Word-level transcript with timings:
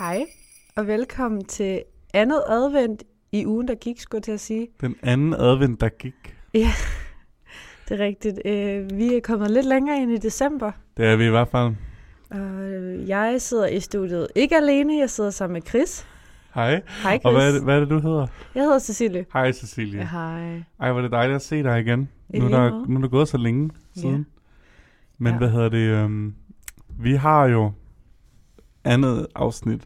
Hej, 0.00 0.24
og 0.76 0.86
velkommen 0.86 1.44
til 1.44 1.82
andet 2.14 2.42
advent 2.48 3.02
i 3.32 3.46
ugen, 3.46 3.68
der 3.68 3.74
gik, 3.74 4.00
skulle 4.00 4.18
jeg 4.18 4.22
til 4.22 4.32
at 4.32 4.40
sige. 4.40 4.68
Den 4.80 4.96
anden 5.02 5.34
advent, 5.34 5.80
der 5.80 5.88
gik. 5.88 6.36
Ja, 6.54 6.68
det 7.88 8.00
er 8.00 8.04
rigtigt. 8.04 8.40
Øh, 8.44 8.98
vi 8.98 9.14
er 9.14 9.20
kommet 9.20 9.50
lidt 9.50 9.66
længere 9.66 10.02
ind 10.02 10.10
i 10.12 10.16
december, 10.16 10.72
Det 10.96 11.06
er 11.06 11.16
vi 11.16 11.26
i 11.26 11.30
hvert 11.30 11.48
fald. 11.48 11.74
og 12.30 13.08
jeg 13.08 13.36
sidder 13.38 13.66
i 13.66 13.80
studiet 13.80 14.28
ikke 14.34 14.56
alene, 14.56 14.98
jeg 14.98 15.10
sidder 15.10 15.30
sammen 15.30 15.52
med 15.52 15.62
Chris. 15.68 16.06
Hej. 16.54 16.70
Hej 17.02 17.18
Chris. 17.18 17.24
Og 17.24 17.32
hvad 17.32 17.48
er, 17.48 17.52
det, 17.52 17.62
hvad 17.64 17.76
er 17.76 17.80
det, 17.80 17.90
du 17.90 17.98
hedder? 17.98 18.26
Jeg 18.54 18.62
hedder 18.62 18.78
Cecilie. 18.78 19.26
Hej, 19.32 19.52
Cecilie. 19.52 19.98
Ja, 20.00 20.06
hej. 20.06 20.62
Ej, 20.80 20.90
hvor 20.92 20.98
er 20.98 21.02
det 21.02 21.12
dejligt 21.12 21.36
at 21.36 21.42
se 21.42 21.62
dig 21.62 21.80
igen. 21.80 22.08
I 22.34 22.38
Nu 22.38 22.44
er, 22.44 22.48
der, 22.50 22.84
nu 22.88 22.96
er 22.98 23.02
det 23.02 23.10
gået 23.10 23.28
så 23.28 23.36
længe 23.38 23.70
siden. 23.94 24.16
Ja. 24.16 24.24
Men 25.18 25.32
Ja. 25.32 25.38
hvad 25.38 25.48
hedder 25.50 25.68
det? 25.68 26.04
Um, 26.04 26.34
vi 26.98 27.14
har 27.14 27.46
jo 27.46 27.72
andet 28.84 29.26
afsnit 29.34 29.82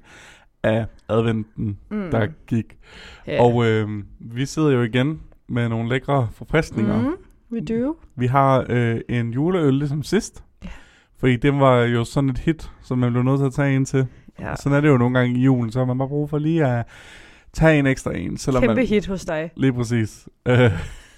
af 0.62 0.86
adventen, 1.08 1.78
Mm. 1.90 2.10
der 2.10 2.26
gik. 2.46 2.78
ja. 3.26 3.42
Og 3.42 3.64
øhm, 3.66 4.06
vi 4.20 4.46
sidder 4.46 4.70
jo 4.70 4.82
igen 4.82 5.20
med 5.48 5.68
nogle 5.68 5.88
lækre 5.88 6.28
forfriskninger. 6.32 7.00
mm, 7.00 7.14
we 7.52 7.60
do. 7.60 7.96
Vi 8.16 8.26
har 8.26 8.66
øh, 8.68 9.00
en 9.08 9.30
juleøl 9.32 9.74
ligesom 9.74 10.02
sidst. 10.02 10.44
Ja. 10.64 10.68
Fordi 11.18 11.36
det 11.36 11.54
var 11.54 11.80
jo 11.80 12.04
sådan 12.04 12.30
et 12.30 12.38
hit, 12.38 12.70
som 12.82 12.98
man 12.98 13.12
blev 13.12 13.22
nødt 13.22 13.38
til 13.40 13.46
at 13.46 13.52
tage 13.52 13.76
en 13.76 13.84
til. 13.84 14.06
Ja. 14.40 14.56
Sådan 14.56 14.76
er 14.76 14.80
det 14.80 14.88
jo 14.88 14.96
nogle 14.98 15.18
gange 15.18 15.38
i 15.38 15.42
julen, 15.42 15.72
så 15.72 15.78
har 15.78 15.86
man 15.86 15.98
bare 15.98 16.08
brug 16.08 16.30
for 16.30 16.38
lige 16.38 16.66
at 16.66 16.84
tage 17.52 17.78
en 17.78 17.86
ekstra 17.86 18.16
en. 18.16 18.36
Selvom 18.36 18.60
Kæmpe 18.62 18.74
man, 18.74 18.86
hit 18.86 19.06
hos 19.06 19.24
dig. 19.24 19.50
Lige 19.56 19.72
præcis. 19.72 20.28
Øh, 20.48 20.70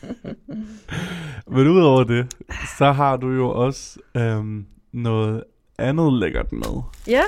Men 1.50 1.68
udover 1.68 2.04
det, 2.04 2.34
så 2.78 2.92
har 2.92 3.16
du 3.16 3.30
jo 3.30 3.48
også 3.50 3.98
øhm, 4.16 4.66
noget 4.92 5.44
andet 5.78 6.12
lækkert 6.12 6.52
med. 6.52 6.82
Ja, 7.08 7.22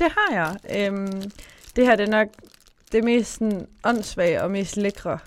det 0.00 0.12
har 0.16 0.34
jeg. 0.34 0.86
Øhm, 0.86 1.30
det 1.76 1.86
her 1.86 1.96
det 1.96 2.06
er 2.08 2.10
nok 2.10 2.28
det 2.92 3.04
mest 3.04 3.32
sådan, 3.32 3.66
åndssvage 3.84 4.42
og 4.42 4.50
mest 4.50 4.76
lækre 4.76 5.18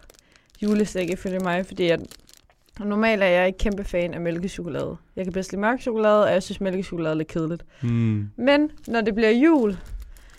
julestik 0.62 1.10
ifølge 1.10 1.40
mig, 1.40 1.66
fordi 1.66 1.90
at 1.90 2.00
normalt 2.80 3.24
er 3.24 3.28
jeg 3.28 3.48
ikke 3.48 3.60
kæmpe 3.60 3.84
fan 3.84 4.14
af 4.14 4.22
mælkechokolade. 4.22 4.98
Jeg 5.16 5.26
kan 5.26 5.34
bedst 5.34 5.52
lide 5.52 5.62
mørk 5.62 5.82
chokolade, 5.82 6.24
og 6.24 6.32
jeg 6.32 6.44
synes 6.44 6.62
mælkechokolade 6.62 7.14
er 7.14 7.18
lidt 7.18 7.28
kedeligt. 7.28 7.66
Hmm. 7.82 8.30
Men 8.36 8.72
når 8.88 9.02
det 9.02 9.16
bliver 9.16 9.30
jul, 9.30 9.78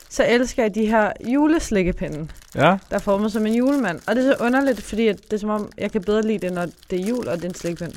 så 0.09 0.25
elsker 0.29 0.63
jeg 0.63 0.75
de 0.75 0.87
her 0.87 1.13
juleslikkepinde, 1.29 2.29
Ja, 2.55 2.77
der 2.91 2.97
er 2.97 2.99
formet 2.99 3.33
som 3.33 3.47
en 3.47 3.55
julemand. 3.55 4.01
Og 4.09 4.17
det 4.17 4.27
er 4.27 4.37
så 4.37 4.45
underligt, 4.45 4.83
fordi 4.83 5.09
at 5.09 5.25
det 5.25 5.33
er 5.33 5.39
som 5.39 5.51
om, 5.51 5.71
jeg 5.79 5.93
kan 5.93 6.03
bedre 6.03 6.23
lide 6.23 6.39
det, 6.39 6.53
når 6.53 6.67
det 6.91 7.01
er 7.01 7.07
jul, 7.07 7.29
og 7.29 7.37
det 7.37 7.45
er 7.45 7.49
en 7.49 7.55
slikpind. 7.55 7.93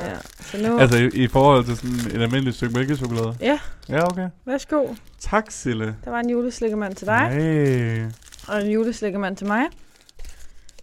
Ja, 0.00 0.14
så 0.40 0.58
nu... 0.68 0.78
altså 0.78 0.96
i, 0.98 1.06
i 1.24 1.28
forhold 1.28 1.64
til 1.64 1.76
sådan 1.76 2.16
et 2.16 2.22
almindeligt 2.22 2.56
stykke 2.56 2.74
mælkechokolade. 2.78 3.36
Ja, 3.40 3.58
Ja, 3.88 4.06
okay. 4.06 4.28
værsgo. 4.44 4.86
Tak, 5.18 5.44
Sille. 5.50 5.96
Der 6.04 6.10
var 6.10 6.20
en 6.20 6.30
juleslikkemand 6.30 6.94
til 6.94 7.06
dig. 7.06 7.28
Nej. 7.36 8.10
og 8.48 8.66
en 8.66 8.72
juleslikkemand 8.72 9.36
til 9.36 9.46
mig. 9.46 9.62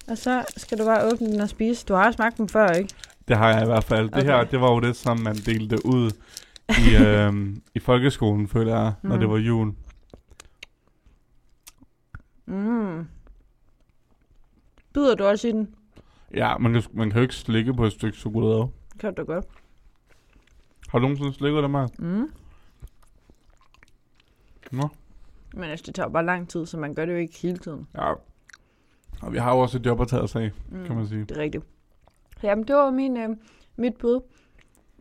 Og 0.08 0.18
så 0.18 0.46
skal 0.58 0.78
du 0.78 0.86
bare 0.86 1.12
åbne 1.14 1.28
den 1.32 1.40
og 1.42 1.50
spise. 1.50 1.86
Du 1.86 1.94
har 1.94 2.12
smagt 2.12 2.38
dem 2.38 2.48
før, 2.50 2.68
ikke? 2.68 2.94
Det 3.28 3.38
har 3.38 3.50
jeg 3.50 3.62
i 3.62 3.66
hvert 3.66 3.84
fald. 3.84 4.06
Det 4.10 4.14
Okay. 4.18 4.26
her, 4.26 4.44
det 4.44 4.62
var 4.62 4.72
jo 4.72 4.80
det, 4.80 4.96
som 4.96 5.20
man 5.20 5.36
delte 5.36 5.86
ud 5.86 6.12
i, 6.70 6.96
øhm, 7.06 7.62
i 7.76 7.80
folkeskolen, 7.80 8.48
føler 8.48 8.80
jeg, 8.84 8.94
når 9.02 9.16
Mm. 9.16 9.20
det 9.20 9.30
var 9.30 9.38
jul. 9.38 9.74
Mm. 12.46 13.08
Bider 14.94 15.16
du 15.16 15.24
også 15.26 15.48
i 15.48 15.52
den? 15.52 15.70
Ja, 16.34 16.58
man 16.58 16.74
kan, 16.74 16.84
man 16.94 17.10
kan 17.10 17.18
jo 17.18 17.22
ikke 17.22 17.36
slikke 17.36 17.74
på 17.74 17.86
et 17.86 17.92
stykke 17.92 18.18
chokolade. 18.18 18.68
Kan 19.00 19.14
du 19.14 19.24
godt. 19.24 19.46
Har 20.90 21.00
du 21.00 21.02
nogensinde 21.02 21.34
slikket 21.34 21.64
det, 21.64 21.72
Mark? 21.72 22.00
Mm. 22.00 22.32
Nå. 24.72 24.90
Men 25.54 25.64
altså, 25.64 25.84
det 25.86 25.96
tager 25.96 26.10
bare 26.10 26.26
lang 26.26 26.50
tid, 26.50 26.66
så 26.66 26.78
man 26.78 26.94
gør 26.94 27.06
det 27.06 27.14
jo 27.14 27.18
ikke 27.18 27.38
hele 27.42 27.58
tiden. 27.58 27.88
Ja. 27.96 28.14
Og 29.22 29.34
vi 29.34 29.38
har 29.38 29.52
jo 29.54 29.60
også 29.60 29.78
et 29.78 29.86
job 29.86 30.02
at 30.02 30.08
tage 30.08 30.22
os 30.22 30.36
af, 30.36 30.52
Mm. 30.72 30.86
kan 30.86 30.96
man 30.96 31.08
sige. 31.08 31.22
Det 31.26 31.32
er 31.38 31.42
rigtigt. 31.42 31.64
Jamen, 32.44 32.68
det 32.68 32.76
var 32.76 32.92
min, 32.92 33.18
øh, 33.18 33.30
mit 33.76 33.94
bud. 34.00 34.22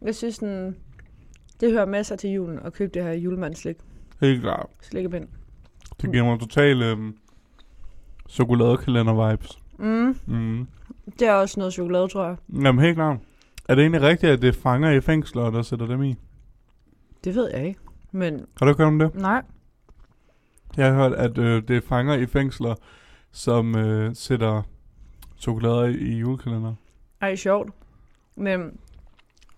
Jeg 0.03 0.15
synes, 0.15 0.35
sådan, 0.35 0.77
det 1.61 1.73
hører 1.73 1.87
med 1.87 2.05
sig 2.05 2.19
til 2.19 2.31
julen 2.31 2.59
at 2.59 2.73
købe 2.73 2.91
det 2.95 3.03
her 3.05 3.13
julemandsslik. 3.13 3.77
Helt 4.21 4.43
klart. 4.43 4.67
Slikkepind. 4.81 5.29
Det 6.03 6.13
giver 6.13 6.25
mig 6.25 6.41
total 6.41 6.83
øhm, 6.83 7.17
chokoladekalender-vibes. 8.29 9.59
Mm. 9.79 10.17
Mm. 10.27 10.67
Det 11.19 11.29
er 11.29 11.33
også 11.33 11.61
noget 11.61 11.73
chokolade, 11.73 12.09
tror 12.09 12.27
jeg. 12.27 12.37
Jamen 12.63 12.85
helt 12.85 12.97
klart. 12.97 13.19
Er 13.69 13.75
det 13.75 13.83
egentlig 13.83 14.03
rigtigt, 14.03 14.33
at 14.33 14.43
det 14.43 14.55
fanger 14.55 14.91
i 14.91 15.01
fængsler, 15.01 15.51
der 15.51 15.63
sætter 15.63 15.87
dem 15.87 16.03
i? 16.03 16.17
Det 17.25 17.35
ved 17.35 17.51
jeg 17.55 17.67
ikke. 17.67 17.81
Men 18.13 18.47
Har 18.59 18.67
du 18.67 18.75
hørt 18.79 18.87
om 18.87 18.99
det? 18.99 19.15
nej. 19.15 19.43
Jeg 20.77 20.87
har 20.87 20.95
hørt, 20.95 21.13
at 21.13 21.39
øh, 21.39 21.63
det 21.69 21.85
fanger 21.85 22.15
i 22.15 22.27
fængsler, 22.27 22.75
som 23.33 23.75
øh, 23.77 24.15
sætter 24.15 24.63
chokolader 25.39 25.85
i, 25.85 25.93
i 25.95 26.17
julekalender. 26.19 26.75
Ej, 27.21 27.37
sjovt. 27.37 27.71
Men 28.37 28.61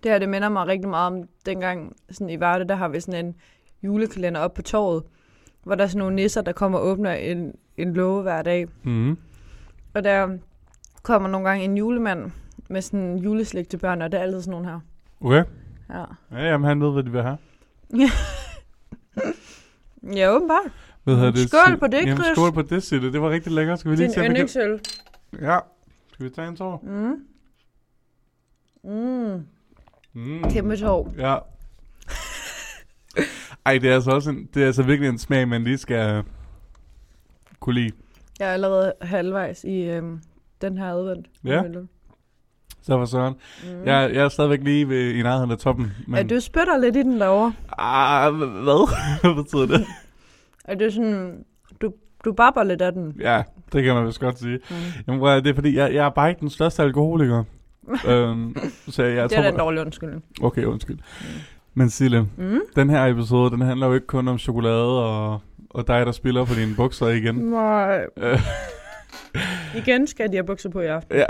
det 0.03 0.11
her, 0.11 0.19
det 0.19 0.29
minder 0.29 0.49
mig 0.49 0.67
rigtig 0.67 0.89
meget 0.89 1.07
om 1.07 1.29
dengang 1.45 1.95
sådan 2.11 2.29
i 2.29 2.39
Varde, 2.39 2.67
der 2.67 2.75
har 2.75 2.87
vi 2.87 2.99
sådan 2.99 3.25
en 3.25 3.35
julekalender 3.83 4.39
op 4.39 4.53
på 4.53 4.61
torvet, 4.61 5.03
hvor 5.63 5.75
der 5.75 5.83
er 5.83 5.87
sådan 5.87 5.99
nogle 5.99 6.15
nisser, 6.15 6.41
der 6.41 6.51
kommer 6.51 6.79
og 6.79 6.85
åbner 6.85 7.11
en, 7.13 7.55
en 7.77 7.93
låge 7.93 8.21
hver 8.21 8.41
dag. 8.41 8.67
Mm. 8.83 9.17
Og 9.93 10.03
der 10.03 10.37
kommer 11.03 11.29
nogle 11.29 11.49
gange 11.49 11.63
en 11.65 11.77
julemand 11.77 12.31
med 12.69 12.81
sådan 12.81 13.17
juleslik 13.17 13.69
til 13.69 13.77
børn, 13.77 14.01
og 14.01 14.11
det 14.11 14.17
er 14.19 14.23
altid 14.23 14.41
sådan 14.41 14.51
nogle 14.51 14.67
her. 14.67 14.79
Okay. 15.21 15.43
Ja, 15.89 16.03
Ja, 16.31 16.45
jamen 16.51 16.67
han 16.67 16.81
ved, 16.81 16.91
hvad 16.93 17.03
de 17.03 17.11
vil 17.11 17.21
have. 17.21 17.37
ja 20.17 20.29
åbenbart. 20.35 20.71
Hvad 21.03 21.15
hedder 21.15 21.31
det? 21.31 21.49
Skål 21.49 21.77
på 21.79 21.87
det, 21.87 21.97
Jamen, 22.01 22.17
Chris. 22.17 22.27
skål 22.37 22.51
på 22.53 22.61
det, 22.61 22.83
Sille. 22.83 23.13
Det 23.13 23.21
var 23.21 23.29
rigtig 23.29 23.51
lækkert. 23.51 23.79
Skal 23.79 23.91
vi 23.91 23.95
lige 23.95 24.05
Din 24.05 24.13
se, 24.13 24.19
vi 24.19 24.25
kan... 24.25 24.31
yndlingsøl. 24.31 24.79
Ja. 25.41 25.59
Skal 26.13 26.25
vi 26.25 26.29
tage 26.29 26.47
en 26.47 26.55
tår? 26.55 26.83
Mm. 26.83 27.25
Mm. 28.83 29.45
Mm. 30.13 30.43
Kæmpe 30.51 30.77
tår. 30.77 31.13
Ja. 31.17 31.37
Ej, 33.65 33.77
det 33.77 33.89
er 33.89 33.95
altså 33.95 34.11
også 34.11 34.29
en, 34.29 34.49
det 34.53 34.61
er 34.63 34.67
altså 34.67 34.83
virkelig 34.83 35.09
en 35.09 35.17
smag, 35.17 35.47
man 35.47 35.63
lige 35.63 35.77
skal 35.77 36.23
kunne 37.59 37.75
lide. 37.75 37.91
Jeg 38.39 38.49
er 38.49 38.53
allerede 38.53 38.93
halvvejs 39.01 39.63
i 39.63 39.81
øhm, 39.83 40.21
den 40.61 40.77
her 40.77 40.85
advent. 40.93 41.27
Ja. 41.43 41.63
Så 42.85 42.97
for 42.97 43.05
søren. 43.05 43.33
Mm. 43.63 43.85
Jeg, 43.85 44.11
jeg 44.13 44.23
er 44.23 44.29
stadigvæk 44.29 44.59
lige 44.63 44.89
ved, 44.89 45.11
i 45.11 45.21
nærheden 45.23 45.51
af 45.51 45.57
toppen. 45.57 45.91
Men... 46.07 46.17
Ja, 46.17 46.23
du 46.23 46.39
spytter 46.39 46.77
lidt 46.77 46.95
i 46.95 47.03
den 47.03 47.19
derovre. 47.19 47.53
Ah, 47.77 48.33
hvad? 48.33 48.93
hvad 49.21 49.43
betyder 49.43 49.65
det? 49.77 49.85
Er 50.67 50.75
det 50.75 50.93
sådan, 50.93 51.43
du, 51.81 51.93
du 52.25 52.33
babber 52.33 52.63
lidt 52.63 52.81
af 52.81 52.91
den? 52.93 53.13
Ja, 53.19 53.43
det 53.73 53.83
kan 53.83 53.95
man 53.95 54.05
vist 54.07 54.19
godt 54.19 54.39
sige. 54.39 54.59
Mm. 54.69 54.75
Jamen, 55.07 55.43
det 55.43 55.47
er 55.49 55.53
fordi, 55.55 55.77
jeg, 55.77 55.93
jeg 55.93 56.05
er 56.05 56.09
bare 56.09 56.29
ikke 56.29 56.39
den 56.39 56.49
største 56.49 56.83
alkoholiker. 56.83 57.43
øhm, 58.07 58.55
så 58.89 59.03
jeg, 59.03 59.15
jeg 59.15 59.29
det 59.29 59.37
er 59.37 59.41
da 59.41 59.49
en 59.49 59.57
dårlig 59.57 59.81
undskyldning. 59.81 60.23
Okay, 60.41 60.63
undskyld. 60.63 60.97
Men 61.73 61.89
Sille, 61.89 62.27
Mm. 62.37 62.59
den 62.75 62.89
her 62.89 63.05
episode, 63.05 63.51
den 63.51 63.61
handler 63.61 63.87
jo 63.87 63.93
ikke 63.93 64.07
kun 64.07 64.27
om 64.27 64.37
chokolade 64.37 65.05
og, 65.05 65.39
og 65.69 65.87
dig, 65.87 66.05
der 66.05 66.11
spiller 66.11 66.45
på 66.45 66.53
dine 66.53 66.75
bukser 66.75 67.07
igen. 67.07 67.35
Nej. 67.35 68.05
Øh, 69.35 69.77
Igen 69.77 70.07
skal 70.07 70.29
de 70.29 70.35
have 70.35 70.43
bukser 70.43 70.69
på 70.69 70.81
i 70.81 70.85
aften. 70.85 71.17
ja. 71.17 71.25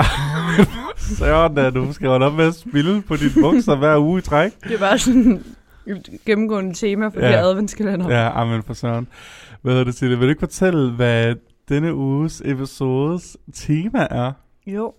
Sådan 1.18 1.56
da, 1.56 1.70
du 1.70 1.94
skal 1.94 2.08
holde 2.10 2.26
op 2.26 2.34
med 2.34 2.46
at 2.46 2.56
spille 2.56 3.02
på 3.02 3.16
dine 3.16 3.32
bukser 3.42 3.76
hver 3.76 3.98
uge 3.98 4.20
i 4.20 4.22
træk. 4.22 4.52
Det 4.64 4.72
er 4.72 4.80
bare 4.80 4.98
sådan 4.98 5.44
et 5.88 6.10
gennemgående 6.26 6.74
tema 6.74 7.08
for 7.08 7.20
ja. 7.20 7.28
De 7.28 7.32
her 7.32 7.44
adventskalender. 7.44 8.10
Ja, 8.10 8.42
amen 8.42 8.64
for 8.64 8.74
søren. 8.74 9.08
Hvad 9.62 9.74
hedder 9.74 9.86
det, 9.86 9.96
Sille? 9.96 10.18
Vil 10.18 10.26
du 10.26 10.30
ikke 10.30 10.40
fortælle, 10.40 10.92
hvad 10.92 11.36
denne 11.70 11.96
uges 11.96 12.42
episodes 12.46 13.38
tema 13.54 14.08
er? 14.12 14.32
Jo, 14.68 14.94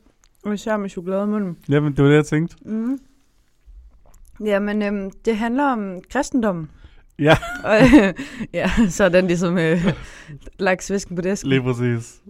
og 0.45 0.55
især 0.55 0.77
med 0.77 0.89
chokolade 0.91 1.22
i 1.22 1.27
munden. 1.27 1.56
Jamen, 1.69 1.93
det 1.97 2.05
var 2.05 2.11
det, 2.11 2.16
jeg 2.16 2.27
tænkte. 2.27 2.56
Mm. 2.66 2.99
Jamen, 4.45 4.83
øhm, 4.83 5.10
det 5.25 5.36
handler 5.36 5.65
om 5.65 6.01
kristendommen. 6.10 6.71
Ja. 7.19 7.36
Og, 7.65 7.77
ja, 8.54 8.71
så 8.89 9.04
er 9.04 9.09
den 9.09 9.27
ligesom 9.27 9.59
øh, 9.59 9.92
lagt 10.59 10.84
svisken 10.84 11.16
på 11.16 11.22
disken. 11.22 11.51
Lige 11.51 11.63
præcis. 11.63 12.21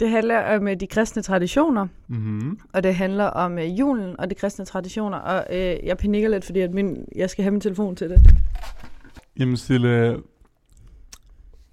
Det 0.00 0.10
handler 0.10 0.56
om 0.56 0.68
øh, 0.68 0.76
de 0.80 0.86
kristne 0.86 1.22
traditioner, 1.22 1.86
Mm-hmm. 2.08 2.58
og 2.72 2.82
det 2.82 2.94
handler 2.94 3.24
om 3.24 3.58
øh, 3.58 3.78
julen 3.78 4.20
og 4.20 4.30
de 4.30 4.34
kristne 4.34 4.64
traditioner. 4.64 5.18
Og 5.18 5.44
øh, 5.50 5.76
jeg 5.84 5.96
panikker 5.98 6.28
lidt, 6.28 6.44
fordi 6.44 6.60
at 6.60 6.74
min, 6.74 7.04
jeg 7.16 7.30
skal 7.30 7.42
have 7.42 7.50
min 7.52 7.60
telefon 7.60 7.96
til 7.96 8.10
det. 8.10 8.20
Jamen, 9.38 9.56
Sille, 9.56 10.16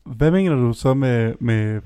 hvad 0.05 0.31
mener 0.31 0.55
du 0.55 0.73
så 0.73 0.93
med, 0.93 1.33
med 1.39 1.81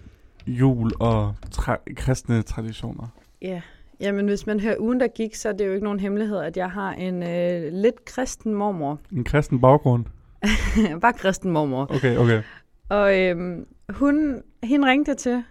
jul 0.47 0.91
og 0.99 1.35
tra- 1.55 1.93
kristne 1.95 2.41
traditioner? 2.41 3.07
Ja, 3.41 3.61
jamen 3.99 4.25
hvis 4.27 4.45
man 4.47 4.59
hører 4.59 4.75
ugen, 4.79 4.99
der 4.99 5.07
gik, 5.07 5.35
så 5.35 5.49
er 5.49 5.53
det 5.53 5.65
jo 5.67 5.71
ikke 5.71 5.83
nogen 5.83 5.99
hemmelighed, 5.99 6.37
at 6.37 6.57
jeg 6.57 6.71
har 6.71 6.91
en 6.93 7.23
øh, 7.23 7.73
lidt 7.73 8.05
kristen 8.05 8.53
mormor. 8.53 8.99
En 9.11 9.23
kristen 9.23 9.61
baggrund? 9.61 10.05
Bare 11.01 11.13
kristen 11.13 11.51
mormor. 11.51 11.91
Okay, 11.95 12.17
okay. 12.17 12.41
Og 12.89 13.19
øhm, 13.19 13.65
hun, 13.89 14.41
hende 14.63 14.87
ringte 14.87 15.13
til 15.13 15.43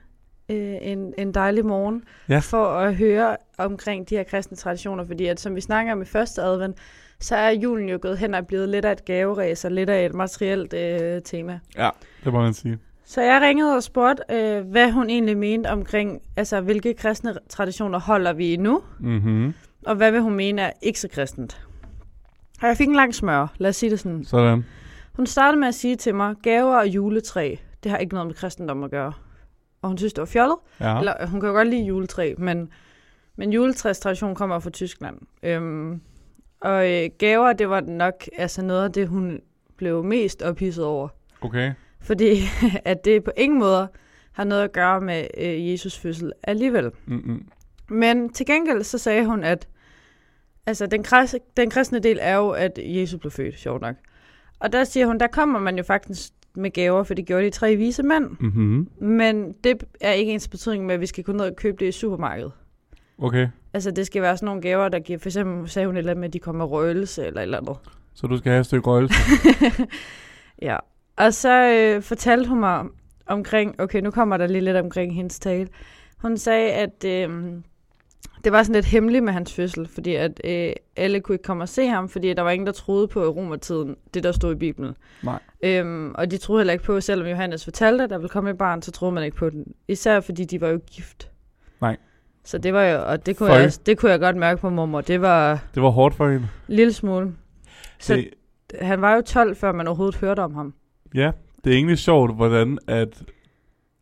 øh, 0.49 0.75
en, 0.83 1.15
en 1.19 1.35
dejlig 1.35 1.67
morgen 1.67 2.05
Ja. 2.29 2.39
for 2.39 2.67
at 2.67 2.95
høre 2.97 3.37
omkring 3.59 4.09
de 4.11 4.17
her 4.17 4.23
kristne 4.23 4.57
traditioner, 4.57 5.07
fordi 5.07 5.27
at, 5.27 5.41
som 5.41 5.57
vi 5.57 5.61
snakker 5.61 5.93
om 5.93 6.03
i 6.03 6.05
første 6.05 6.43
advent, 6.43 6.77
så 7.21 7.37
er 7.37 7.51
julen 7.51 7.89
jo 7.89 7.99
gået 8.03 8.19
hen 8.19 8.35
og 8.35 8.47
blevet 8.47 8.69
lidt 8.69 8.85
af 8.85 8.93
et 8.93 9.05
gaveræs 9.05 9.65
og 9.65 9.71
lidt 9.71 9.91
af 9.91 10.07
et 10.07 10.15
materielt 10.15 10.75
øh, 10.75 11.23
tema. 11.23 11.59
Ja, 11.77 11.91
det 12.25 12.33
må 12.33 12.41
man 12.43 12.55
sige. 12.55 12.79
Så 13.07 13.23
jeg 13.23 13.41
ringede 13.43 13.77
og 13.77 13.83
spurgte, 13.83 14.23
øh, 14.31 14.61
hvad 14.71 14.91
hun 14.91 15.11
egentlig 15.11 15.37
mente 15.39 15.67
omkring, 15.71 16.23
altså 16.37 16.61
hvilke 16.61 16.95
kristne 16.95 17.35
traditioner 17.49 18.01
holder 18.01 18.33
vi 18.33 18.57
nu, 18.57 18.83
Mhm. 19.01 19.55
og 19.87 19.95
hvad 19.95 20.11
vil 20.13 20.21
hun 20.21 20.35
mene 20.35 20.63
er 20.63 20.71
ikke 20.83 21.01
så 21.01 21.09
kristent. 21.09 21.61
Og 22.63 22.69
jeg 22.69 22.77
fik 22.77 22.89
en 22.89 22.95
lang 22.95 23.15
smør, 23.15 23.47
lad 23.59 23.69
os 23.71 23.77
sige 23.77 23.91
det 23.91 24.01
sådan. 24.01 24.25
Sådan. 24.25 24.65
Hun 25.13 25.27
startede 25.27 25.61
med 25.61 25.69
at 25.69 25.75
sige 25.75 25.97
til 25.97 26.15
mig, 26.15 26.35
gaver 26.43 26.77
og 26.77 26.89
juletræ, 26.89 27.55
det 27.85 27.91
har 27.91 27.99
ikke 27.99 28.15
noget 28.15 28.27
med 28.27 28.35
kristendom 28.35 28.85
at 28.85 28.91
gøre. 28.91 29.13
Og 29.85 29.89
hun 29.89 29.99
synes, 29.99 30.13
det 30.13 30.21
var 30.21 30.27
fjollet. 30.27 30.57
Ja. 30.81 30.99
Eller 30.99 31.27
hun 31.27 31.41
kan 31.41 31.49
jo 31.49 31.55
godt 31.55 31.69
lide 31.69 31.85
juletræ, 31.85 32.35
men, 32.39 32.69
men 33.37 33.53
juletræstradition 33.53 34.35
kommer 34.35 34.59
fra 34.59 34.71
Tyskland. 34.71 35.19
Øhm, 35.43 36.01
og 36.61 36.93
øh, 36.93 37.11
gaver, 37.19 37.53
det 37.53 37.69
var 37.69 37.81
nok 37.81 38.25
altså 38.39 38.63
noget 38.63 38.85
af 38.85 38.93
det, 38.93 39.09
hun 39.09 39.41
blev 39.77 40.05
mest 40.05 40.43
ophidset 40.43 40.85
over. 40.85 41.09
Okay. 41.41 41.73
Fordi 42.01 42.41
at 42.85 43.05
det 43.05 43.25
på 43.25 43.31
ingen 43.37 43.59
måde 43.59 43.89
har 44.33 44.45
noget 44.45 44.63
at 44.63 44.73
gøre 44.73 45.01
med 45.01 45.27
øh, 45.39 45.71
Jesus 45.73 45.99
fødsel 45.99 46.33
alligevel. 46.43 46.91
Mm-mm. 47.07 47.49
Men 47.89 48.33
til 48.33 48.47
gengæld 48.47 48.83
så 48.83 48.99
sagde 48.99 49.27
hun, 49.27 49.45
at 49.45 49.69
altså, 50.67 50.87
den, 50.87 51.03
kristne, 51.03 51.41
den 51.57 51.71
kristne 51.71 51.99
del 51.99 52.19
er 52.21 52.37
jo, 52.37 52.51
at 52.51 52.79
Jesus 52.83 53.21
blev 53.21 53.31
født, 53.31 53.59
sjovt 53.59 53.81
nok. 53.81 53.97
Og 54.59 54.73
der 54.73 54.85
siger 54.85 55.07
hun, 55.07 55.21
der 55.21 55.27
kommer 55.27 55.59
man 55.59 55.77
jo 55.77 55.83
faktisk 55.83 56.34
med 56.57 56.71
gaver, 56.71 57.03
for 57.03 57.15
det 57.15 57.27
gjorde 57.27 57.45
de 57.45 57.51
tre 57.51 57.77
vise 57.77 58.03
mænd. 58.03 58.31
Mhm. 58.41 58.89
Men 59.01 59.53
det 59.65 59.85
er 60.01 60.13
ikke 60.13 60.33
ens 60.33 60.49
betydning 60.49 60.87
med, 60.87 60.95
at 60.95 61.01
vi 61.01 61.07
skal 61.07 61.25
gå 61.25 61.33
ned 61.33 61.45
og 61.45 61.57
købe 61.57 61.77
det 61.81 61.89
i 61.89 61.93
supermarkedet. 61.93 62.53
Okay. 63.19 63.49
Altså, 63.75 63.91
det 63.91 64.07
skal 64.07 64.23
være 64.23 64.37
sådan 64.37 64.47
nogle 64.47 64.63
gaver, 64.63 64.89
der 64.89 64.99
giver... 64.99 65.19
For 65.19 65.29
eksempel 65.29 65.71
sagde 65.71 65.87
hun 65.87 65.97
et 65.97 65.99
eller 65.99 66.11
andet 66.11 66.21
med, 66.21 66.29
at 66.29 66.33
de 66.33 66.39
kommer 66.39 66.65
røgelse 66.65 67.27
eller 67.27 67.41
et 67.41 67.43
eller 67.43 67.59
andet. 67.59 67.77
Så 68.15 68.27
du 68.27 68.37
skal 68.37 68.51
have 68.51 68.61
et 68.61 68.67
stykke 68.67 68.91
røgelse. 68.91 69.15
ja. 70.69 70.77
Og 71.17 71.35
så 71.35 71.71
øh, 71.71 72.03
fortalte 72.03 72.49
hun 72.49 72.61
mig 72.61 72.85
omkring... 73.27 73.81
Okay, 73.81 74.01
nu 74.01 74.11
kommer 74.11 74.37
der 74.37 74.47
lige 74.47 74.61
lidt 74.61 74.77
omkring 74.77 75.15
hendes 75.15 75.39
tale. 75.39 75.69
Hun 76.19 76.37
sagde, 76.37 76.73
at 76.73 77.05
øh, 77.05 77.53
det 78.45 78.53
var 78.53 78.63
sådan 78.63 78.75
lidt 78.75 78.87
hemmeligt 78.87 79.25
med 79.25 79.33
hans 79.33 79.53
fødsel, 79.55 79.89
fordi 79.89 80.15
at 80.15 80.41
øh, 80.45 80.73
alle 80.97 81.21
kunne 81.21 81.35
ikke 81.35 81.43
komme 81.43 81.65
og 81.65 81.69
se 81.69 81.87
ham, 81.87 82.09
fordi 82.09 82.35
der 82.35 82.43
var 82.43 82.51
ingen, 82.51 82.67
der 82.67 82.73
troede 82.73 83.09
på 83.09 83.25
i 83.25 83.27
romertiden, 83.29 83.97
det 84.15 84.23
der 84.25 84.33
stod 84.33 84.53
i 84.53 84.59
Bibelen. 84.59 84.95
Nej. 85.23 85.39
Øhm, 85.63 86.15
og 86.15 86.31
de 86.31 86.37
troede 86.37 86.61
heller 86.61 86.73
ikke 86.73 86.85
på, 86.85 87.01
selvom 87.01 87.29
Johannes 87.29 87.65
fortalte, 87.65 88.05
at 88.05 88.11
der 88.11 88.19
ville 88.19 88.29
komme 88.29 88.51
et 88.51 88.59
barn, 88.59 88.83
så 88.83 88.91
troede 88.93 89.15
man 89.15 89.25
ikke 89.25 89.37
på 89.37 89.51
den. 89.51 89.65
Især 89.89 90.21
fordi 90.21 90.45
de 90.45 90.61
var 90.61 90.69
jo 90.69 90.81
gift. 90.91 91.31
Nej. 91.81 91.97
Så 92.45 92.59
det 92.59 92.75
var 92.75 92.85
jo, 92.85 93.03
og 93.07 93.27
det 93.27 93.37
kunne, 93.37 93.49
Føj. 93.49 93.57
jeg, 93.59 93.73
det 93.87 93.99
kunne 93.99 94.11
jeg 94.13 94.21
godt 94.21 94.37
mærke 94.37 94.61
på 94.61 94.71
mormor. 94.71 95.01
Det 95.01 95.21
var 95.21 95.59
Det 95.75 95.83
var 95.83 95.91
hårdt 95.91 96.15
for 96.15 96.25
hende. 96.31 96.49
en 96.69 96.75
lille 96.77 96.93
smule. 96.93 97.33
Så 97.99 98.15
Det, 98.15 98.31
han 98.81 99.01
var 99.01 99.15
jo 99.15 99.21
12, 99.21 99.57
før 99.57 99.73
man 99.73 99.87
overhovedet 99.89 100.17
hørte 100.21 100.41
om 100.41 100.55
ham. 100.55 100.75
ja, 101.15 101.31
det 101.65 101.71
er 101.73 101.77
egentlig 101.77 101.99
sjovt, 101.99 102.35
hvordan 102.37 102.79
at 102.87 103.23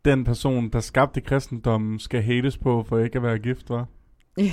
den 0.05 0.23
person, 0.23 0.69
der 0.69 0.79
skabte 0.79 1.21
kristendommen, 1.21 1.99
skal 1.99 2.21
hates 2.21 2.57
på 2.57 2.83
for 2.89 2.97
ikke 2.99 3.15
at 3.15 3.23
være 3.23 3.39
gift, 3.39 3.69
var. 3.69 3.85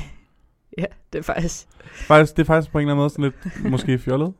Ja, 0.78 0.84
det 1.12 1.18
er 1.18 1.22
faktisk... 1.22 1.66
Faktisk, 1.84 2.36
det 2.36 2.42
er 2.42 2.46
faktisk 2.46 2.72
på 2.72 2.78
en 2.78 2.82
eller 2.82 2.92
anden 2.92 3.02
måde 3.02 3.10
sådan 3.10 3.24
lidt 3.24 3.70
måske 3.70 3.98
fjollet. 3.98 4.32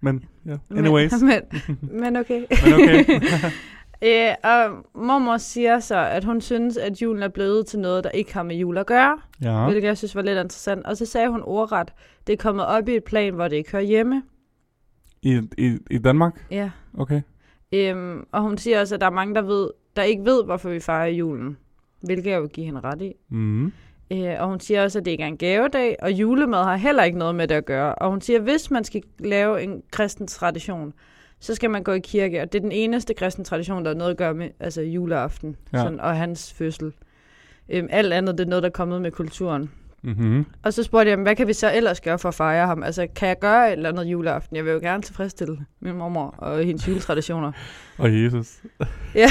Men 0.00 0.24
ja, 0.46 0.56
anyways. 0.70 1.12
Men, 1.22 1.40
men, 1.80 2.00
men 2.00 2.16
okay. 2.16 2.44
Men 2.64 2.74
okay. 2.74 3.20
Øh, 4.04 4.34
og 4.44 4.86
mormor 4.94 5.36
siger 5.36 5.80
så, 5.80 5.96
at 5.96 6.24
hun 6.24 6.40
synes, 6.40 6.76
at 6.76 7.02
julen 7.02 7.22
er 7.22 7.28
blevet 7.28 7.66
til 7.66 7.78
noget, 7.78 8.04
der 8.04 8.10
ikke 8.10 8.34
har 8.34 8.42
med 8.42 8.56
jul 8.56 8.78
at 8.78 8.86
gøre. 8.86 9.18
Ja. 9.42 9.64
Hvilket 9.64 9.86
jeg 9.86 9.98
synes 9.98 10.14
var 10.14 10.22
lidt 10.22 10.38
interessant. 10.38 10.86
Og 10.86 10.96
så 10.96 11.06
sagde 11.06 11.28
hun 11.28 11.42
ordret, 11.44 11.92
det 12.26 12.32
er 12.32 12.36
kommet 12.36 12.66
op 12.66 12.88
i 12.88 12.96
et 12.96 13.04
plan, 13.04 13.34
hvor 13.34 13.48
det 13.48 13.56
ikke 13.56 13.72
hører 13.72 13.82
hjemme. 13.82 14.22
I, 15.22 15.40
i, 15.58 15.78
I 15.90 15.98
Danmark? 15.98 16.46
Ja. 16.50 16.70
Okay. 16.98 17.22
Øhm, 17.74 18.26
og 18.32 18.42
hun 18.42 18.58
siger 18.58 18.80
også, 18.80 18.94
at 18.94 19.00
der 19.00 19.06
er 19.06 19.10
mange, 19.10 19.34
der, 19.34 19.42
ved, 19.42 19.70
der 19.96 20.02
ikke 20.02 20.24
ved, 20.24 20.44
hvorfor 20.44 20.70
vi 20.70 20.80
fejrer 20.80 21.10
julen. 21.10 21.56
Hvilket 22.00 22.30
jeg 22.30 22.42
vil 22.42 22.50
give 22.50 22.66
hende 22.66 22.80
ret 22.80 23.02
i. 23.02 23.12
Mm. 23.28 23.72
Øh, 24.12 24.40
og 24.40 24.48
hun 24.48 24.60
siger 24.60 24.82
også, 24.82 24.98
at 24.98 25.04
det 25.04 25.10
ikke 25.10 25.22
er 25.22 25.28
en 25.28 25.36
gavedag, 25.36 25.96
og 26.02 26.12
julemad 26.12 26.64
har 26.64 26.76
heller 26.76 27.02
ikke 27.02 27.18
noget 27.18 27.34
med 27.34 27.48
det 27.48 27.54
at 27.54 27.64
gøre. 27.64 27.94
Og 27.94 28.10
hun 28.10 28.20
siger, 28.20 28.36
at 28.38 28.42
hvis 28.42 28.70
man 28.70 28.84
skal 28.84 29.02
lave 29.18 29.62
en 29.62 29.82
kristen 29.90 30.26
tradition, 30.26 30.92
så 31.40 31.54
skal 31.54 31.70
man 31.70 31.82
gå 31.82 31.92
i 31.92 31.98
kirke. 32.00 32.42
Og 32.42 32.52
det 32.52 32.58
er 32.58 32.62
den 32.62 32.72
eneste 32.72 33.14
kristen 33.14 33.44
tradition, 33.44 33.84
der 33.84 33.90
har 33.90 33.96
noget 33.98 34.10
at 34.10 34.16
gøre 34.16 34.34
med 34.34 34.48
altså 34.60 34.82
juleaften 34.82 35.56
Ja. 35.72 35.78
sådan, 35.78 36.00
og 36.00 36.16
hans 36.16 36.52
fødsel. 36.52 36.92
Øhm, 37.68 37.88
alt 37.90 38.12
andet, 38.12 38.38
det 38.38 38.44
er 38.44 38.48
noget, 38.48 38.62
der 38.62 38.68
er 38.68 38.72
kommet 38.72 39.02
med 39.02 39.10
kulturen. 39.10 39.70
Mm-hmm. 40.04 40.46
Og 40.62 40.72
så 40.72 40.82
spurgte 40.82 41.10
jeg, 41.10 41.18
"Men 41.18 41.22
hvad 41.22 41.36
kan 41.36 41.46
vi 41.46 41.52
så 41.52 41.72
ellers 41.74 42.00
gøre 42.00 42.18
for 42.18 42.28
at 42.28 42.34
fejre 42.34 42.66
ham? 42.66 42.82
Altså, 42.82 43.06
kan 43.16 43.28
jeg 43.28 43.38
gøre 43.38 43.66
et 43.68 43.72
eller 43.72 43.88
andet 43.88 44.04
juleaften? 44.04 44.56
Jeg 44.56 44.64
vil 44.64 44.72
jo 44.72 44.78
gerne 44.78 45.02
tilfredsstille 45.02 45.58
min 45.80 45.94
mormor 45.96 46.34
og 46.38 46.58
hendes 46.64 46.88
juletraditioner. 46.88 47.52
Og 47.98 48.22
Jesus. 48.22 48.60
ja, 49.14 49.28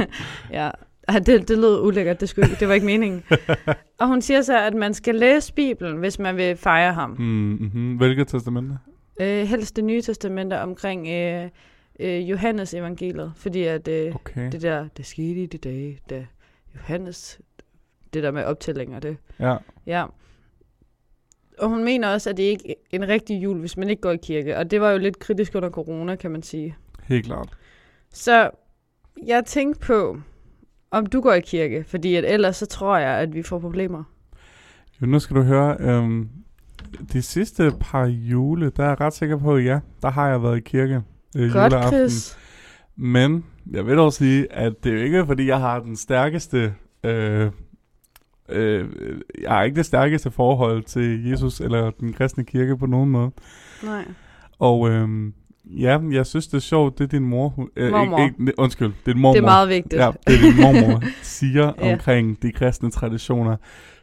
ja. 0.62 0.70
Ej, 1.12 1.18
Det, 1.18 1.48
det 1.48 1.58
lød 1.58 1.80
ulækkert, 1.80 2.20
det, 2.20 2.28
skulle, 2.28 2.56
det 2.60 2.68
var 2.68 2.74
ikke 2.74 2.86
meningen. 2.86 3.24
og 4.00 4.08
hun 4.08 4.22
siger 4.22 4.42
så, 4.42 4.58
at 4.66 4.74
man 4.74 4.94
skal 4.94 5.14
læse 5.14 5.54
Bibelen, 5.54 5.96
hvis 5.96 6.18
man 6.18 6.36
vil 6.36 6.56
fejre 6.56 6.92
ham. 6.92 7.10
Mm-hmm. 7.10 7.96
Hvilket 7.96 8.28
testamente? 8.28 8.78
Øh, 9.20 9.46
helst 9.46 9.76
det 9.76 9.84
nye 9.84 10.02
testamente 10.02 10.60
omkring 10.60 11.08
øh, 11.08 11.48
øh, 12.00 12.30
Johannes 12.30 12.74
evangeliet, 12.74 13.32
fordi 13.36 13.62
at 13.62 13.88
øh, 13.88 14.14
Okay. 14.14 14.52
det 14.52 14.62
der, 14.62 14.88
det 14.96 15.06
skete 15.06 15.42
i 15.42 15.46
de 15.46 15.58
dage, 15.58 15.98
da 16.10 16.26
Johannes, 16.74 17.40
det 18.14 18.22
der 18.22 18.30
med 18.30 18.44
optællinger, 18.44 19.00
det, 19.00 19.16
Ja. 19.40 19.56
ja. 19.86 20.04
Og 21.58 21.68
hun 21.68 21.84
mener 21.84 22.08
også, 22.08 22.30
at 22.30 22.36
det 22.36 22.42
ikke 22.42 22.68
er 22.70 22.74
en 22.90 23.08
rigtig 23.08 23.42
jul, 23.42 23.58
hvis 23.60 23.76
man 23.76 23.90
ikke 23.90 24.02
går 24.02 24.10
i 24.12 24.16
kirke, 24.16 24.56
og 24.56 24.70
det 24.70 24.80
var 24.80 24.90
jo 24.90 24.98
lidt 24.98 25.18
kritisk 25.18 25.54
under 25.54 25.70
corona, 25.70 26.16
kan 26.16 26.30
man 26.30 26.42
sige. 26.42 26.76
Helt 27.02 27.26
klart. 27.26 27.48
Så 28.12 28.50
jeg 29.26 29.44
tænkte 29.44 29.80
på, 29.80 30.20
om 30.90 31.06
du 31.06 31.20
går 31.20 31.32
i 31.32 31.40
kirke, 31.40 31.84
fordi 31.84 32.14
at 32.14 32.24
ellers 32.24 32.56
så 32.56 32.66
tror 32.66 32.98
jeg, 32.98 33.18
at 33.18 33.34
vi 33.34 33.42
får 33.42 33.58
problemer. 33.58 34.04
Jo, 35.02 35.06
nu 35.06 35.18
skal 35.18 35.36
du 35.36 35.42
høre, 35.42 35.76
øhm, 35.80 36.28
de 37.12 37.22
sidste 37.22 37.72
par 37.80 38.06
jule, 38.06 38.70
der 38.76 38.84
er 38.84 38.88
jeg 38.88 39.00
ret 39.00 39.12
sikker 39.12 39.36
på, 39.36 39.56
ja, 39.56 39.80
der 40.02 40.10
har 40.10 40.28
jeg 40.28 40.42
været 40.42 40.56
i 40.56 40.60
kirke 40.60 41.02
øh, 41.36 41.52
Godt, 41.52 41.72
juleaften. 41.72 41.98
Chris. 41.98 42.38
Men 42.96 43.44
jeg 43.70 43.86
vil 43.86 43.96
dog 43.96 44.12
sige, 44.12 44.52
at 44.52 44.84
det 44.84 44.92
er 44.92 44.96
jo 44.96 45.02
ikke, 45.02 45.26
fordi 45.26 45.46
jeg 45.46 45.60
har 45.60 45.80
den 45.80 45.96
stærkeste... 45.96 46.74
Øh, 47.04 47.50
øh, 48.48 48.88
jeg 49.42 49.50
har 49.50 49.62
ikke 49.62 49.76
det 49.76 49.86
stærkeste 49.86 50.30
forhold 50.30 50.82
til 50.82 51.28
Jesus 51.28 51.60
eller 51.60 51.90
den 51.90 52.12
kristne 52.12 52.44
kirke 52.44 52.76
på 52.76 52.86
nogen 52.86 53.10
måde. 53.10 53.30
Nej. 53.84 54.04
Og 54.58 54.88
øh, 54.90 55.32
ja, 55.70 55.98
jeg 56.10 56.26
synes, 56.26 56.46
det 56.46 56.54
er 56.56 56.60
sjovt, 56.60 56.98
det 56.98 57.10
din 57.12 57.24
mor... 57.24 57.68
Øh, 57.76 57.90
Mormor. 57.92 58.18
Ikke, 58.18 58.34
ikke, 58.40 58.52
undskyld, 58.58 58.88
det 58.88 59.10
er 59.10 59.12
din 59.12 59.22
mormor. 59.22 59.32
Det 59.34 59.40
er 59.40 59.44
meget 59.46 59.68
vigtigt. 59.68 59.94
Ja, 60.02 60.10
det 60.26 60.34
er 60.34 60.40
din 60.40 60.56
mormor 60.64 61.02
siger 61.22 61.72
Ja. 61.78 61.92
omkring 61.92 62.42
de 62.42 62.52
kristne 62.52 62.90
traditioner. 62.90 63.56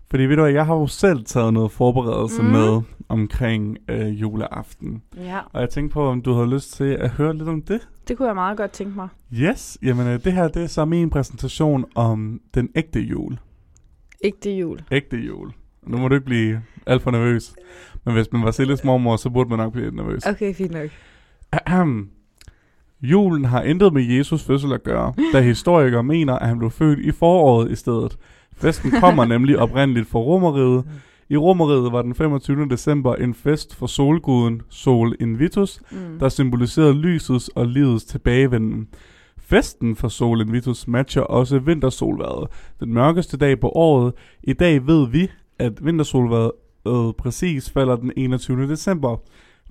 Fordi 0.09 0.23
ved 0.23 0.35
du 0.35 0.41
hvad, 0.41 0.51
jeg 0.53 0.65
har 0.65 0.75
jo 0.75 0.87
selv 0.87 1.25
taget 1.25 1.53
noget 1.53 1.71
forberedelse 1.71 2.41
mm. 2.41 2.47
med 2.47 2.81
omkring 3.09 3.77
øh, 3.89 4.21
juleaften. 4.21 5.01
ja. 5.17 5.39
Og 5.53 5.61
jeg 5.61 5.69
tænkte 5.69 5.93
på, 5.93 6.07
om 6.07 6.21
du 6.21 6.33
havde 6.33 6.49
lyst 6.49 6.73
til 6.73 6.83
at 6.83 7.09
høre 7.09 7.33
lidt 7.37 7.49
om 7.49 7.61
det? 7.61 7.87
Det 8.07 8.17
kunne 8.17 8.27
jeg 8.27 8.35
meget 8.35 8.57
godt 8.57 8.71
tænke 8.71 8.95
mig. 8.95 9.07
Yes, 9.33 9.77
jamen 9.81 10.07
øh, 10.07 10.23
det 10.23 10.33
her 10.33 10.47
det 10.47 10.63
er 10.63 10.67
så 10.67 10.85
min 10.85 11.09
præsentation 11.09 11.85
om 11.95 12.41
den 12.53 12.69
ægte 12.75 12.99
jul. 12.99 13.37
Det 14.43 14.59
jul. 14.59 14.79
Ægte 14.91 15.17
jul. 15.17 15.51
Nu 15.87 15.97
må 15.97 16.07
du 16.07 16.15
ikke 16.15 16.25
blive 16.25 16.61
alt 16.85 17.01
for 17.01 17.11
nervøs. 17.11 17.55
Men 18.05 18.13
hvis 18.13 18.31
man 18.31 18.41
var 18.43 18.51
Silles 18.51 18.83
mormor, 18.83 19.15
så 19.15 19.29
burde 19.29 19.49
man 19.49 19.59
nok 19.59 19.71
blive 19.73 19.85
lidt 19.85 19.95
nervøs. 19.95 20.25
Okay, 20.25 20.53
fint 20.55 20.71
nok. 20.71 20.89
Julen 23.01 23.45
har 23.45 23.61
intet 23.61 23.93
med 23.93 24.03
Jesus 24.03 24.43
fødsel 24.43 24.73
at 24.73 24.83
gøre, 24.83 25.13
da 25.33 25.41
historikere 25.41 26.03
mener, 26.03 26.33
at 26.33 26.47
han 26.47 26.57
blev 26.59 26.71
født 26.71 26.99
i 26.99 27.11
foråret 27.11 27.71
i 27.71 27.75
stedet. 27.75 28.17
Festen 28.57 28.91
kommer 28.91 29.25
nemlig 29.35 29.59
oprindeligt 29.59 30.07
fra 30.07 30.19
Romeriet. 30.19 30.85
I 31.29 31.37
Romeriet 31.37 31.91
var 31.91 32.01
den 32.01 32.15
25. 32.15 32.69
december 32.69 33.15
en 33.15 33.33
fest 33.33 33.75
for 33.75 33.87
solguden 33.87 34.61
Sol 34.69 35.15
Invitus, 35.19 35.81
Mm. 35.91 36.19
der 36.19 36.29
symboliserede 36.29 36.93
lysets 36.93 37.47
og 37.47 37.65
livets 37.67 38.05
tilbagevenden. 38.05 38.87
Festen 39.37 39.95
for 39.95 40.07
Sol 40.07 40.41
Invitus 40.41 40.87
matcher 40.87 41.21
også 41.21 41.59
vintersolværet, 41.59 42.47
den 42.79 42.93
mørkeste 42.93 43.37
dag 43.37 43.59
på 43.59 43.69
året. 43.69 44.13
I 44.43 44.53
dag 44.53 44.87
ved 44.87 45.07
vi, 45.09 45.31
at 45.59 45.85
vintersolværet 45.85 46.51
øh, 46.87 47.13
præcis 47.17 47.69
falder 47.69 47.95
den 47.95 48.11
21. 48.17 48.67
december. 48.69 49.17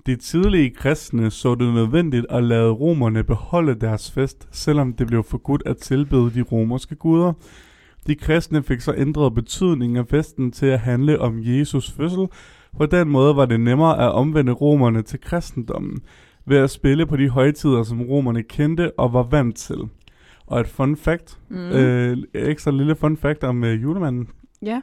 De 0.05 0.15
tidlige 0.15 0.69
kristne 0.69 1.31
så 1.31 1.55
det 1.55 1.73
nødvendigt 1.73 2.25
at 2.29 2.43
lade 2.43 2.71
romerne 2.71 3.23
beholde 3.23 3.75
deres 3.75 4.11
fest, 4.11 4.47
selvom 4.51 4.93
det 4.93 5.07
blev 5.07 5.23
forbudt 5.23 5.63
at 5.65 5.77
tilbede 5.77 6.31
de 6.33 6.41
romerske 6.41 6.95
guder. 6.95 7.33
De 8.07 8.15
kristne 8.15 8.63
fik 8.63 8.81
så 8.81 8.93
ændret 8.97 9.33
betydningen 9.35 9.97
af 9.97 10.07
festen 10.07 10.51
til 10.51 10.65
at 10.65 10.79
handle 10.79 11.21
om 11.21 11.39
Jesus 11.41 11.91
fødsel. 11.91 12.27
På 12.77 12.85
den 12.85 13.09
måde 13.09 13.35
var 13.35 13.45
det 13.45 13.59
nemmere 13.59 13.99
at 13.99 14.11
omvende 14.11 14.51
romerne 14.51 15.01
til 15.01 15.21
kristendommen 15.21 16.01
ved 16.45 16.57
at 16.57 16.69
spille 16.69 17.05
på 17.05 17.17
de 17.17 17.29
højtider, 17.29 17.83
som 17.83 18.01
romerne 18.01 18.43
kendte 18.43 18.99
og 18.99 19.13
var 19.13 19.23
vant 19.23 19.55
til. 19.57 19.77
Og 20.47 20.59
et 20.59 20.67
fun 20.67 20.95
fact, 20.97 21.39
Mm. 21.49 21.57
øh, 21.57 22.17
ekstra 22.33 22.71
lille 22.71 22.95
fun 22.95 23.17
fact 23.17 23.43
om 23.43 23.63
øh, 23.63 23.81
julemanden. 23.83 24.27
Ja. 24.61 24.81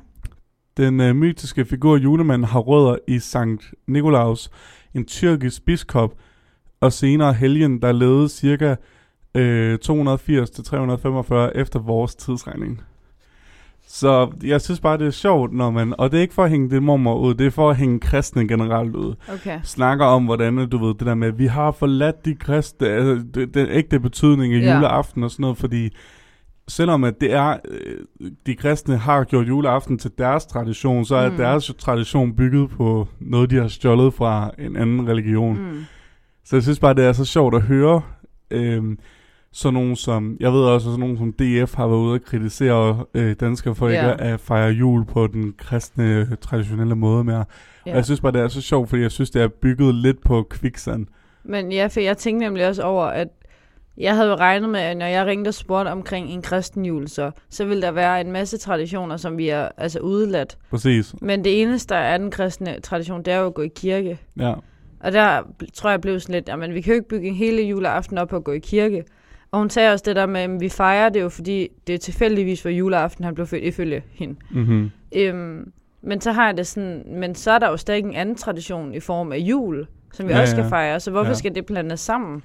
Den 0.77 1.01
øh, 1.01 1.17
mytiske 1.17 1.65
figur 1.65 1.97
julemanden 1.97 2.49
har 2.49 2.61
rødder 2.61 2.97
i 3.09 3.19
Sankt 3.19 3.75
Nikolaus, 3.87 4.51
en 4.95 5.05
tyrkisk 5.05 5.65
biskop, 5.65 6.15
og 6.81 6.93
senere 6.93 7.33
helgen, 7.33 7.83
der 7.83 7.93
levede 7.93 8.29
cirka 8.29 8.75
øh, 9.35 9.79
280-345 9.85 11.59
efter 11.61 11.79
vores 11.79 12.15
tidsregning. 12.15 12.81
Så 13.87 14.31
jeg 14.45 14.61
synes 14.61 14.81
bare, 14.81 14.99
det 14.99 15.07
er 15.07 15.11
sjovt, 15.11 15.53
når 15.53 15.71
man... 15.71 15.95
Og 15.99 16.11
det 16.11 16.19
er 16.19 16.23
ikke 16.23 16.35
for 16.35 16.45
at 16.45 16.51
hænge 16.51 16.71
det 16.71 16.83
mormor 16.83 17.19
ud, 17.19 17.35
det 17.35 17.47
er 17.47 17.51
for 17.51 17.71
at 17.71 17.77
hænge 17.77 18.01
kristne 18.01 18.49
generelt 18.49 18.97
ud. 18.97 19.15
Okay. 19.33 19.61
Snakker 19.63 20.05
om, 20.05 20.25
hvordan, 20.25 20.69
du 20.69 20.79
ved, 20.87 20.95
det 20.95 21.07
der 21.07 21.15
med, 21.15 21.29
at 21.29 21.39
vi 21.39 21.47
har 21.47 21.71
forladt 21.73 22.25
de 22.25 22.35
kristne, 22.35 22.89
altså, 22.89 23.25
den 23.55 23.69
ægte 23.71 24.01
betydning 24.01 24.55
af 24.55 24.61
Ja. 24.61 24.75
juleaften 24.75 25.23
og 25.25 25.31
sådan 25.31 25.43
noget, 25.43 25.59
fordi 25.59 25.91
selvom 26.69 27.05
at 27.05 27.21
det 27.21 27.33
er, 27.33 27.57
øh, 27.69 27.97
de 28.47 28.55
kristne 28.55 28.97
har 28.97 29.25
gjort 29.25 29.49
juleaften 29.49 29.99
til 29.99 30.11
deres 30.19 30.47
tradition, 30.47 31.05
så 31.05 31.15
er 31.17 31.31
Mm. 31.31 31.37
deres 31.37 31.73
tradition 31.79 32.37
bygget 32.37 32.71
på 32.71 33.09
noget, 33.21 33.51
de 33.51 33.57
har 33.57 33.69
stjålet 33.69 34.15
fra 34.15 34.51
en 34.59 34.77
anden 34.77 35.09
religion. 35.09 35.59
Mm. 35.59 35.85
Så 36.45 36.57
jeg 36.57 36.63
synes 36.63 36.79
bare, 36.79 36.95
det 36.95 37.05
er 37.05 37.13
så 37.13 37.25
sjovt 37.25 37.55
at 37.55 37.63
høre 37.63 38.03
øhm, 38.51 38.99
sådan 39.53 39.75
nogen 39.75 39.97
som, 39.97 40.37
jeg 40.41 40.53
ved 40.53 40.61
også, 40.61 40.85
sådan 40.85 41.01
nogen 41.01 41.19
som 41.19 41.33
DF 41.33 41.75
har 41.75 41.87
været 41.87 41.99
ude 41.99 42.15
og 42.15 42.23
kritisere 42.23 43.05
øh, 43.15 43.37
danskere 43.41 43.75
for 43.75 43.89
ikke 43.89 44.03
Ja. 44.07 44.33
at 44.35 44.41
fejre 44.41 44.71
jul 44.71 45.05
på 45.05 45.27
den 45.27 45.55
kristne, 45.59 46.05
øh, 46.17 46.27
traditionelle 46.41 46.95
måde 46.95 47.25
mere. 47.25 47.45
Ja. 47.87 47.91
Og 47.91 47.97
jeg 47.97 48.05
synes 48.05 48.21
bare, 48.21 48.33
det 48.33 48.41
er 48.41 48.49
så 48.49 48.61
sjovt, 48.61 48.89
fordi 48.89 49.03
jeg 49.03 49.11
synes, 49.11 49.31
det 49.31 49.43
er 49.43 49.49
bygget 49.49 49.95
lidt 49.95 50.21
på 50.25 50.47
kviksand. 50.51 51.07
Men 51.45 51.73
ja, 51.73 51.87
for 51.87 52.01
jeg 52.01 52.17
tænkte 52.19 52.47
nemlig 52.47 52.69
også 52.69 52.83
over, 52.83 53.05
at 53.05 53.29
jeg 53.97 54.17
havde 54.17 54.29
jo 54.29 54.35
regnet 54.35 54.71
med, 54.71 54.81
at 54.81 54.97
når 54.97 55.07
jeg 55.07 55.27
ringte 55.27 55.49
og 55.49 55.55
spurgte 55.55 55.89
omkring 55.89 56.31
en 56.31 56.43
kristen 56.43 56.85
jul, 56.85 57.09
så, 57.09 57.31
så 57.51 57.65
ville 57.65 57.83
der 57.83 57.91
være 57.91 58.21
en 58.21 58.33
masse 58.33 58.59
traditioner, 58.59 59.17
som 59.17 59.39
vi 59.39 59.49
er 59.49 59.69
altså 59.77 59.99
udeladt. 59.99 60.59
Præcis. 60.71 61.15
Men 61.21 61.45
det 61.45 61.63
eneste, 61.63 61.95
der 61.95 62.01
er 62.01 62.19
den 62.19 62.31
kristne 62.31 62.81
tradition, 62.81 63.23
det 63.23 63.33
er 63.33 63.39
jo 63.39 63.47
at 63.47 63.55
gå 63.55 63.63
i 63.63 63.71
kirke. 63.77 64.19
Ja. 64.39 64.55
Og 65.01 65.13
der 65.13 65.43
tror 65.75 65.91
jeg 65.91 66.01
blev 66.01 66.21
sådan 66.21 66.35
lidt, 66.35 66.49
jamen 66.49 66.75
vi 66.75 66.81
kan 66.81 66.93
jo 66.93 66.95
ikke 66.95 67.09
bygge 67.09 67.29
en 67.29 67.35
hele 67.35 67.63
juleaften 67.63 68.19
op 68.19 68.29
på 68.29 68.37
at 68.37 68.45
gå 68.45 68.53
i 68.53 68.59
kirke. 68.59 69.05
Og 69.51 69.59
hun 69.59 69.71
sagde 69.71 69.93
også 69.93 70.03
det 70.07 70.17
der 70.17 70.27
med, 70.27 70.41
at 70.41 70.61
vi 70.61 70.69
fejrer 70.69 71.09
det 71.09 71.21
jo, 71.21 71.29
fordi 71.29 71.69
det 71.87 71.95
er 71.95 71.99
tilfældigvis 71.99 72.65
var 72.65 72.71
juleaften, 72.71 73.25
han 73.25 73.35
blev 73.35 73.47
født 73.47 73.65
ifølge 73.65 74.03
hende. 74.13 74.37
Mm-hmm. 74.51 74.91
Øhm, 75.17 75.73
men 76.03 76.21
så 76.21 76.33
har 76.33 76.47
jeg 76.47 76.57
det 76.57 76.67
sådan, 76.67 77.03
men 77.07 77.35
så 77.35 77.51
er 77.51 77.59
der 77.59 77.69
jo 77.69 77.77
stadig 77.77 78.05
en 78.05 78.15
anden 78.15 78.35
tradition 78.35 78.95
i 78.95 79.01
form 79.01 79.33
af 79.33 79.39
jul, 79.39 79.87
som 80.13 80.29
vi 80.29 80.33
Ja, 80.33 80.41
også 80.41 80.51
skal 80.51 80.63
ja. 80.63 80.69
fejre. 80.69 81.01
Så 81.01 81.11
hvorfor 81.11 81.31
ja. 81.31 81.35
skal 81.35 81.55
det 81.55 81.67
blandes 81.67 82.01
sammen? 82.01 82.43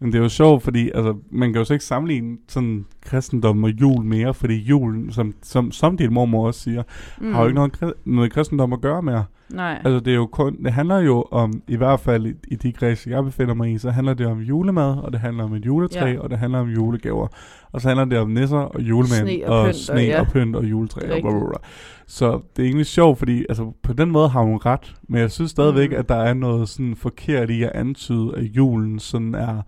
Men 0.00 0.12
det 0.12 0.18
er 0.18 0.22
jo 0.22 0.28
sjovt, 0.28 0.62
fordi 0.62 0.90
altså, 0.94 1.14
man 1.30 1.52
kan 1.52 1.58
jo 1.60 1.64
så 1.64 1.72
ikke 1.72 1.84
sammenligne 1.84 2.36
sådan 2.48 2.86
kristendom 3.02 3.64
og 3.64 3.70
jul 3.70 4.04
mere, 4.04 4.34
fordi 4.34 4.54
julen, 4.54 5.12
som, 5.12 5.34
som, 5.42 5.72
som 5.72 5.96
din 5.96 6.12
mormor 6.14 6.46
også 6.46 6.60
siger, 6.60 6.82
mm. 7.20 7.32
har 7.32 7.40
jo 7.40 7.46
ikke 7.48 7.54
noget, 7.54 7.94
noget 8.04 8.32
kristendom 8.32 8.72
at 8.72 8.80
gøre 8.80 9.02
mere. 9.02 9.24
Nej. 9.50 9.82
Altså 9.84 10.00
det 10.00 10.10
er 10.10 10.14
jo 10.16 10.26
kun, 10.26 10.64
det 10.64 10.72
handler 10.72 10.98
jo 10.98 11.24
om, 11.30 11.62
i 11.68 11.76
hvert 11.76 12.00
fald 12.00 12.26
i, 12.26 12.32
i 12.48 12.54
de 12.54 12.72
kredse, 12.72 13.10
jeg 13.10 13.24
befinder 13.24 13.54
mig 13.54 13.72
i, 13.72 13.78
så 13.78 13.90
handler 13.90 14.14
det 14.14 14.26
om 14.26 14.38
julemad, 14.38 14.96
og 14.98 15.12
det 15.12 15.20
handler 15.20 15.44
om 15.44 15.54
et 15.54 15.66
juletræ, 15.66 16.10
Ja. 16.12 16.20
og 16.20 16.30
det 16.30 16.38
handler 16.38 16.58
om 16.58 16.68
julegaver. 16.68 17.26
Og 17.72 17.80
så 17.80 17.88
handler 17.88 18.04
det 18.04 18.18
om 18.18 18.30
nisser 18.30 18.58
og 18.58 18.80
julemænd, 18.80 19.28
Sne 19.28 19.48
og 19.48 19.58
og, 19.60 19.64
pynt, 19.66 19.76
sne 19.76 19.94
og 19.94 19.98
og, 20.00 20.06
ja. 20.06 20.20
og 20.20 20.26
pynt 20.26 20.56
og 20.56 20.64
juletræ. 20.64 21.00
Og 21.00 21.08
Rigtigt. 21.08 21.22
bla, 21.22 21.30
bla, 21.38 21.48
bla. 21.48 21.58
Så 22.06 22.40
det 22.56 22.62
er 22.62 22.66
egentlig 22.66 22.86
sjovt, 22.86 23.18
fordi 23.18 23.44
altså, 23.48 23.72
på 23.82 23.92
den 23.92 24.10
måde 24.10 24.28
har 24.28 24.42
hun 24.42 24.56
ret, 24.66 24.94
men 25.08 25.20
jeg 25.20 25.30
synes 25.30 25.50
stadigvæk, 25.50 25.90
Mm. 25.90 25.96
at 25.96 26.08
der 26.08 26.14
er 26.16 26.34
noget 26.34 26.68
sådan 26.68 26.96
forkert 26.96 27.50
i 27.50 27.62
at 27.62 27.70
antyde, 27.74 28.32
at 28.36 28.42
julen 28.44 28.98
sådan 28.98 29.34
er, 29.34 29.62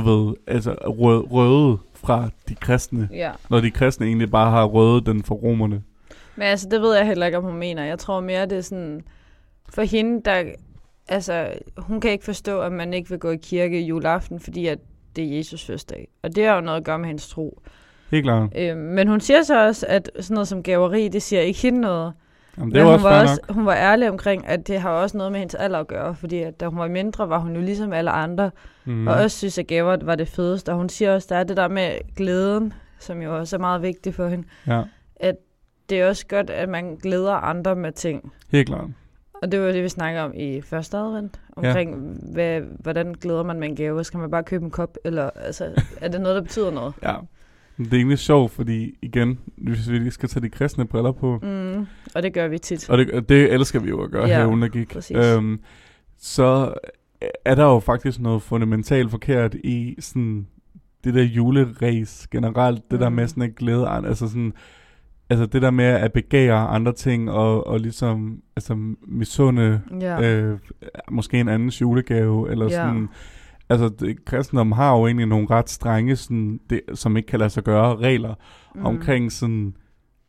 du 0.00 0.10
ved, 0.26 0.34
altså 0.46 0.72
rød, 0.72 1.32
røde 1.32 1.78
fra 1.94 2.28
de 2.48 2.54
kristne, 2.54 3.08
Ja. 3.12 3.30
når 3.50 3.60
de 3.60 3.70
kristne 3.70 4.06
egentlig 4.06 4.30
bare 4.30 4.50
har 4.50 4.64
røde 4.64 5.00
den 5.04 5.22
for 5.22 5.34
romerne. 5.34 5.82
Men 6.36 6.42
altså, 6.46 6.68
det 6.70 6.80
ved 6.80 6.96
jeg 6.96 7.06
heller 7.06 7.26
ikke, 7.26 7.38
om 7.38 7.44
hun 7.44 7.56
mener. 7.56 7.84
Jeg 7.84 7.98
tror 7.98 8.20
mere, 8.20 8.46
det 8.46 8.58
er 8.58 8.62
sådan... 8.62 9.00
For 9.70 9.82
hende, 9.82 10.22
der... 10.24 10.44
Altså, 11.08 11.48
hun 11.76 12.00
kan 12.00 12.10
ikke 12.10 12.24
forstå, 12.24 12.60
at 12.60 12.72
man 12.72 12.94
ikke 12.94 13.10
vil 13.10 13.18
gå 13.18 13.30
i 13.30 13.36
kirke 13.36 13.80
juleaften, 13.80 14.40
fordi 14.40 14.66
at 14.66 14.78
det 15.16 15.24
er 15.24 15.36
Jesus 15.36 15.64
fødselsdag. 15.64 16.08
Og 16.22 16.36
det 16.36 16.46
har 16.46 16.54
jo 16.54 16.60
noget 16.60 16.76
at 16.78 16.84
gøre 16.84 16.98
med 16.98 17.06
hendes 17.06 17.28
tro. 17.28 17.62
Helt 18.10 18.24
klart. 18.24 18.50
Øhm, 18.56 18.78
men 18.78 19.08
hun 19.08 19.20
siger 19.20 19.42
så 19.42 19.66
også, 19.66 19.86
at 19.88 20.10
sådan 20.20 20.34
noget 20.34 20.48
som 20.48 20.62
gaveri, 20.62 21.08
det 21.08 21.22
siger 21.22 21.42
ikke 21.42 21.60
hende 21.60 21.80
noget. 21.80 22.12
Jamen, 22.56 22.74
det 22.74 22.76
Men 22.76 22.76
er 22.76 22.80
jo 22.80 22.86
hun 22.86 22.94
også 22.94 23.08
var, 23.08 23.22
også, 23.22 23.40
nok. 23.48 23.54
hun 23.54 23.66
var 23.66 23.74
ærlig 23.74 24.08
omkring, 24.10 24.46
at 24.46 24.66
det 24.68 24.80
har 24.80 24.90
også 24.90 25.16
noget 25.16 25.32
med 25.32 25.38
hendes 25.40 25.54
alder 25.54 25.78
at 25.78 25.86
gøre. 25.86 26.14
Fordi 26.14 26.38
at 26.42 26.60
da 26.60 26.66
hun 26.66 26.78
var 26.78 26.88
mindre, 26.88 27.28
var 27.28 27.38
hun 27.38 27.54
jo 27.56 27.60
ligesom 27.60 27.92
alle 27.92 28.10
andre. 28.10 28.50
Mm. 28.84 29.06
Og 29.08 29.14
også 29.14 29.36
synes, 29.38 29.58
at 29.58 29.66
gaver 29.66 29.96
var 30.02 30.14
det 30.14 30.28
fedeste. 30.28 30.70
Og 30.70 30.76
hun 30.76 30.88
siger 30.88 31.14
også, 31.14 31.26
der 31.30 31.36
er 31.36 31.44
det 31.44 31.56
der 31.56 31.68
med 31.68 31.90
glæden, 32.16 32.72
som 32.98 33.22
jo 33.22 33.38
også 33.38 33.56
er 33.56 33.60
meget 33.60 33.82
vigtigt 33.82 34.16
for 34.16 34.28
hende. 34.28 34.48
Ja, 34.66 34.82
Det 35.90 36.00
er 36.00 36.08
også 36.08 36.26
godt, 36.26 36.50
at 36.50 36.68
man 36.68 36.96
glæder 36.96 37.32
andre 37.32 37.76
med 37.76 37.92
ting. 37.92 38.32
helt 38.52 38.68
klart. 38.68 38.84
Og 39.42 39.52
det 39.52 39.60
var 39.60 39.72
det, 39.72 39.82
vi 39.82 39.88
snakker 39.88 40.20
om 40.22 40.32
i 40.34 40.60
første 40.60 40.96
advent. 40.96 41.40
Omkring, 41.56 41.90
ja. 42.26 42.32
hvad, 42.32 42.60
hvordan 42.78 43.14
glæder 43.20 43.42
man 43.42 43.58
med 43.60 43.68
en 43.68 43.76
gave? 43.76 44.04
Skal 44.04 44.20
man 44.20 44.30
bare 44.30 44.42
købe 44.44 44.64
en 44.64 44.70
kop? 44.70 44.96
Eller 45.04 45.30
altså, 45.36 45.70
er 46.00 46.08
det 46.08 46.20
noget, 46.20 46.36
der 46.36 46.42
betyder 46.42 46.70
noget? 46.70 46.94
Ja. 47.02 47.14
Det 47.78 47.92
er 47.92 47.96
egentlig 47.96 48.18
sjovt, 48.18 48.52
fordi 48.52 48.94
igen, 49.02 49.38
hvis 49.56 49.90
vi 49.90 50.10
skal 50.10 50.28
tage 50.28 50.42
de 50.42 50.48
kristne 50.48 50.84
briller 50.86 51.12
på, 51.12 51.38
Mm, 51.42 51.86
og 52.14 52.22
det 52.22 52.32
gør 52.34 52.48
vi 52.48 52.58
tit. 52.58 52.90
og 52.90 52.98
det, 52.98 53.10
og 53.10 53.28
det 53.28 53.52
elsker 53.52 53.80
vi 53.80 53.88
jo 53.88 54.00
at 54.02 54.10
gøre 54.10 54.26
Ja, 54.28 54.36
her 54.38 54.46
under 54.46 54.68
gik, 54.68 54.96
øhm, 55.14 55.60
så 56.18 56.74
er 57.44 57.54
der 57.54 57.64
jo 57.64 57.78
faktisk 57.80 58.20
noget 58.20 58.42
fundamentalt 58.42 59.10
forkert 59.10 59.54
i 59.54 59.96
sådan 60.00 60.46
det 61.04 61.14
der 61.14 61.22
juleræs 61.22 62.26
generelt, 62.30 62.90
det 62.90 63.00
der 63.00 63.08
Mm. 63.08 63.14
med 63.14 63.28
sådan 63.28 63.42
at 63.42 63.54
glæde 63.56 63.88
altså 63.88 64.28
sådan, 64.28 64.52
altså 65.30 65.46
det 65.46 65.62
der 65.62 65.70
med 65.70 65.84
at 65.84 66.12
begære 66.12 66.68
andre 66.68 66.92
ting, 66.92 67.30
og, 67.30 67.66
og 67.66 67.80
ligesom, 67.80 68.42
altså 68.56 68.94
misunde 69.06 69.80
Ja. 70.00 70.32
øh, 70.34 70.58
måske 71.10 71.40
en 71.40 71.48
andens 71.48 71.80
julegave, 71.80 72.50
eller 72.50 72.64
Ja. 72.64 72.70
sådan. 72.70 73.08
Altså, 73.70 73.88
det, 73.88 74.24
kristendom 74.24 74.72
har 74.72 74.96
jo 74.96 75.06
egentlig 75.06 75.26
nogle 75.26 75.46
ret 75.50 75.70
strenge, 75.70 76.16
sådan, 76.16 76.60
det, 76.70 76.80
som 76.94 77.16
ikke 77.16 77.26
kan 77.26 77.38
lade 77.38 77.50
sig 77.50 77.64
gøre, 77.64 77.96
regler 77.96 78.34
mm. 78.74 78.86
omkring 78.86 79.32
sådan 79.32 79.74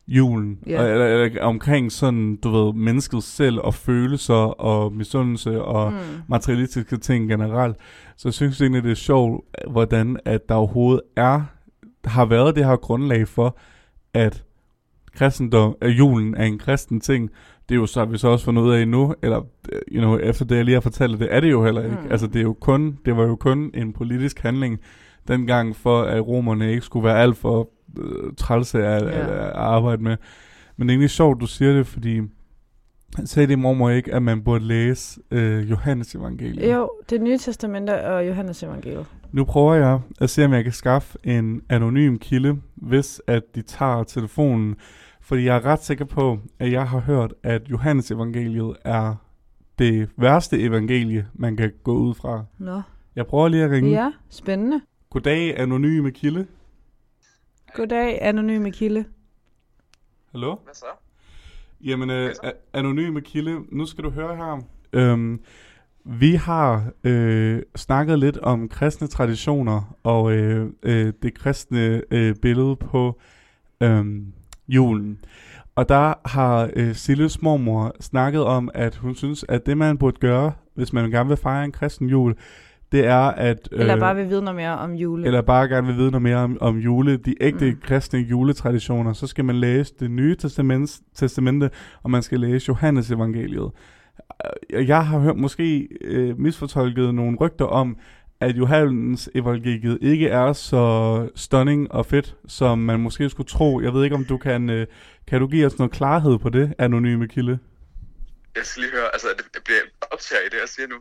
julen. 0.08 0.58
Og, 0.66 0.72
eller, 0.72 1.06
eller, 1.06 1.42
omkring 1.42 1.92
sådan, 1.92 2.36
du 2.36 2.50
ved, 2.50 2.74
mennesket 2.74 3.22
selv, 3.22 3.58
og 3.60 3.74
følelser, 3.74 4.34
og 4.34 4.92
misundelse, 4.92 5.62
og. 5.62 5.92
Mm. 5.92 5.98
materialistiske 6.28 6.96
ting 6.96 7.28
generelt. 7.28 7.76
Så 8.16 8.28
jeg 8.28 8.34
synes 8.34 8.60
egentlig, 8.60 8.82
det 8.82 8.90
er 8.90 8.94
sjovt, 8.94 9.44
hvordan 9.70 10.16
at 10.24 10.48
der 10.48 10.54
overhovedet 10.54 11.00
er, 11.16 11.42
har 12.04 12.24
været 12.24 12.56
det 12.56 12.64
her 12.64 12.76
grundlag 12.76 13.28
for, 13.28 13.56
at 14.14 14.44
kristendom, 15.14 15.76
at 15.80 15.90
julen 15.90 16.34
er 16.34 16.44
en 16.44 16.58
kristen 16.58 17.00
ting. 17.00 17.30
Det 17.70 17.76
er 17.76 17.80
jo 17.80 17.86
så, 17.86 18.04
vi 18.04 18.18
så 18.18 18.28
også 18.28 18.44
fundet 18.44 18.62
ud 18.62 18.72
af 18.72 18.88
nu, 18.88 19.14
eller 19.22 19.40
øh, 19.72 19.80
you 19.92 20.00
know, 20.00 20.18
efter 20.18 20.44
det, 20.44 20.56
jeg 20.56 20.64
lige 20.64 20.74
har 20.74 20.80
fortalt, 20.80 21.20
det 21.20 21.28
er 21.30 21.40
det 21.40 21.50
jo 21.50 21.64
heller 21.64 21.82
ikke. 21.84 21.96
Mm. 22.04 22.10
Altså, 22.10 22.26
det, 22.26 22.36
er 22.36 22.42
jo 22.42 22.52
kun, 22.52 22.98
det 23.04 23.16
var 23.16 23.22
jo 23.26 23.36
kun 23.36 23.70
en 23.74 23.92
politisk 23.92 24.38
handling 24.40 24.78
dengang, 25.28 25.76
for 25.76 26.02
at 26.02 26.26
romerne 26.26 26.70
ikke 26.70 26.82
skulle 26.82 27.04
være 27.04 27.18
alt 27.22 27.36
for 27.36 27.68
øh, 27.98 28.32
trælse 28.36 28.78
at, 28.86 29.02
Ja. 29.02 29.08
at, 29.08 29.28
at 29.28 29.52
arbejde 29.54 30.02
med. 30.02 30.16
Men 30.76 30.88
det 30.88 30.92
er 30.92 30.96
egentlig 30.96 31.10
sjovt, 31.10 31.40
du 31.40 31.46
siger 31.46 31.72
det, 31.72 31.86
fordi 31.86 32.20
sagde 33.24 33.46
din 33.48 33.60
mormor 33.60 33.90
ikke, 33.90 34.14
at 34.14 34.22
man 34.22 34.42
burde 34.42 34.64
læse 34.64 35.20
øh, 35.30 35.70
Johannes 35.70 36.14
evangeliet? 36.14 36.72
Jo, 36.72 36.90
det 37.10 37.20
nye 37.22 37.38
testamente 37.38 38.04
og 38.06 38.28
Johannes 38.28 38.62
evangeliet. 38.62 39.06
Nu 39.32 39.44
prøver 39.44 39.74
jeg 39.74 40.00
at 40.20 40.30
se, 40.30 40.44
om 40.44 40.52
jeg 40.52 40.64
kan 40.64 40.72
skaffe 40.72 41.18
en 41.24 41.62
anonym 41.68 42.18
kilde, 42.18 42.56
hvis 42.76 43.22
at 43.26 43.42
de 43.54 43.62
tager 43.62 44.02
telefonen. 44.02 44.76
Fordi 45.30 45.44
jeg 45.44 45.56
er 45.56 45.64
ret 45.64 45.84
sikker 45.84 46.04
på, 46.04 46.38
at 46.58 46.72
jeg 46.72 46.88
har 46.88 46.98
hørt, 47.00 47.34
at 47.42 47.70
Johannes 47.70 48.10
evangeliet 48.10 48.76
er 48.84 49.14
det 49.78 50.10
værste 50.16 50.60
evangelie, 50.60 51.28
man 51.34 51.56
kan 51.56 51.72
gå 51.82 51.92
ud 51.92 52.14
fra. 52.14 52.44
Nå. 52.58 52.82
Jeg 53.16 53.26
prøver 53.26 53.48
lige 53.48 53.64
at 53.64 53.70
ringe. 53.70 53.90
Ja, 53.90 54.12
spændende. 54.28 54.80
Goddag, 55.10 55.60
anonyme 55.60 56.10
kilde. 56.10 56.46
Goddag, 57.74 58.18
anonyme 58.22 58.70
kilde. 58.70 59.04
Hallo? 60.32 60.56
Hvad 60.64 60.74
så? 60.74 60.86
Jamen, 61.80 62.10
øh, 62.10 62.34
anonyme 62.72 63.20
kilde, 63.20 63.60
nu 63.72 63.86
skal 63.86 64.04
du 64.04 64.10
høre 64.10 64.36
her. 64.36 64.62
Øhm, 64.92 65.40
vi 66.04 66.34
har 66.34 66.92
øh, 67.04 67.62
snakket 67.76 68.18
lidt 68.18 68.38
om 68.38 68.68
kristne 68.68 69.06
traditioner 69.06 69.96
og 70.02 70.32
øh, 70.32 70.72
øh, 70.82 71.12
det 71.22 71.34
kristne 71.34 72.02
øh, 72.10 72.36
billede 72.36 72.76
på 72.76 73.20
øh, 73.80 74.22
julen. 74.70 75.18
Og 75.76 75.88
der 75.88 76.28
har 76.28 76.70
øh, 76.76 76.94
Silles 76.94 77.42
mormor 77.42 77.92
snakket 78.00 78.44
om, 78.44 78.70
at 78.74 78.96
hun 78.96 79.14
synes, 79.14 79.44
at 79.48 79.66
det 79.66 79.78
man 79.78 79.98
burde 79.98 80.16
gøre, 80.20 80.52
hvis 80.74 80.92
man 80.92 81.10
gerne 81.10 81.28
vil 81.28 81.36
fejre 81.36 81.64
en 81.64 81.72
kristen 81.72 82.08
jul, 82.08 82.34
det 82.92 83.06
er 83.06 83.20
at... 83.20 83.68
Øh, 83.72 83.80
Eller 83.80 83.98
bare 83.98 84.16
vil 84.16 84.28
vide 84.28 84.42
noget 84.42 84.56
mere 84.56 84.78
om 84.78 84.92
jule. 84.92 85.26
eller 85.26 85.42
bare 85.42 85.68
gerne 85.68 85.86
vil 85.86 85.96
vide 85.96 86.10
noget 86.10 86.22
mere 86.22 86.36
om, 86.36 86.58
om 86.60 86.76
jule, 86.78 87.16
de 87.16 87.34
ægte 87.40 87.70
Mm. 87.70 87.76
kristne 87.82 88.18
juletraditioner, 88.20 89.12
så 89.12 89.26
skal 89.26 89.44
man 89.44 89.56
læse 89.56 89.94
det 90.00 90.10
nye 90.10 90.36
testament, 90.36 91.00
testamente, 91.14 91.70
og 92.02 92.10
man 92.10 92.22
skal 92.22 92.40
læse 92.40 92.64
Johannes 92.68 93.10
evangeliet. 93.10 93.70
Øh, 94.74 94.88
Jeg 94.88 95.06
har 95.06 95.18
hørt 95.18 95.36
måske 95.36 95.88
øh, 96.00 96.38
misfortolket 96.40 97.14
nogle 97.14 97.36
rygter 97.40 97.64
om, 97.64 97.96
at 98.40 98.56
Johannes 98.56 99.28
evangeliet 99.34 99.98
ikke 100.00 100.28
er 100.28 100.52
så 100.52 101.28
stunning 101.34 101.92
og 101.92 102.06
fedt, 102.06 102.36
som 102.48 102.78
man 102.78 103.00
måske 103.00 103.30
skulle 103.30 103.48
tro. 103.48 103.80
Jeg 103.80 103.94
ved 103.94 104.04
ikke, 104.04 104.16
om 104.16 104.24
du 104.24 104.38
kan, 104.38 104.70
øh, 104.70 104.86
kan 105.26 105.40
du 105.40 105.46
give 105.46 105.66
os 105.66 105.78
noget 105.78 105.92
klarhed 105.92 106.38
på 106.38 106.48
det, 106.48 106.74
anonyme 106.78 107.28
kilde? 107.28 107.58
Jeg 108.56 108.66
skal 108.66 108.82
lige 108.82 108.92
høre, 108.92 109.12
altså 109.12 109.28
det 109.54 109.64
bliver 109.64 109.80
optaget 110.00 110.42
i 110.46 110.48
det, 110.50 110.60
jeg 110.60 110.68
siger 110.68 110.88
nu. 110.88 110.96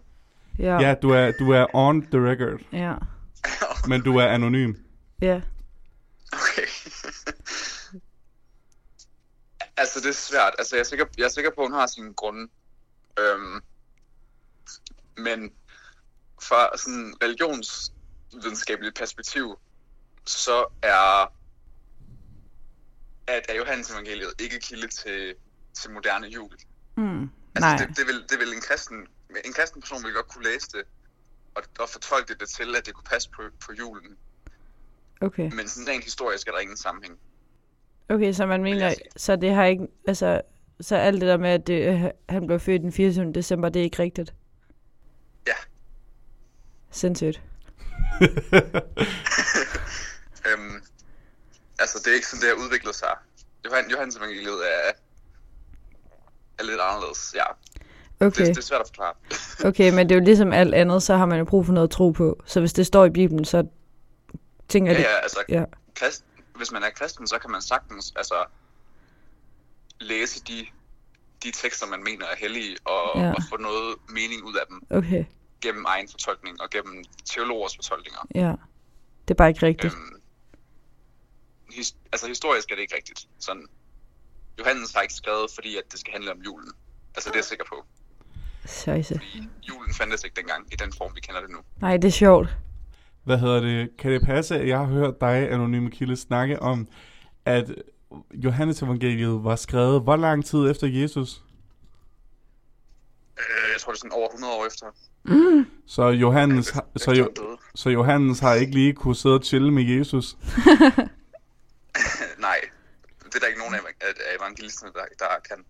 Ja. 0.60 0.82
Ja, 0.82 0.96
du 1.02 1.10
er, 1.10 1.32
du 1.40 1.52
er 1.52 1.66
on 1.74 2.02
the 2.02 2.32
record, 2.32 2.60
Ja. 2.72 2.94
men 3.90 4.02
du 4.02 4.18
er 4.18 4.26
anonym. 4.26 4.74
Ja. 5.22 5.42
Okay. 6.34 6.62
altså, 9.82 10.00
det 10.00 10.10
er 10.10 10.14
svært. 10.14 10.54
Altså, 10.58 10.76
jeg 10.76 10.80
er 10.80 10.86
sikker, 10.86 11.06
jeg 11.18 11.24
er 11.24 11.30
sikker 11.30 11.52
på, 11.56 11.62
at 11.62 11.68
hun 11.68 11.74
har 11.74 11.88
sine 11.88 12.14
grunde. 12.14 12.48
Øhm, 13.20 13.62
men 15.18 15.52
fra 16.42 16.78
sådan 16.78 17.14
religionsvidenskabeligt 17.24 18.96
perspektiv, 18.96 19.60
så 20.26 20.66
er 20.82 21.32
at 23.30 23.46
er 23.50 23.56
Johannes 23.56 23.92
evangeliet 23.92 24.34
ikke 24.40 24.60
kilde 24.60 24.88
til, 24.88 25.36
til 25.74 25.92
moderne 25.92 26.28
jul. 26.28 26.52
Mm. 26.98 27.22
Altså, 27.22 27.30
Nej. 27.60 27.78
det, 27.78 27.98
det, 27.98 28.08
vil, 28.08 28.24
det 28.30 28.40
vil 28.40 28.54
en 28.54 28.62
kristen, 28.62 29.08
en 29.46 29.54
kristen 29.54 29.82
person 29.82 30.04
vil 30.04 30.14
godt 30.14 30.28
kunne 30.28 30.44
læse 30.44 30.68
det, 30.72 30.84
og, 31.56 31.64
og 31.80 31.90
fortolke 31.90 32.36
det 32.40 32.50
til, 32.50 32.76
at 32.76 32.86
det 32.86 32.94
kunne 32.94 33.10
passe 33.12 33.30
på, 33.30 33.42
på 33.66 33.74
julen. 33.80 34.18
Okay. 35.22 35.52
Men 35.56 35.68
sådan 35.68 35.88
rent 35.88 36.04
historisk 36.04 36.48
er 36.48 36.52
der 36.52 36.60
ingen 36.60 36.78
sammenhæng. 36.78 37.18
Okay, 38.10 38.34
så 38.34 38.46
man 38.46 38.64
mener, 38.64 38.94
så 39.18 39.36
det 39.36 39.54
har 39.54 39.66
ikke, 39.66 39.88
altså, 40.08 40.42
så 40.82 40.96
alt 40.96 41.22
det 41.22 41.28
der 41.30 41.38
med, 41.38 41.50
at 41.50 41.68
det, 41.68 41.88
øh, 41.88 42.04
han 42.30 42.48
blev 42.48 42.60
født 42.60 42.82
den 42.82 42.92
24. 42.92 43.34
december, 43.34 43.70
det 43.70 43.80
er 43.80 43.84
ikke 43.84 44.04
rigtigt? 44.04 44.34
Ja. 46.90 46.94
Sindssygt. 46.96 47.42
Øhm, 50.48 50.82
altså, 51.80 52.00
det 52.00 52.08
er 52.12 52.16
ikke 52.16 52.28
sådan, 52.28 52.42
det 52.42 52.50
har 52.58 52.66
udviklet 52.66 52.96
sig. 52.96 53.10
Johan, 53.66 53.90
Johannes 53.92 54.16
evangeliet 54.16 54.60
er, 54.74 54.92
er 56.60 56.64
lidt 56.64 56.80
anderledes, 56.82 57.36
ja. 57.36 57.44
Okay. 58.26 58.46
Det, 58.46 58.48
det 58.56 58.58
er 58.58 58.62
svært 58.62 58.82
at 58.82 58.88
forklare. 58.88 59.14
Okay, 59.70 59.94
men 59.94 60.10
det 60.10 60.16
er 60.16 60.20
jo 60.20 60.26
ligesom 60.26 60.54
alt 60.54 60.74
andet, 60.76 61.04
så 61.04 61.16
har 61.18 61.26
man 61.26 61.40
jo 61.40 61.46
brug 61.46 61.66
for 61.66 61.74
noget 61.74 61.88
at 61.88 61.92
tro 61.92 62.12
på. 62.12 62.40
Så 62.46 62.60
hvis 62.60 62.74
det 62.74 62.86
står 62.86 63.06
i 63.06 63.10
Bibelen, 63.10 63.46
så 63.46 63.68
tænker 64.70 64.92
Ja, 64.92 64.98
jeg, 64.98 65.06
ja, 65.10 65.18
altså, 65.22 65.40
ja. 65.50 65.64
krist, 65.96 66.26
hvis 66.56 66.72
man 66.72 66.84
er 66.84 66.90
kristen, 66.90 67.28
så 67.28 67.38
kan 67.40 67.52
man 67.52 67.62
sagtens 67.62 68.14
altså, 68.16 68.46
læse 70.00 70.44
de, 70.48 70.66
de 71.44 71.52
tekster, 71.52 71.88
man 71.88 72.04
mener 72.04 72.26
er 72.26 72.36
hellige, 72.38 72.78
og, 72.86 73.20
Ja. 73.20 73.22
ja. 73.26 73.34
og 73.34 73.42
få 73.50 73.58
noget 73.58 73.96
mening 74.10 74.44
ud 74.44 74.56
af 74.56 74.62
dem 74.70 74.82
okay, 74.90 75.24
gennem 75.62 75.86
egen 75.88 76.08
fortolkning 76.10 76.62
og 76.62 76.70
gennem 76.70 77.04
teologers 77.26 77.76
fortolkninger. 77.76 78.20
ja. 78.36 78.54
Det 79.28 79.34
er 79.34 79.38
bare 79.38 79.50
ikke 79.50 79.66
rigtigt. 79.66 79.94
Øhm, 79.94 80.22
his, 81.72 81.96
altså 82.12 82.28
historisk 82.28 82.72
er 82.72 82.76
det 82.76 82.82
ikke 82.82 82.96
rigtigt. 82.96 83.28
Sådan, 83.40 83.66
Johannes 84.60 84.94
har 84.94 85.02
ikke 85.02 85.14
skrevet, 85.14 85.52
fordi 85.56 85.78
at 85.78 85.84
det 85.92 86.00
skal 86.00 86.14
handle 86.14 86.32
om 86.32 86.42
julen. 86.42 86.72
Altså 87.16 87.30
det 87.30 87.36
er 87.36 87.40
jeg 87.40 87.46
sikker 87.46 87.66
på. 87.70 87.76
Scheisse. 88.66 89.14
Fordi 89.14 89.48
julen 89.70 89.94
fandtes 89.94 90.24
ikke 90.24 90.36
dengang 90.36 90.74
i 90.74 90.76
den 90.76 90.94
form, 90.98 91.12
vi 91.16 91.22
kender 91.22 91.42
det 91.42 91.50
nu. 91.50 91.58
Nej, 91.82 91.98
det 91.98 92.08
er 92.08 92.12
sjovt. 92.12 92.58
Hvad 93.24 93.38
hedder 93.38 93.60
det? 93.60 93.98
Kan 93.98 94.12
det 94.12 94.22
passe, 94.26 94.60
at 94.60 94.68
jeg 94.68 94.78
har 94.78 94.86
hørt 94.86 95.22
dig, 95.22 95.52
anonyme 95.52 95.92
kilde, 95.92 96.16
snakke 96.16 96.62
om, 96.62 96.88
at 97.46 97.66
Johannes 98.34 98.82
evangeliet 98.82 99.44
var 99.44 99.56
skrevet 99.56 100.02
hvor 100.02 100.16
lang 100.16 100.46
tid 100.46 100.72
efter 100.72 100.88
Jesus? 100.88 101.44
Øh, 103.40 103.72
jeg 103.74 103.82
tror, 103.82 103.92
det 103.92 103.98
er 103.98 104.00
sådan 104.00 104.12
over 104.12 104.28
100 104.28 104.54
år 104.54 104.66
efter. 104.66 104.86
Så 105.88 106.08
Johannes, 106.08 106.70
har, 106.70 106.86
så, 106.96 107.12
jo, 107.12 107.30
så 107.76 107.90
Johannes 107.90 108.40
har 108.40 108.54
ikke 108.54 108.74
lige 108.74 108.94
kunne 108.94 109.16
sidde 109.16 109.36
og 109.36 109.44
chille 109.44 109.72
med 109.72 109.84
Jesus. 109.84 110.36
Nej, 112.48 112.60
det 113.26 113.36
er 113.36 113.40
der 113.40 113.48
ikke 113.48 113.60
nogen 113.60 113.76
af, 113.76 113.80
af 114.02 114.36
evangelisterne, 114.40 114.92
der, 114.94 115.02
der 115.20 115.26
kan. 115.50 115.66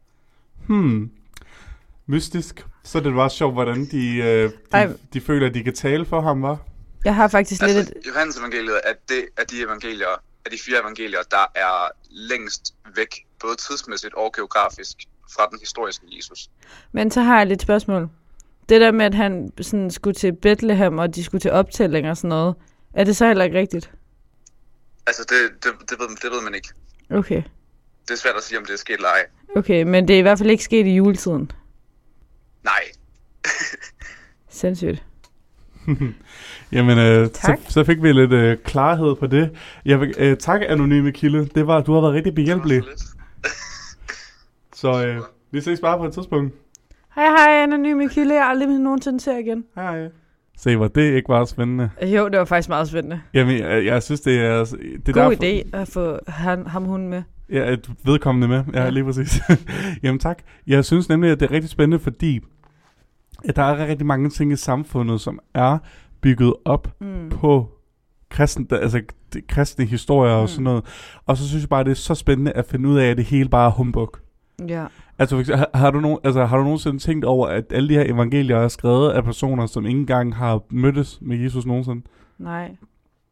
Hmm. 0.68 1.12
Mystisk. 2.06 2.66
Så 2.84 2.98
er 2.98 3.02
det 3.02 3.14
bare 3.14 3.30
sjovt, 3.30 3.54
hvordan 3.54 3.86
de, 3.86 4.16
øh, 4.18 4.52
Ej. 4.72 4.86
de, 4.86 4.98
de 5.14 5.22
føler, 5.22 5.48
at 5.48 5.54
de 5.54 5.64
kan 5.64 5.76
tale 5.76 6.06
for 6.06 6.22
ham, 6.22 6.42
var. 6.42 6.58
Jeg 7.06 7.16
har 7.16 7.28
faktisk 7.28 7.62
lidt 7.62 7.78
Altså, 7.78 7.94
et... 7.96 8.08
Johannes 8.08 8.38
evangeliet 8.38 8.82
er 8.84 8.94
det 9.10 9.26
af 9.38 9.48
de 9.48 9.62
evangelier, 9.62 10.08
af 10.46 10.52
de 10.52 10.58
fire 10.66 10.82
evangelier, 10.82 11.20
der 11.32 11.46
er 11.56 11.90
længst 12.10 12.74
væk, 12.96 13.26
både 13.40 13.56
tidsmæssigt 13.56 14.14
og 14.14 14.34
geografisk, 14.34 14.98
fra 15.36 15.48
den 15.52 15.60
historiske 15.60 16.06
Jesus. 16.18 16.50
Men 16.92 17.12
så 17.12 17.22
har 17.22 17.38
jeg 17.38 17.48
lidt 17.48 17.62
spørgsmål. 17.62 18.10
Det 18.70 18.82
der 18.82 18.92
med, 18.92 19.06
at 19.06 19.14
han 19.14 19.52
sådan 19.62 19.92
skulle 19.92 20.14
til 20.14 20.34
Bethlehem, 20.34 20.98
og 20.98 21.16
de 21.16 21.24
skulle 21.24 21.42
til 21.42 21.52
optælling 21.52 22.10
og 22.10 22.18
sådan 22.18 22.30
noget, 22.30 22.56
er 22.94 23.04
det 23.04 23.16
så 23.16 23.28
heller 23.28 23.46
ikke 23.46 23.60
rigtigt? 23.60 23.92
Altså, 25.08 25.24
det, 25.30 25.64
det, 25.64 25.90
det, 25.90 26.00
ved, 26.00 26.08
det 26.08 26.32
ved 26.32 26.44
man 26.44 26.56
ikke. 26.56 26.70
Okay. 27.10 27.44
Det 28.08 28.12
er 28.12 28.18
svært 28.18 28.36
at 28.38 28.44
sige, 28.44 28.58
om 28.58 28.66
det 28.66 28.74
er 28.74 28.78
sket 28.78 28.96
eller 28.96 29.08
ej. 29.08 29.26
Okay, 29.56 29.84
men 29.84 30.08
det 30.08 30.14
er 30.14 30.20
i 30.20 30.22
hvert 30.22 30.38
fald 30.38 30.50
ikke 30.50 30.64
sket 30.64 30.86
i 30.86 30.96
juletiden. 30.96 31.52
Nej. 32.64 32.84
Sindssygt. 34.50 35.04
Jamen, 36.72 36.98
øh, 36.98 37.28
så, 37.28 37.34
Tak. 37.34 37.60
så 37.70 37.84
fik 37.84 38.04
vi 38.04 38.12
lidt 38.12 38.34
øh, 38.34 38.58
klarhed 38.58 39.16
på 39.16 39.28
det. 39.28 39.58
Jeg 39.86 40.00
vil, 40.02 40.14
øh, 40.18 40.38
tak, 40.38 40.62
anonyme 40.68 41.12
kilde. 41.12 41.46
Det 41.56 41.68
var, 41.68 41.82
du 41.82 41.94
har 41.94 42.02
været 42.02 42.14
rigtig 42.14 42.36
behjælpelig. 42.36 42.76
Det 42.76 42.86
var 42.86 43.19
så 44.82 45.06
øh, 45.08 45.22
vi 45.52 45.62
ses 45.62 45.80
bare 45.80 45.98
på 45.98 46.06
et 46.06 46.14
tidspunkt. 46.14 46.54
Hej 47.16 47.26
hej, 47.26 47.64
anonyme 47.64 48.10
kilde. 48.10 48.34
Jeg 48.36 48.46
aldrig 48.46 48.68
nogensinde 48.80 49.20
ser 49.20 49.38
igen. 49.38 49.64
Hej, 49.76 50.00
hej. 50.00 50.10
Se, 50.58 50.76
hvor 50.76 50.88
det 50.88 51.02
ikke 51.16 51.30
var 51.30 51.46
spændende. 51.46 51.90
Jo, 52.02 52.30
det 52.30 52.40
var 52.40 52.46
faktisk 52.46 52.70
meget 52.70 52.88
spændende. 52.88 53.22
Jamen, 53.34 53.60
jeg, 53.60 53.86
jeg 53.86 54.04
synes, 54.04 54.22
det 54.22 54.40
er... 54.40 54.64
Det 55.06 55.08
er 55.10 55.14
God 55.14 55.36
derfor, 55.36 55.44
idé 55.44 55.78
at 55.78 55.88
få 55.88 56.20
han, 56.28 56.68
ham 56.68 56.84
hun 56.86 57.08
med. 57.08 57.24
Ja, 57.52 57.72
et 57.74 57.90
vedkommende 58.06 58.48
med. 58.48 58.64
Ja, 58.74 58.84
Ja. 58.84 58.90
lige 58.90 59.04
præcis. 59.04 59.42
Jamen 60.04 60.20
tak. 60.20 60.40
Jeg 60.68 60.86
synes 60.86 61.10
nemlig, 61.10 61.32
at 61.32 61.40
det 61.40 61.46
er 61.46 61.52
rigtig 61.52 61.70
spændende, 61.70 62.00
fordi 62.04 62.40
at 63.46 63.56
der 63.56 63.64
er 63.64 63.88
rigtig 63.88 64.06
mange 64.08 64.30
ting 64.30 64.52
i 64.52 64.56
samfundet, 64.56 65.22
som 65.22 65.40
er 65.54 65.78
bygget 66.22 66.54
op 66.66 66.88
Mm. 67.02 67.30
på 67.30 67.70
kristen, 68.30 68.68
altså 68.72 69.02
kristne 69.48 69.86
historier 69.86 70.34
og 70.34 70.42
Mm. 70.42 70.48
sådan 70.48 70.64
noget. 70.64 70.86
Og 71.26 71.38
så 71.38 71.48
synes 71.48 71.62
jeg 71.64 71.70
bare, 71.70 71.84
det 71.84 71.92
er 71.92 71.96
så 71.96 72.16
spændende 72.16 72.52
at 72.52 72.66
finde 72.66 72.90
ud 72.90 72.98
af, 72.98 73.06
at 73.10 73.18
det 73.18 73.26
hele 73.26 73.50
bare 73.50 73.68
er 73.68 73.72
humbug. 73.72 74.18
Ja. 74.68 74.86
Altså, 75.20 75.36
for 75.36 75.40
eksempel, 75.40 75.58
har, 75.58 75.80
har, 75.80 75.92
du 75.92 76.00
nogen, 76.00 76.18
altså, 76.24 76.46
har 76.46 76.58
du 76.58 76.64
nogensinde 76.64 77.00
tænkt 77.00 77.26
over, 77.26 77.48
at 77.48 77.64
alle 77.70 77.90
de 77.90 77.94
her 77.94 78.14
evangelier 78.14 78.58
er 78.58 78.68
skrevet 78.68 79.12
af 79.12 79.24
personer, 79.24 79.66
som 79.66 79.86
ikke 79.86 80.00
engang 80.00 80.36
har 80.36 80.62
mødtes 80.70 81.20
med 81.22 81.38
Jesus 81.38 81.66
nogensinde? 81.66 82.02
Nej. 82.38 82.76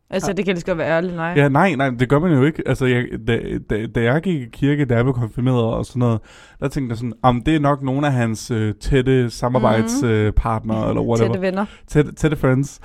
Altså, 0.09 0.33
det 0.33 0.45
kan 0.45 0.53
lige 0.53 0.65
godt 0.65 0.77
være 0.77 0.87
ærligt, 0.87 1.15
nej. 1.15 1.33
Ja, 1.37 1.49
nej, 1.49 1.75
nej, 1.75 1.89
det 1.89 2.09
gør 2.09 2.19
man 2.19 2.31
jo 2.31 2.43
ikke. 2.43 2.63
Altså, 2.65 2.85
jeg, 2.85 3.05
da, 3.27 3.39
da, 3.69 3.85
da 3.85 4.01
jeg 4.01 4.21
gik 4.21 4.41
i 4.41 4.45
kirke, 4.45 4.85
da 4.85 4.95
jeg 4.95 5.03
blev 5.03 5.13
konfirmeret 5.13 5.63
og 5.63 5.85
sådan 5.85 5.99
noget, 5.99 6.19
der 6.59 6.67
tænkte 6.67 6.91
jeg 6.91 6.97
sådan, 6.97 7.13
om 7.21 7.41
det 7.41 7.55
er 7.55 7.59
nok 7.59 7.83
nogle 7.83 8.07
af 8.07 8.13
hans 8.13 8.51
øh, 8.51 8.73
tætte 8.75 9.29
samarbejdspartnere, 9.29 10.83
mm. 10.83 10.89
eller 10.89 11.01
whatever. 11.09 11.27
Tætte 11.27 11.41
venner. 11.41 11.65
Tætte, 11.87 12.11
tætte 12.11 12.37
friends. 12.37 12.79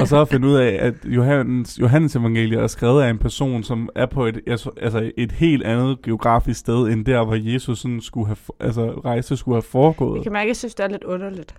og 0.00 0.08
så 0.08 0.20
at 0.20 0.28
finde 0.28 0.48
ud 0.48 0.54
af, 0.54 0.76
at 0.80 0.94
Johannes, 1.04 1.80
Johannes 1.80 2.16
evangeliet 2.16 2.60
er 2.60 2.66
skrevet 2.66 3.02
af 3.02 3.10
en 3.10 3.18
person, 3.18 3.62
som 3.62 3.88
er 3.94 4.06
på 4.06 4.26
et, 4.26 4.40
altså 4.46 5.12
et 5.16 5.32
helt 5.32 5.62
andet 5.62 6.02
geografisk 6.02 6.60
sted, 6.60 6.88
end 6.88 7.04
der, 7.04 7.24
hvor 7.24 7.52
Jesus 7.52 7.78
sådan 7.78 8.00
skulle 8.00 8.26
have, 8.26 8.36
altså 8.60 8.90
rejse 9.04 9.36
skulle 9.36 9.54
have 9.56 9.62
foregået. 9.62 10.16
Jeg 10.16 10.22
kan 10.22 10.32
mærke, 10.32 10.42
at 10.42 10.48
jeg 10.48 10.56
synes, 10.56 10.74
det 10.74 10.84
er 10.84 10.88
lidt 10.88 11.04
underligt. 11.04 11.54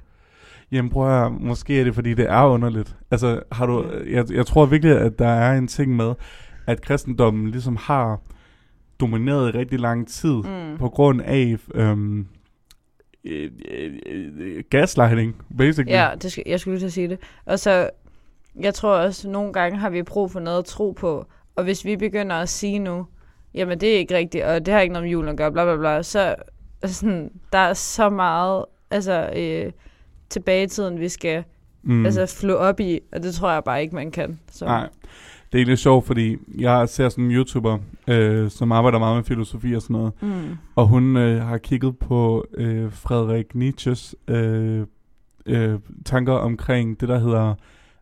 Jamen 0.71 0.91
prøv 0.91 1.25
at 1.25 1.31
måske 1.31 1.79
er 1.79 1.83
det, 1.83 1.95
fordi 1.95 2.13
det 2.13 2.25
er 2.29 2.45
underligt. 2.45 2.95
Altså, 3.11 3.41
har 3.51 3.65
du, 3.65 3.85
jeg, 4.09 4.31
jeg 4.31 4.45
tror 4.45 4.65
virkelig, 4.65 4.97
at 4.97 5.19
der 5.19 5.27
er 5.27 5.57
en 5.57 5.67
ting 5.67 5.95
med, 5.95 6.13
at 6.67 6.81
kristendommen 6.81 7.51
ligesom 7.51 7.75
har 7.75 8.19
domineret 8.99 9.55
i 9.55 9.57
rigtig 9.57 9.79
lang 9.79 10.07
tid, 10.07 10.33
Mm. 10.35 10.77
på 10.77 10.89
grund 10.89 11.21
af 11.21 11.57
øhm, 11.73 12.27
øh, 13.23 13.51
øh, 13.71 13.91
øh, 14.05 14.63
gaslighting, 14.69 15.35
basically. 15.57 15.91
Ja, 15.91 16.09
det 16.21 16.31
skal, 16.31 16.43
jeg 16.45 16.59
skulle 16.59 16.73
lige 16.75 16.81
til 16.81 16.85
at 16.87 16.93
sige 16.93 17.07
det. 17.07 17.19
Og 17.45 17.59
så, 17.59 17.89
jeg 18.59 18.73
tror 18.73 18.95
også, 18.95 19.27
at 19.27 19.31
nogle 19.31 19.53
gange 19.53 19.77
har 19.77 19.89
vi 19.89 20.03
brug 20.03 20.31
for 20.31 20.39
noget 20.39 20.57
at 20.59 20.65
tro 20.65 20.91
på. 20.91 21.25
Og 21.55 21.63
hvis 21.63 21.85
vi 21.85 21.95
begynder 21.95 22.35
at 22.35 22.49
sige 22.49 22.79
nu, 22.79 23.05
jamen 23.53 23.81
det 23.81 23.93
er 23.93 23.97
ikke 23.97 24.15
rigtigt, 24.15 24.43
og 24.43 24.65
det 24.65 24.73
har 24.73 24.81
ikke 24.81 24.93
noget 24.93 25.03
med 25.03 25.11
julen 25.11 25.29
at 25.29 25.37
gøre, 25.37 25.51
bla 25.51 25.63
bla 25.63 25.75
bla, 25.77 26.03
så 26.03 26.35
sådan, 26.85 27.31
der 27.51 27.57
er 27.59 27.73
så 27.73 28.09
meget 28.09 28.65
altså, 28.91 29.29
øh, 29.35 29.71
tilbage 30.29 30.63
i 30.63 30.67
tiden, 30.67 30.99
vi 30.99 31.09
skal 31.09 31.43
mm. 31.83 32.05
altså, 32.05 32.35
flå 32.39 32.53
op 32.53 32.79
i, 32.79 32.99
og 33.11 33.23
det 33.23 33.33
tror 33.33 33.51
jeg 33.51 33.63
bare 33.63 33.81
ikke, 33.81 33.95
man 33.95 34.11
kan. 34.11 34.39
Så. 34.51 34.65
Nej. 34.65 34.89
Det 35.51 35.55
er 35.55 35.59
egentlig 35.59 35.77
sjovt, 35.77 36.05
fordi 36.05 36.37
jeg 36.57 36.89
ser 36.89 37.09
sådan 37.09 37.23
en 37.23 37.31
YouTuber, 37.31 37.77
øh, 38.07 38.49
som 38.49 38.71
arbejder 38.71 38.99
meget 38.99 39.15
med 39.15 39.23
filosofi 39.23 39.73
og 39.73 39.81
sådan 39.81 39.93
noget, 39.93 40.13
Mm. 40.21 40.57
og 40.75 40.87
hun 40.87 41.17
øh, 41.17 41.41
har 41.41 41.57
kigget 41.57 41.97
på 41.97 42.45
øh, 42.53 42.91
Frederik 42.93 43.55
Nietzsches 43.55 44.15
øh, 44.27 44.85
øh, 45.45 45.79
tanker 46.05 46.33
omkring 46.33 46.99
det, 46.99 47.09
der 47.09 47.19
hedder 47.19 47.53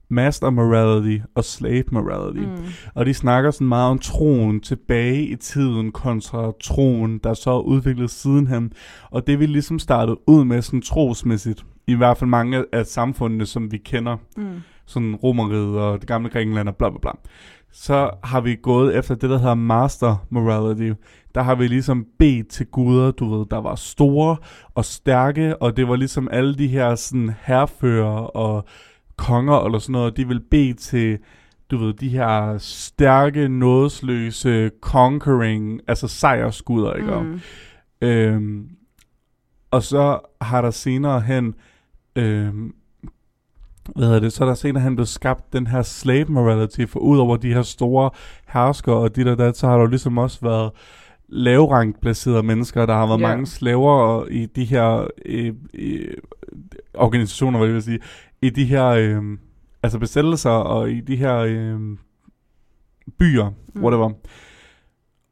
master 0.09 0.49
morality 0.49 1.23
og 1.35 1.43
slave 1.43 1.83
morality. 1.91 2.39
Mm. 2.39 2.65
Og 2.95 3.05
de 3.05 3.13
snakker 3.13 3.51
sådan 3.51 3.67
meget 3.67 3.91
om 3.91 3.99
troen 3.99 4.59
tilbage 4.59 5.25
i 5.25 5.35
tiden 5.35 5.91
kontra 5.91 6.51
troen, 6.63 7.17
der 7.17 7.33
så 7.33 7.51
er 7.51 7.61
udviklet 7.61 8.09
sidenhen. 8.09 8.73
Og 9.11 9.27
det 9.27 9.39
vi 9.39 9.45
ligesom 9.45 9.79
startede 9.79 10.17
ud 10.29 10.45
med 10.45 10.61
sådan 10.61 10.81
trosmæssigt, 10.81 11.65
i 11.87 11.93
hvert 11.93 12.17
fald 12.17 12.29
mange 12.29 12.65
af 12.71 12.85
samfundene, 12.85 13.45
som 13.45 13.71
vi 13.71 13.77
kender. 13.77 14.17
Mm. 14.37 14.61
sådan 14.85 15.15
romeriet 15.15 15.79
og 15.79 15.99
det 15.99 16.07
gamle 16.07 16.29
Grækenland 16.29 16.69
og 16.69 16.75
bla 16.75 16.89
bla 16.89 16.99
bla. 16.99 17.11
Så 17.71 18.11
har 18.23 18.41
vi 18.41 18.55
gået 18.55 18.97
efter 18.97 19.15
det, 19.15 19.29
der 19.29 19.37
hedder 19.37 19.55
Master 19.55 20.25
Morality. 20.29 20.99
Der 21.35 21.41
har 21.41 21.55
vi 21.55 21.67
ligesom 21.67 22.05
bedt 22.19 22.47
til 22.47 22.65
guder, 22.65 23.11
du 23.11 23.37
ved, 23.37 23.45
der 23.51 23.57
var 23.57 23.75
store 23.75 24.37
og 24.75 24.85
stærke, 24.85 25.61
og 25.61 25.77
det 25.77 25.87
var 25.87 25.95
ligesom 25.95 26.27
alle 26.31 26.55
de 26.55 26.67
her 26.67 26.95
sådan 26.95 27.33
herfører 27.41 28.19
og 28.19 28.65
konger 29.17 29.65
eller 29.65 29.79
sådan 29.79 29.93
noget, 29.93 30.17
de 30.17 30.27
vil 30.27 30.41
bede 30.51 30.73
til, 30.73 31.17
du 31.71 31.77
ved, 31.77 31.93
de 31.93 32.09
her 32.09 32.57
stærke, 32.57 33.47
nådesløse, 33.47 34.71
conquering, 34.81 35.81
altså 35.87 36.07
sejrsguder, 36.07 36.93
ikke? 36.93 37.19
Mm. 37.21 37.39
Øhm, 38.01 38.69
og 39.71 39.83
så 39.83 40.19
har 40.41 40.61
der 40.61 40.71
senere 40.71 41.21
hen, 41.21 41.53
øhm, 42.17 42.73
hvad 43.95 44.05
hedder 44.05 44.19
det, 44.19 44.33
så 44.33 44.43
er 44.43 44.47
der 44.47 44.55
senere 44.55 44.83
hen 44.83 44.95
blevet 44.95 45.07
skabt 45.07 45.53
den 45.53 45.67
her 45.67 45.81
slave 45.81 46.25
morality, 46.29 46.85
for 46.85 46.99
ud 46.99 47.17
over 47.19 47.37
de 47.37 47.53
her 47.53 47.61
store 47.61 48.09
herskere 48.47 48.95
og 48.95 49.15
de 49.15 49.23
der, 49.23 49.35
der 49.35 49.51
så 49.51 49.67
har 49.67 49.73
der 49.73 49.81
jo 49.81 49.87
ligesom 49.87 50.17
også 50.17 50.39
været 50.41 50.71
lavrangt 51.29 52.01
placerede 52.01 52.43
mennesker. 52.43 52.85
Der 52.85 52.93
har 52.93 53.07
været 53.07 53.21
Ja. 53.21 53.27
mange 53.27 53.45
slaver 53.45 54.25
i 54.27 54.45
de 54.45 54.65
her 54.65 55.07
øh, 55.25 55.53
øh, 55.73 56.13
organisationer, 56.93 57.57
hvad 57.59 57.67
jeg 57.67 57.75
vil 57.75 57.83
sige, 57.83 57.99
i 58.41 58.49
de 58.49 58.65
her 58.65 58.85
øh, 58.85 59.21
altså 59.83 59.99
besættelser 59.99 60.49
og 60.49 60.91
i 60.91 60.99
de 61.01 61.15
her 61.15 61.37
øh, 61.37 61.79
byer, 63.19 63.49
mm. 63.73 63.83
whatever. 63.83 64.11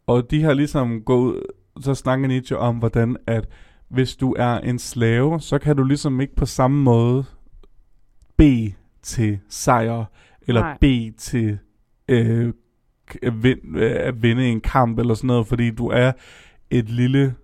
Og 0.07 0.31
de 0.31 0.43
har 0.43 0.53
ligesom 0.53 1.01
gået 1.01 1.43
så 1.81 1.93
snakker 1.95 2.27
Nietzsche 2.27 2.57
om, 2.57 2.75
hvordan 2.75 3.17
at 3.27 3.47
hvis 3.89 4.15
du 4.15 4.35
er 4.37 4.59
en 4.59 4.79
slave, 4.79 5.39
så 5.39 5.57
kan 5.57 5.75
du 5.75 5.83
ligesom 5.83 6.21
ikke 6.21 6.35
på 6.35 6.45
samme 6.45 6.83
måde 6.83 7.25
bede 8.37 8.73
til 9.01 9.39
sejr, 9.49 10.05
eller 10.47 10.61
Nej. 10.61 10.77
bede 10.81 11.11
til 11.17 11.57
øh, 12.07 12.53
at, 13.23 13.43
vinde, 13.43 13.81
at 13.89 14.23
vinde 14.23 14.47
en 14.47 14.61
kamp, 14.61 14.99
eller 14.99 15.13
sådan 15.13 15.27
noget, 15.27 15.47
fordi 15.47 15.71
du 15.71 15.87
er 15.87 16.11
et 16.69 16.89
lille 16.89 17.35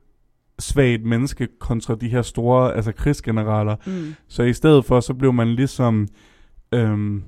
svagt 0.59 1.03
menneske 1.03 1.47
kontra 1.59 1.95
de 1.95 2.09
her 2.09 2.21
store 2.21 2.75
altså 2.75 2.91
krigsgeneraler. 2.91 3.75
Mm. 3.85 4.15
Så 4.27 4.43
i 4.43 4.53
stedet 4.53 4.85
for, 4.85 4.99
så 4.99 5.13
blev 5.13 5.33
man 5.33 5.47
ligesom, 5.47 6.07
øhm, 6.71 7.23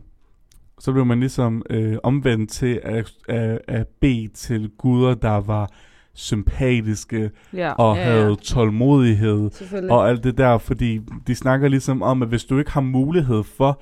så 0.79 0.91
blev 0.91 1.05
man 1.05 1.19
ligesom 1.19 1.63
øh, 1.69 1.97
omvendt 2.03 2.49
til 2.51 2.79
at, 2.83 3.11
at, 3.27 3.59
at 3.67 3.87
bede 3.87 4.27
til 4.27 4.69
guder, 4.77 5.15
der 5.15 5.37
var 5.37 5.71
sympatiske 6.15 7.31
Ja, 7.53 7.71
og 7.71 7.97
ja, 7.97 8.03
havde 8.03 8.27
ja. 8.29 8.35
tålmodighed 8.43 9.49
og 9.89 10.09
alt 10.09 10.23
det 10.23 10.37
der, 10.37 10.57
fordi 10.57 10.99
de 11.27 11.35
snakker 11.35 11.67
ligesom 11.67 12.01
om, 12.01 12.21
at 12.21 12.27
hvis 12.27 12.43
du 12.45 12.57
ikke 12.59 12.71
har 12.71 12.81
mulighed 12.81 13.43
for 13.57 13.81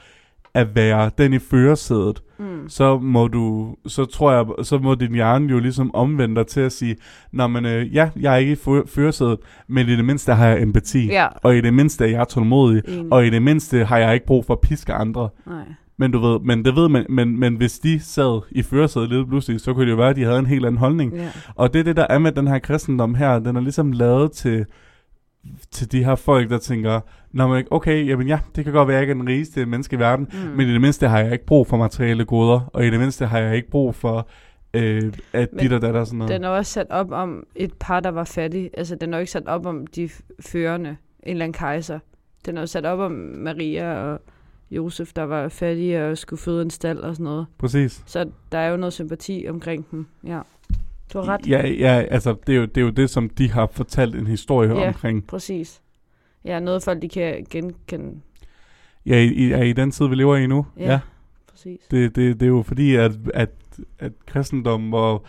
at 0.53 0.75
være 0.75 1.11
den 1.17 1.33
i 1.33 1.39
førersædet, 1.39 2.21
mm. 2.39 2.69
så 2.69 2.97
må 2.99 3.27
du, 3.27 3.75
så 3.87 4.05
tror 4.05 4.31
jeg, 4.31 4.65
så 4.65 4.77
må 4.77 4.95
din 4.95 5.13
hjerne 5.13 5.49
jo 5.51 5.59
ligesom 5.59 5.95
omvende 5.95 6.35
dig 6.35 6.47
til 6.47 6.61
at 6.61 6.71
sige, 6.71 6.95
Nå, 7.31 7.47
men 7.47 7.65
øh, 7.65 7.95
ja, 7.95 8.09
jeg 8.19 8.33
er 8.33 8.37
ikke 8.37 8.51
i 8.51 8.55
førersædet, 8.87 9.37
men 9.67 9.87
i 9.87 9.95
det 9.95 10.05
mindste 10.05 10.33
har 10.33 10.47
jeg 10.47 10.61
empati, 10.61 11.05
Ja, 11.07 11.27
og 11.43 11.57
i 11.57 11.61
det 11.61 11.73
mindste 11.73 12.05
er 12.05 12.09
jeg 12.09 12.27
tålmodig, 12.27 12.81
enig. 12.87 13.13
og 13.13 13.25
i 13.25 13.29
det 13.29 13.41
mindste 13.41 13.85
har 13.85 13.97
jeg 13.97 14.13
ikke 14.13 14.25
brug 14.25 14.45
for 14.45 14.53
at 14.53 14.59
piske 14.59 14.93
andre. 14.93 15.29
Nej. 15.47 15.63
Men 16.01 16.11
du 16.11 16.19
ved, 16.19 16.39
men 16.39 16.65
det 16.65 16.75
ved 16.75 16.89
man, 16.89 17.05
men, 17.09 17.39
men 17.39 17.55
hvis 17.55 17.79
de 17.79 17.99
sad 17.99 18.41
i 18.51 18.61
førersædet 18.63 19.09
lidt 19.09 19.27
pludselig, 19.27 19.61
så 19.61 19.73
kunne 19.73 19.85
det 19.85 19.91
jo 19.91 19.95
være, 19.97 20.09
at 20.09 20.15
de 20.15 20.23
havde 20.23 20.39
en 20.39 20.45
helt 20.45 20.65
anden 20.65 20.79
holdning. 20.79 21.13
Ja. 21.15 21.29
Og 21.55 21.73
det 21.73 21.79
er 21.79 21.83
det, 21.83 21.95
der 21.95 22.07
er 22.09 22.19
med 22.19 22.31
den 22.31 22.47
her 22.47 22.59
kristendom 22.59 23.15
her. 23.15 23.39
Den 23.39 23.55
er 23.55 23.61
ligesom 23.61 23.91
lavet 23.91 24.31
til, 24.31 24.65
til 25.71 25.91
de 25.91 26.03
her 26.03 26.15
folk, 26.15 26.49
der 26.49 26.57
tænker, 26.57 26.99
Nå, 27.31 27.47
men 27.47 27.65
okay, 27.71 28.07
jamen 28.07 28.27
ja, 28.27 28.39
det 28.55 28.63
kan 28.63 28.73
godt 28.73 28.87
være, 28.87 28.97
at 28.97 29.01
jeg 29.01 29.03
ikke 29.03 29.19
er 29.19 29.23
den 29.23 29.27
rigeste 29.29 29.65
menneske 29.65 29.95
i 29.95 29.99
verden, 29.99 30.27
Mm. 30.33 30.49
men 30.57 30.67
i 30.69 30.73
det 30.73 30.81
mindste 30.81 31.07
har 31.07 31.19
jeg 31.19 31.33
ikke 31.33 31.45
brug 31.45 31.67
for 31.67 31.77
materielle 31.77 32.25
goder, 32.25 32.69
og 32.73 32.85
i 32.85 32.89
det 32.89 32.99
mindste 32.99 33.25
har 33.25 33.39
jeg 33.39 33.55
ikke 33.55 33.69
brug 33.69 33.95
for, 33.95 34.27
øh, 34.73 35.13
at 35.33 35.49
Men 35.53 35.59
dit 35.59 35.73
og 35.73 35.81
dat 35.81 35.95
og 35.95 36.05
sådan 36.07 36.17
noget. 36.17 36.33
Den 36.33 36.43
er 36.43 36.49
også 36.49 36.71
sat 36.71 36.87
op 36.89 37.11
om 37.11 37.43
et 37.55 37.73
par, 37.79 37.99
der 37.99 38.09
var 38.09 38.23
fattige. 38.23 38.69
Altså, 38.77 38.95
den 38.95 39.13
er 39.13 39.17
jo 39.17 39.19
ikke 39.19 39.31
sat 39.31 39.47
op 39.47 39.65
om 39.65 39.87
de 39.87 40.09
førende, 40.39 40.89
en 40.89 40.97
eller 41.23 41.45
anden 41.45 41.53
kejser. 41.53 41.99
Den 42.45 42.57
er 42.57 42.61
jo 42.61 42.67
sat 42.67 42.85
op 42.85 42.99
om 42.99 43.11
Maria 43.37 43.93
og 43.93 44.19
Josef, 44.71 45.13
der 45.13 45.23
var 45.23 45.49
fattige 45.49 46.05
og 46.05 46.17
skulle 46.17 46.39
føde 46.41 46.61
en 46.61 46.69
stald 46.69 46.97
og 46.99 47.15
sådan 47.15 47.23
noget. 47.23 47.45
Præcis. 47.57 48.03
Så 48.05 48.29
der 48.51 48.57
er 48.57 48.69
jo 48.69 48.77
noget 48.77 48.93
sympati 48.93 49.45
omkring 49.49 49.91
dem. 49.91 50.05
Ja, 50.23 50.39
du 51.13 51.17
har 51.19 51.27
ret. 51.27 51.47
Ja, 51.47 51.67
ja, 51.67 52.01
altså 52.11 52.35
det 52.47 52.55
er, 52.55 52.59
jo, 52.59 52.65
det 52.65 52.77
er 52.77 52.81
jo 52.85 52.89
det, 52.89 53.09
som 53.09 53.29
de 53.29 53.51
har 53.51 53.67
fortalt 53.71 54.15
en 54.15 54.27
historie 54.27 54.79
Ja. 54.79 54.87
omkring. 54.87 55.27
Præcis. 55.27 55.81
Ja, 56.45 56.59
noget 56.59 56.83
folk, 56.83 57.01
de 57.01 57.09
kan 57.09 57.45
genkende. 57.49 58.19
Ja, 59.05 59.15
i, 59.17 59.27
i, 59.27 59.69
i 59.69 59.73
den 59.73 59.91
tid, 59.91 60.07
vi 60.07 60.15
lever 60.15 60.35
i 60.35 60.47
nu. 60.47 60.65
Ja, 60.77 60.99
præcis. 61.51 61.79
Det, 61.91 62.15
det, 62.15 62.39
det 62.39 62.45
er 62.45 62.49
jo 62.49 62.61
fordi, 62.67 62.95
at, 62.95 63.11
at, 63.33 63.49
at 63.99 64.11
kristendom 64.25 64.93
og, 64.93 65.25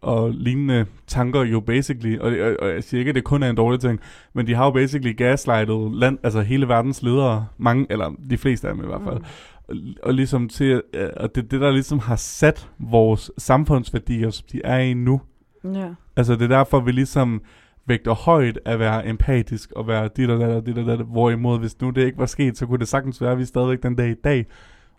og 0.00 0.30
lignende 0.30 0.86
tanker 1.06 1.42
jo 1.42 1.60
basically, 1.60 2.18
og, 2.18 2.32
og, 2.32 2.56
og 2.62 2.68
jeg 2.68 2.84
siger 2.84 2.98
ikke, 2.98 3.08
at 3.08 3.14
det 3.14 3.24
kun 3.24 3.42
er 3.42 3.50
en 3.50 3.56
dårlig 3.56 3.80
ting, 3.80 4.00
men 4.34 4.46
de 4.46 4.54
har 4.54 4.64
jo 4.64 4.70
basically 4.70 5.16
gaslightet 5.16 5.94
land, 5.94 6.18
altså 6.22 6.40
hele 6.40 6.68
verdens 6.68 7.02
ledere, 7.02 7.46
mange, 7.58 7.86
eller 7.90 8.12
de 8.30 8.38
fleste 8.38 8.68
af 8.68 8.74
dem 8.74 8.84
i 8.84 8.86
hvert 8.86 9.02
fald, 9.04 9.18
Mm. 9.18 9.24
og, 9.68 9.76
og 10.02 10.14
ligesom 10.14 10.48
til, 10.48 10.82
og 11.16 11.34
det 11.34 11.50
det, 11.50 11.60
der 11.60 11.70
ligesom 11.70 11.98
har 11.98 12.16
sat 12.16 12.68
vores 12.78 13.30
samfundsværdier, 13.38 14.30
som 14.30 14.46
de 14.52 14.60
er 14.64 14.78
i 14.78 14.94
nu. 14.94 15.20
Ja. 15.64 15.88
Altså 16.16 16.34
det 16.34 16.42
er 16.42 16.48
derfor, 16.48 16.80
vi 16.80 16.92
ligesom 16.92 17.42
vægter 17.86 18.14
højt 18.14 18.58
at 18.64 18.78
være 18.78 19.06
empatisk 19.06 19.72
og 19.72 19.86
være 19.88 20.08
dit 20.16 20.30
og 20.30 20.40
dat 20.40 20.50
og 20.50 20.66
dit 20.66 20.78
og 20.78 20.86
dat, 20.86 20.98
hvorimod 20.98 21.58
hvis 21.58 21.80
nu 21.80 21.90
det 21.90 22.04
ikke 22.06 22.18
var 22.18 22.26
sket, 22.26 22.58
så 22.58 22.66
kunne 22.66 22.78
det 22.78 22.88
sagtens 22.88 23.20
være, 23.22 23.32
at 23.32 23.38
vi 23.38 23.44
stadigvæk 23.44 23.82
den 23.82 23.94
dag 23.96 24.10
i 24.10 24.14
dag 24.24 24.46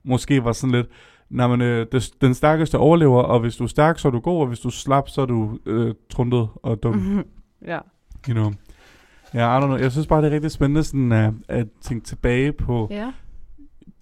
måske 0.04 0.44
var 0.44 0.52
sådan 0.52 0.76
lidt, 0.76 0.88
nej, 1.30 1.48
men 1.48 1.62
øh, 1.62 1.88
det, 1.92 2.12
den 2.22 2.34
stærkeste 2.34 2.78
overlever, 2.78 3.22
og 3.22 3.40
hvis 3.40 3.56
du 3.56 3.64
er 3.64 3.68
stærk, 3.68 4.00
så 4.00 4.08
er 4.08 4.12
du 4.12 4.20
god, 4.20 4.42
og 4.42 4.48
hvis 4.48 4.60
du 4.60 4.68
er 4.68 4.72
slap, 4.72 5.10
så 5.10 5.22
er 5.22 5.26
du 5.26 5.60
øh, 5.66 5.94
trundet 6.10 6.48
og 6.56 6.84
dum, 6.84 6.96
Mhm. 6.96 7.24
ja. 7.68 7.78
you 8.30 8.34
know. 8.34 8.52
Ja, 9.34 9.58
I 9.58 9.62
don't 9.62 9.66
know. 9.66 9.78
Jeg 9.78 9.92
synes 9.92 10.08
bare, 10.08 10.22
det 10.22 10.28
er 10.30 10.32
rigtig 10.34 10.52
spændende 10.52 10.84
sådan, 10.84 11.12
at, 11.12 11.34
at 11.48 11.68
tænke 11.82 12.06
tilbage 12.06 12.52
på 12.52 12.88
Ja. 12.92 13.12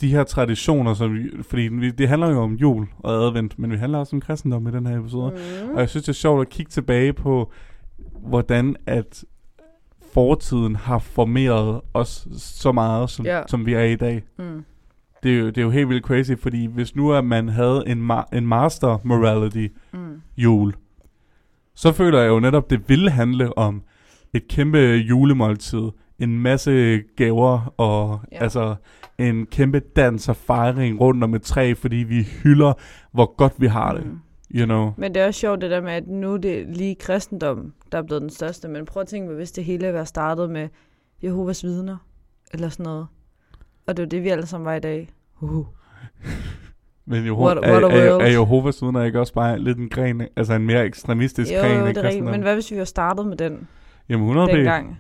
de 0.02 0.10
her 0.12 0.24
traditioner, 0.24 0.94
som 0.94 1.14
vi, 1.14 1.30
fordi 1.42 1.62
vi, 1.62 1.92
det 1.92 2.08
handler 2.08 2.30
jo 2.30 2.40
om 2.42 2.54
jul 2.54 2.88
og 3.00 3.14
advent, 3.28 3.60
men 3.60 3.72
vi 3.72 3.78
handler 3.78 3.98
også 4.00 4.16
om 4.16 4.22
kristendom 4.22 4.68
i 4.68 4.72
den 4.72 4.86
her 4.88 5.00
episode. 5.00 5.32
Mm. 5.64 5.70
Og 5.74 5.80
jeg 5.80 5.90
synes, 5.90 6.04
det 6.04 6.10
er 6.10 6.14
sjovt 6.14 6.42
at 6.42 6.50
kigge 6.50 6.70
tilbage 6.70 7.14
på, 7.14 7.52
hvordan 8.20 8.76
at 8.86 9.24
fortiden 10.14 10.76
har 10.76 11.00
formeret 11.00 11.82
os 11.94 12.28
så 12.38 12.72
meget, 12.72 13.10
som, 13.10 13.26
Ja. 13.26 13.42
som 13.48 13.66
vi 13.66 13.74
er 13.74 13.84
i 13.84 13.96
dag. 13.96 14.24
Mm. 14.40 14.64
Det 15.28 15.36
er, 15.36 15.40
jo, 15.40 15.48
det 15.48 15.58
er 15.58 15.62
jo 15.62 15.70
helt 15.70 15.90
vildt 15.90 16.04
crazy, 16.06 16.32
fordi 16.40 16.66
hvis 16.66 16.96
nu 16.96 17.14
at 17.14 17.26
man 17.26 17.48
havde 17.50 17.84
en, 17.88 18.12
ma- 18.12 18.38
en 18.38 18.48
master 18.48 18.98
morality 19.04 19.68
Mm. 19.94 20.22
jul, 20.38 20.74
så 21.76 21.92
føler 21.92 22.20
jeg 22.20 22.30
jo 22.30 22.40
netop, 22.40 22.70
det 22.70 22.90
ville 22.90 23.10
handle 23.12 23.58
om 23.58 23.82
et 24.34 24.48
kæmpe 24.48 24.78
julemåltid, 25.10 25.90
en 26.20 26.40
masse 26.40 27.02
gaver 27.18 27.74
og 27.78 28.20
Ja. 28.32 28.38
altså 28.44 28.76
en 29.18 29.46
kæmpe 29.46 29.80
dans 29.80 30.30
og 30.30 30.36
fejring 30.36 31.02
rundt 31.02 31.24
om 31.24 31.34
et 31.34 31.42
træ, 31.42 31.74
fordi 31.74 31.96
vi 31.96 32.22
hylder, 32.44 32.74
hvor 33.12 33.36
godt 33.38 33.54
vi 33.58 33.68
har 33.68 33.94
det, 33.94 34.06
Mm. 34.06 34.20
you 34.56 34.66
know. 34.66 34.92
Men 34.98 35.14
det 35.14 35.22
er 35.22 35.28
også 35.28 35.40
sjovt 35.40 35.62
det 35.62 35.72
der 35.72 35.82
med, 35.82 35.92
at 35.92 36.08
nu 36.08 36.34
er 36.34 36.38
det 36.38 36.78
lige 36.78 36.96
kristendom, 36.96 37.74
der 37.92 37.98
er 37.98 38.02
blevet 38.04 38.22
den 38.22 38.30
største. 38.30 38.68
Men 38.68 38.86
prøv 38.86 39.02
at 39.02 39.08
tænke, 39.08 39.34
hvis 39.34 39.52
det 39.52 39.64
hele 39.64 39.94
var 39.94 40.04
startet 40.04 40.50
med 40.50 40.70
Jehovas 41.24 41.64
vidner, 41.64 41.98
eller 42.54 42.70
sådan 42.70 42.84
noget. 42.84 43.08
Og 43.88 43.98
det 43.98 44.04
er 44.04 44.08
det, 44.10 44.24
vi 44.24 44.30
alle 44.30 44.46
sammen 44.46 44.66
var 44.66 44.74
i 44.74 44.80
dag. 44.80 45.10
Uh. 45.42 45.66
Men 47.06 47.26
jo, 47.26 47.36
What- 47.38 47.58
er, 47.66 47.72
what 47.72 47.84
er, 47.84 48.12
world. 48.12 48.22
er 48.22 48.32
Jehovas 48.32 48.82
vidner 48.82 49.04
ikke 49.04 49.20
også 49.20 49.34
bare 49.34 49.60
lidt 49.60 49.78
en 49.78 49.90
gren, 49.90 50.22
altså 50.36 50.54
en 50.54 50.66
mere 50.66 50.86
ekstremistisk 50.86 51.52
Jo, 51.54 51.60
gren 51.60 51.80
jo, 51.80 51.88
det 51.88 51.98
er 51.98 52.04
rigtigt. 52.04 52.26
Men 52.26 52.42
hvad 52.42 52.54
hvis 52.54 52.72
vi 52.72 52.78
var 52.78 52.84
startet 52.84 53.28
med 53.28 53.38
den 53.38 53.68
Jamen 54.10 54.26
100 54.28 54.48
p. 54.48 54.52
dengang? 54.52 55.00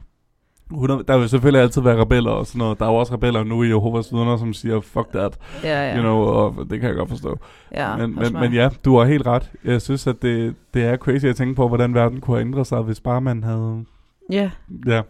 100, 0.71 1.04
der 1.08 1.17
vil 1.17 1.30
selvfølgelig 1.30 1.62
altid 1.62 1.82
være 1.82 2.02
rebeller 2.02 2.32
og 2.32 2.47
sådan 2.47 2.60
noget. 2.60 2.80
Der 2.80 2.86
er 2.86 2.89
jo 2.89 2.95
også 2.95 3.13
rebeller 3.13 3.43
nu 3.43 3.63
i 3.63 3.67
Jehovas 3.67 4.13
vidner, 4.13 4.38
som 4.38 4.54
siger, 4.54 4.80
fuck 4.82 5.08
that, 5.13 5.38
Ja, 5.63 5.89
ja. 5.89 5.95
you 5.95 6.02
know, 6.02 6.15
og 6.17 6.56
det 6.69 6.80
kan 6.80 6.89
jeg 6.89 6.95
godt 6.97 7.10
forstå. 7.10 7.38
ja 7.76 7.95
men, 7.97 8.15
men, 8.15 8.32
mig. 8.34 8.41
men 8.41 8.54
ja, 8.54 8.69
du 8.86 8.97
har 8.97 9.06
helt 9.06 9.28
ret. 9.28 9.52
Jeg 9.63 9.82
synes, 9.82 10.08
at 10.08 10.21
det, 10.21 10.56
det 10.73 10.84
er 10.86 10.97
crazy 10.97 11.26
at 11.26 11.36
tænke 11.36 11.56
på, 11.56 11.67
hvordan 11.67 11.93
verden 11.93 12.21
kunne 12.21 12.38
have 12.38 12.45
ændret 12.47 12.67
sig, 12.67 12.82
hvis 12.82 13.00
bare 13.00 13.21
man 13.21 13.43
havde... 13.43 13.86
Ja, 14.32 14.50
Ja, 14.88 15.02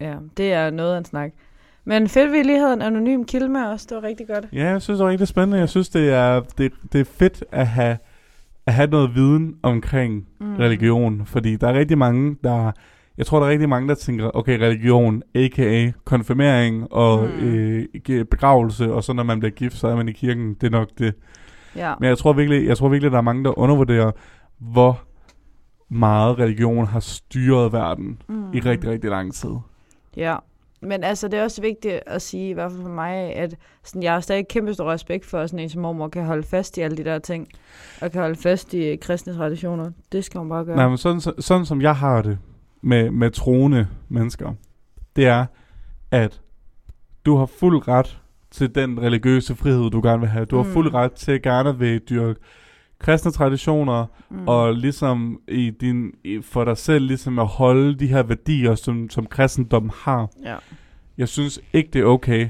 ja, 0.00 0.14
det 0.36 0.52
er 0.52 0.70
noget 0.70 0.94
af 0.94 0.98
en 0.98 1.04
snak. 1.04 1.30
Men 1.84 2.08
fedt, 2.08 2.32
vi 2.32 2.42
lige 2.42 2.58
havde 2.58 2.72
en 2.72 2.82
anonym 2.82 3.24
kilde 3.24 3.48
med 3.48 3.60
os. 3.60 3.86
Det 3.86 3.96
var 3.96 4.02
rigtig 4.02 4.26
godt. 4.28 4.46
ja 4.52 4.66
jeg 4.68 4.82
synes 4.82 4.98
det 4.98 5.04
er 5.04 5.08
rigtig 5.10 5.28
spændende. 5.28 5.58
Jeg 5.58 5.68
synes, 5.68 5.88
det 5.88 6.10
er, 6.12 6.40
det, 6.58 6.72
det 6.92 7.00
er 7.00 7.04
fedt 7.04 7.44
at 7.52 7.66
have, 7.66 7.96
at 8.66 8.74
have 8.74 8.90
noget 8.90 9.14
viden 9.14 9.54
omkring 9.62 10.26
Mm. 10.40 10.56
religion, 10.56 11.26
fordi 11.26 11.56
der 11.56 11.68
er 11.68 11.74
rigtig 11.78 11.98
mange, 11.98 12.36
der... 12.44 12.72
Jeg 13.18 13.26
tror, 13.26 13.38
der 13.38 13.46
er 13.46 13.50
rigtig 13.50 13.68
mange, 13.68 13.88
der 13.88 13.94
tænker, 13.94 14.30
okay, 14.36 14.58
religion, 14.58 15.22
a.k.a. 15.34 15.90
konfirmering 16.04 16.92
og 16.92 17.28
Mm. 17.40 17.46
øh, 18.08 18.24
begravelse, 18.24 18.92
og 18.92 19.04
så 19.04 19.12
når 19.12 19.22
man 19.22 19.38
bliver 19.40 19.52
gift, 19.52 19.74
så 19.76 19.88
er 19.88 19.96
man 19.96 20.08
i 20.08 20.12
kirken. 20.12 20.54
Det 20.54 20.66
er 20.66 20.70
nok 20.70 20.88
det. 20.98 21.14
Ja. 21.76 21.94
Men 22.00 22.08
jeg 22.08 22.18
tror 22.18 22.32
virkelig, 22.32 22.66
jeg 22.66 22.76
tror 22.76 22.88
virkelig, 22.88 23.12
der 23.12 23.18
er 23.18 23.22
mange, 23.22 23.44
der 23.44 23.58
undervurderer, 23.58 24.10
hvor 24.58 25.00
meget 25.88 26.38
religion 26.38 26.86
har 26.86 27.00
styret 27.00 27.72
verden 27.72 28.22
Mm. 28.28 28.52
i 28.52 28.60
rigtig, 28.60 28.90
rigtig 28.90 29.10
lang 29.10 29.34
tid. 29.34 29.50
Ja. 30.16 30.36
Men 30.86 31.04
altså, 31.04 31.28
det 31.28 31.38
er 31.38 31.42
også 31.42 31.62
vigtigt 31.62 32.00
at 32.06 32.22
sige, 32.22 32.50
i 32.50 32.52
hvert 32.52 32.70
fald 32.70 32.82
for 32.82 32.88
mig, 32.88 33.14
at 33.36 33.54
sådan, 33.84 34.02
jeg 34.02 34.12
har 34.12 34.20
stadig 34.20 34.48
kæmpe 34.48 34.74
stor 34.74 34.92
respekt 34.92 35.26
for, 35.26 35.38
at 35.40 35.50
sådan 35.50 35.62
en 35.64 35.68
som 35.70 35.82
mormor 35.82 36.08
kan 36.08 36.24
holde 36.24 36.42
fast 36.42 36.78
i 36.78 36.80
alle 36.80 36.96
de 36.96 37.04
der 37.04 37.18
ting, 37.18 37.48
og 38.00 38.10
kan 38.12 38.20
holde 38.20 38.36
fast 38.36 38.74
i 38.74 38.96
kristne 38.96 39.34
traditioner. 39.34 39.90
Det 40.12 40.24
skal 40.24 40.38
hun 40.38 40.48
bare 40.48 40.64
gøre. 40.64 40.76
Nej, 40.76 40.88
men 40.88 40.98
sådan, 40.98 41.20
så- 41.20 41.34
sådan 41.38 41.66
som 41.66 41.82
jeg 41.82 41.96
har 41.96 42.22
det 42.22 42.38
med, 42.82 43.10
med 43.10 43.30
troende 43.30 43.86
mennesker, 44.08 44.52
det 45.16 45.26
er, 45.26 45.46
at 46.10 46.40
du 47.26 47.36
har 47.36 47.46
fuld 47.46 47.88
ret 47.88 48.18
til 48.50 48.74
den 48.74 49.00
religiøse 49.02 49.54
frihed, 49.54 49.90
du 49.90 50.00
gerne 50.02 50.20
vil 50.20 50.28
have. 50.28 50.44
Du 50.44 50.56
har 50.56 50.64
Mm. 50.64 50.70
fuld 50.72 50.94
ret 50.94 51.12
til 51.12 51.32
at 51.32 51.42
gerne 51.42 51.78
vil 51.78 51.98
dyrke 51.98 52.40
kristne 52.98 53.30
traditioner, 53.32 54.06
mm. 54.30 54.48
og 54.48 54.74
ligesom 54.74 55.40
i 55.48 55.70
din, 55.70 56.12
i, 56.24 56.40
for 56.42 56.64
dig 56.64 56.76
selv 56.76 57.06
ligesom 57.06 57.38
at 57.38 57.46
holde 57.46 57.98
de 57.98 58.06
her 58.06 58.22
værdier, 58.22 58.74
som, 58.74 59.10
som 59.10 59.26
kristendom 59.26 59.90
har. 59.94 60.28
Ja. 60.44 60.56
Jeg 61.18 61.28
synes 61.28 61.60
ikke, 61.72 61.90
det 61.92 62.00
er 62.00 62.04
okay, 62.04 62.48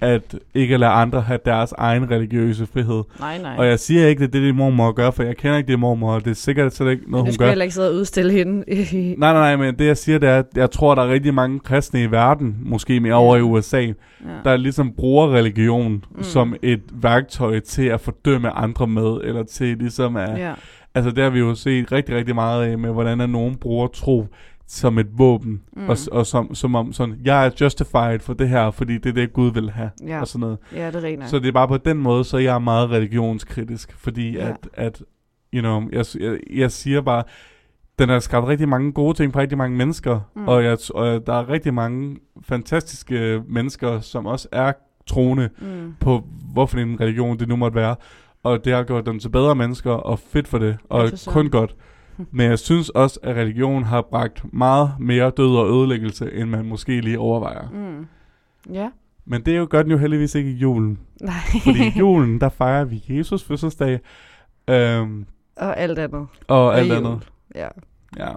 at 0.00 0.38
ikke 0.54 0.76
lade 0.76 0.90
andre 0.92 1.20
have 1.20 1.38
deres 1.44 1.72
egen 1.78 2.10
religiøse 2.10 2.66
frihed. 2.72 3.02
Nej, 3.20 3.38
nej. 3.42 3.54
Og 3.58 3.66
jeg 3.66 3.78
siger 3.78 4.06
ikke, 4.06 4.20
det 4.20 4.26
er 4.26 4.32
det, 4.32 4.42
din 4.42 4.56
mormor 4.56 4.92
gør, 4.92 5.10
for 5.10 5.22
jeg 5.22 5.36
kender 5.36 5.56
ikke 5.56 5.72
din 5.72 5.80
mormor, 5.80 6.12
og 6.12 6.24
det 6.24 6.30
er 6.30 6.34
sikkert 6.34 6.74
slet 6.74 6.90
ikke 6.90 7.10
noget, 7.10 7.22
du 7.22 7.26
hun 7.26 7.32
skal 7.32 7.44
gør. 7.44 7.48
heller 7.48 7.62
ikke 7.64 7.74
sidde 7.74 7.90
og 7.90 7.94
udstille 7.94 8.32
hende. 8.32 8.64
Nej, 9.18 9.32
nej, 9.32 9.32
nej, 9.32 9.56
men 9.56 9.78
det 9.78 9.86
jeg 9.86 9.96
siger, 9.96 10.18
det 10.18 10.28
er, 10.28 10.38
at 10.38 10.46
jeg 10.56 10.70
tror, 10.70 10.94
der 10.94 11.02
er 11.02 11.08
rigtig 11.12 11.34
mange 11.34 11.60
kristne 11.60 12.02
i 12.02 12.10
verden, 12.10 12.56
måske 12.60 13.00
mere 13.00 13.12
Ja. 13.12 13.18
over 13.18 13.36
i 13.36 13.40
USA, 13.40 13.80
ja. 13.80 13.92
der 14.44 14.56
ligesom 14.56 14.92
bruger 14.96 15.34
religion 15.34 15.92
Mm. 15.92 16.00
mm. 16.16 16.22
som 16.22 16.54
et 16.62 16.82
værktøj 16.92 17.60
til 17.60 17.86
at 17.86 18.00
fordømme 18.00 18.50
andre 18.50 18.86
med, 18.86 19.20
eller 19.24 19.42
til 19.42 19.76
ligesom 19.76 20.16
at... 20.16 20.38
ja. 20.38 20.52
Altså 20.94 21.10
det 21.10 21.24
har 21.24 21.30
vi 21.30 21.38
jo 21.38 21.54
set 21.54 21.92
rigtig, 21.92 22.14
rigtig 22.16 22.34
meget 22.34 22.64
af 22.66 22.78
med, 22.78 22.90
hvordan 22.92 23.20
at 23.20 23.30
nogen 23.30 23.56
bruger 23.56 23.86
tro 23.86 24.26
som 24.68 24.98
et 24.98 25.06
våben, 25.18 25.62
Mm. 25.76 25.88
og, 25.88 25.96
og 26.12 26.26
som, 26.26 26.54
som 26.54 26.74
om 26.74 26.92
sådan, 26.92 27.14
jeg 27.24 27.46
er 27.46 27.50
justified 27.60 28.20
for 28.20 28.32
det 28.34 28.48
her, 28.48 28.70
fordi 28.70 28.98
det 28.98 29.06
er 29.10 29.12
det, 29.12 29.32
Gud 29.32 29.52
vil 29.52 29.70
have, 29.70 29.90
Ja. 30.06 30.20
og 30.20 30.26
sådan 30.28 30.40
noget. 30.40 30.58
ja, 30.74 30.90
det 30.90 31.04
er 31.12 31.16
nok. 31.18 31.28
Så 31.28 31.38
det 31.38 31.48
er 31.48 31.52
bare 31.52 31.68
på 31.68 31.76
den 31.76 31.96
måde, 31.96 32.24
så 32.24 32.38
jeg 32.38 32.54
er 32.54 32.58
meget 32.58 32.90
religionskritisk, 32.90 33.92
fordi 33.98 34.30
Ja. 34.32 34.48
at, 34.48 34.56
at, 34.74 35.02
you 35.54 35.60
know, 35.60 35.82
jeg, 35.92 36.04
jeg, 36.20 36.38
jeg 36.54 36.70
siger 36.72 37.00
bare, 37.00 37.22
den 37.98 38.08
har 38.08 38.18
skabt 38.18 38.46
rigtig 38.46 38.68
mange 38.68 38.92
gode 38.92 39.16
ting 39.16 39.32
for 39.32 39.40
rigtig 39.40 39.58
mange 39.58 39.76
mennesker, 39.76 40.20
Mm. 40.36 40.48
og, 40.48 40.64
jeg, 40.64 40.78
og 40.94 41.26
der 41.26 41.32
er 41.34 41.48
rigtig 41.48 41.74
mange 41.74 42.16
fantastiske 42.42 43.42
mennesker, 43.48 44.00
som 44.00 44.26
også 44.26 44.48
er 44.52 44.72
troende 45.06 45.48
Mm. 45.58 45.94
på, 46.00 46.24
hvorfor 46.52 46.78
en 46.78 47.00
religion 47.00 47.38
det 47.38 47.48
nu 47.48 47.56
måtte 47.56 47.74
være, 47.74 47.96
og 48.42 48.64
det 48.64 48.72
har 48.72 48.82
gjort 48.82 49.06
dem 49.06 49.18
til 49.18 49.28
bedre 49.28 49.54
mennesker, 49.54 49.90
og 49.90 50.18
fedt 50.18 50.48
for 50.48 50.58
det, 50.58 50.76
og 50.88 51.10
kun 51.26 51.50
godt. 51.50 51.74
Men 52.30 52.50
jeg 52.50 52.58
synes 52.58 52.88
også, 52.88 53.20
at 53.22 53.36
religion 53.36 53.84
har 53.84 54.02
bragt 54.02 54.52
meget 54.52 54.90
mere 54.98 55.30
død 55.36 55.56
og 55.56 55.68
ødelæggelse, 55.68 56.32
end 56.32 56.50
man 56.50 56.64
måske 56.66 57.00
lige 57.00 57.18
overvejer. 57.18 57.68
Mm. 57.72 58.06
Ja. 58.74 58.88
Men 59.24 59.42
det 59.42 59.54
er 59.54 59.58
jo 59.58 59.66
godt 59.70 59.86
jo 59.90 59.98
heldigvis 59.98 60.34
ikke 60.34 60.50
i 60.50 60.54
julen. 60.54 60.98
Nej. 61.20 61.34
Fordi 61.64 61.86
i 61.86 61.92
julen, 61.98 62.40
der 62.40 62.48
fejrer 62.48 62.84
vi 62.84 63.04
Jesus 63.08 63.44
fødselsdag, 63.44 64.00
øhm, 64.68 65.26
og 65.56 65.78
alt 65.80 65.98
andet. 65.98 66.26
og 66.48 66.78
alt 66.78 66.88
jul. 66.88 66.96
andet. 66.96 67.28
Ja. 67.54 67.68
Ja. 68.18 68.28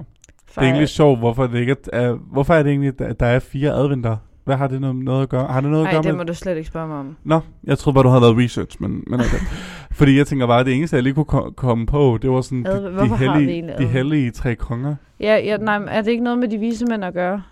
Det 0.50 0.58
er 0.58 0.62
egentlig 0.62 0.90
sjovt, 0.90 1.20
hvorfor, 1.20 1.48
det 1.48 1.60
ikke 1.60 1.76
er, 1.94 2.14
hvorfor 2.14 2.54
er 2.54 2.64
det 2.64 2.70
egentlig, 2.70 3.02
at 3.02 3.20
der 3.20 3.26
er 3.26 3.40
fire 3.40 3.72
adventer? 3.72 4.18
Hvad 4.44 4.58
har 4.58 4.68
det 4.68 4.82
noget, 4.82 4.96
noget 4.96 5.24
at 5.24 5.30
gøre? 5.30 5.48
Har 5.48 5.62
det 5.62 5.70
noget 5.70 5.84
at 5.84 5.86
Nej, 5.86 5.94
gøre 5.94 6.02
det 6.04 6.12
med? 6.12 6.18
må 6.18 6.24
du 6.24 6.34
slet 6.34 6.58
ikke 6.58 6.68
spørge 6.68 6.88
mig 6.88 6.98
om. 6.98 7.18
Nå, 7.24 7.40
jeg 7.64 7.78
troede 7.78 7.94
bare, 7.96 8.04
du 8.04 8.10
havde 8.10 8.22
lavet 8.22 8.38
research, 8.38 8.78
men, 8.82 9.04
men 9.08 9.20
okay. 9.20 9.38
Fordi 10.00 10.18
jeg 10.18 10.28
tænker 10.28 10.48
bare, 10.48 10.60
at 10.60 10.66
det 10.66 10.76
eneste, 10.76 10.96
jeg 10.96 11.04
lige 11.04 11.14
kunne 11.14 11.26
ko- 11.26 11.50
komme 11.52 11.86
på, 11.86 12.20
det 12.22 12.30
var 12.30 12.42
sådan 12.42 12.68
Adv- 12.68 13.04
de, 13.04 13.18
hellige, 13.18 13.74
de 13.78 13.88
hellige 13.88 14.32
tre 14.32 14.56
konger. 14.56 14.96
Ja, 15.20 15.38
ja, 15.38 15.58
nej, 15.58 15.76
er 15.88 16.02
det 16.02 16.12
ikke 16.12 16.24
noget 16.24 16.40
med 16.40 16.48
de 16.48 16.58
vise 16.58 16.86
mænd 16.86 17.06
at 17.06 17.14
gøre? 17.14 17.44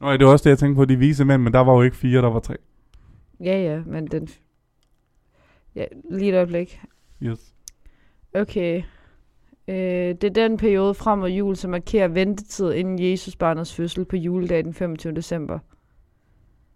Nå, 0.00 0.10
ja, 0.10 0.16
det 0.16 0.26
var 0.26 0.32
også 0.32 0.42
det, 0.44 0.50
jeg 0.50 0.58
tænkte 0.58 0.76
på, 0.76 0.84
de 0.84 0.96
vise 0.96 1.24
mænd, 1.24 1.42
men 1.42 1.52
der 1.52 1.60
var 1.60 1.72
jo 1.74 1.82
ikke 1.82 1.96
fire, 1.96 2.22
der 2.22 2.30
var 2.30 2.40
tre. 2.40 2.54
Ja, 3.40 3.62
ja, 3.62 3.80
men 3.86 4.06
den... 4.06 4.28
Ja, 5.74 5.84
lige 6.10 6.28
et 6.30 6.34
øjeblik. 6.36 6.80
Yes. 7.22 7.54
Okay. 8.34 8.82
Øh, 9.68 9.74
det 9.74 10.24
er 10.24 10.30
den 10.48 10.56
periode 10.56 10.94
frem 10.94 11.18
mod 11.18 11.30
jul, 11.30 11.56
som 11.56 11.70
markerer 11.70 12.08
ventetid 12.08 12.72
inden 12.72 13.10
Jesus 13.10 13.36
barnets 13.36 13.74
fødsel 13.74 14.04
på 14.04 14.16
juledag 14.16 14.64
den 14.64 14.74
25. 14.74 15.12
december. 15.14 15.58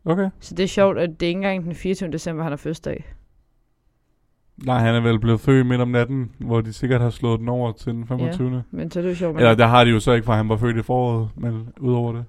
Okay. 0.04 0.30
Så 0.40 0.54
det 0.54 0.62
er 0.62 0.68
sjovt, 0.68 0.98
at 0.98 1.10
det 1.20 1.26
er 1.26 1.28
ikke 1.28 1.38
engang 1.38 1.64
den 1.64 1.74
24. 1.74 2.10
december, 2.12 2.42
han 2.42 2.52
har 2.52 2.56
fødselsdag. 2.56 3.04
Nej, 4.64 4.78
han 4.78 4.94
er 4.94 5.00
vel 5.00 5.18
blevet 5.20 5.40
født 5.40 5.66
midt 5.66 5.80
om 5.80 5.88
natten, 5.88 6.30
hvor 6.38 6.60
de 6.60 6.72
sikkert 6.72 7.00
har 7.00 7.10
slået 7.10 7.40
den 7.40 7.48
over 7.48 7.72
til 7.72 7.92
den 7.92 8.06
25. 8.06 8.54
Ja. 8.54 8.60
Men 8.70 8.90
så 8.90 8.98
er 8.98 9.02
det 9.02 9.10
jo 9.10 9.14
sjovt, 9.14 9.36
Eller 9.36 9.54
der 9.54 9.66
har 9.66 9.84
de 9.84 9.90
jo 9.90 10.00
så 10.00 10.12
ikke, 10.12 10.24
for 10.24 10.32
han 10.32 10.48
var 10.48 10.56
født 10.56 10.76
i 10.76 10.82
foråret, 10.82 11.28
men 11.36 11.68
udover 11.80 12.12
det. 12.12 12.24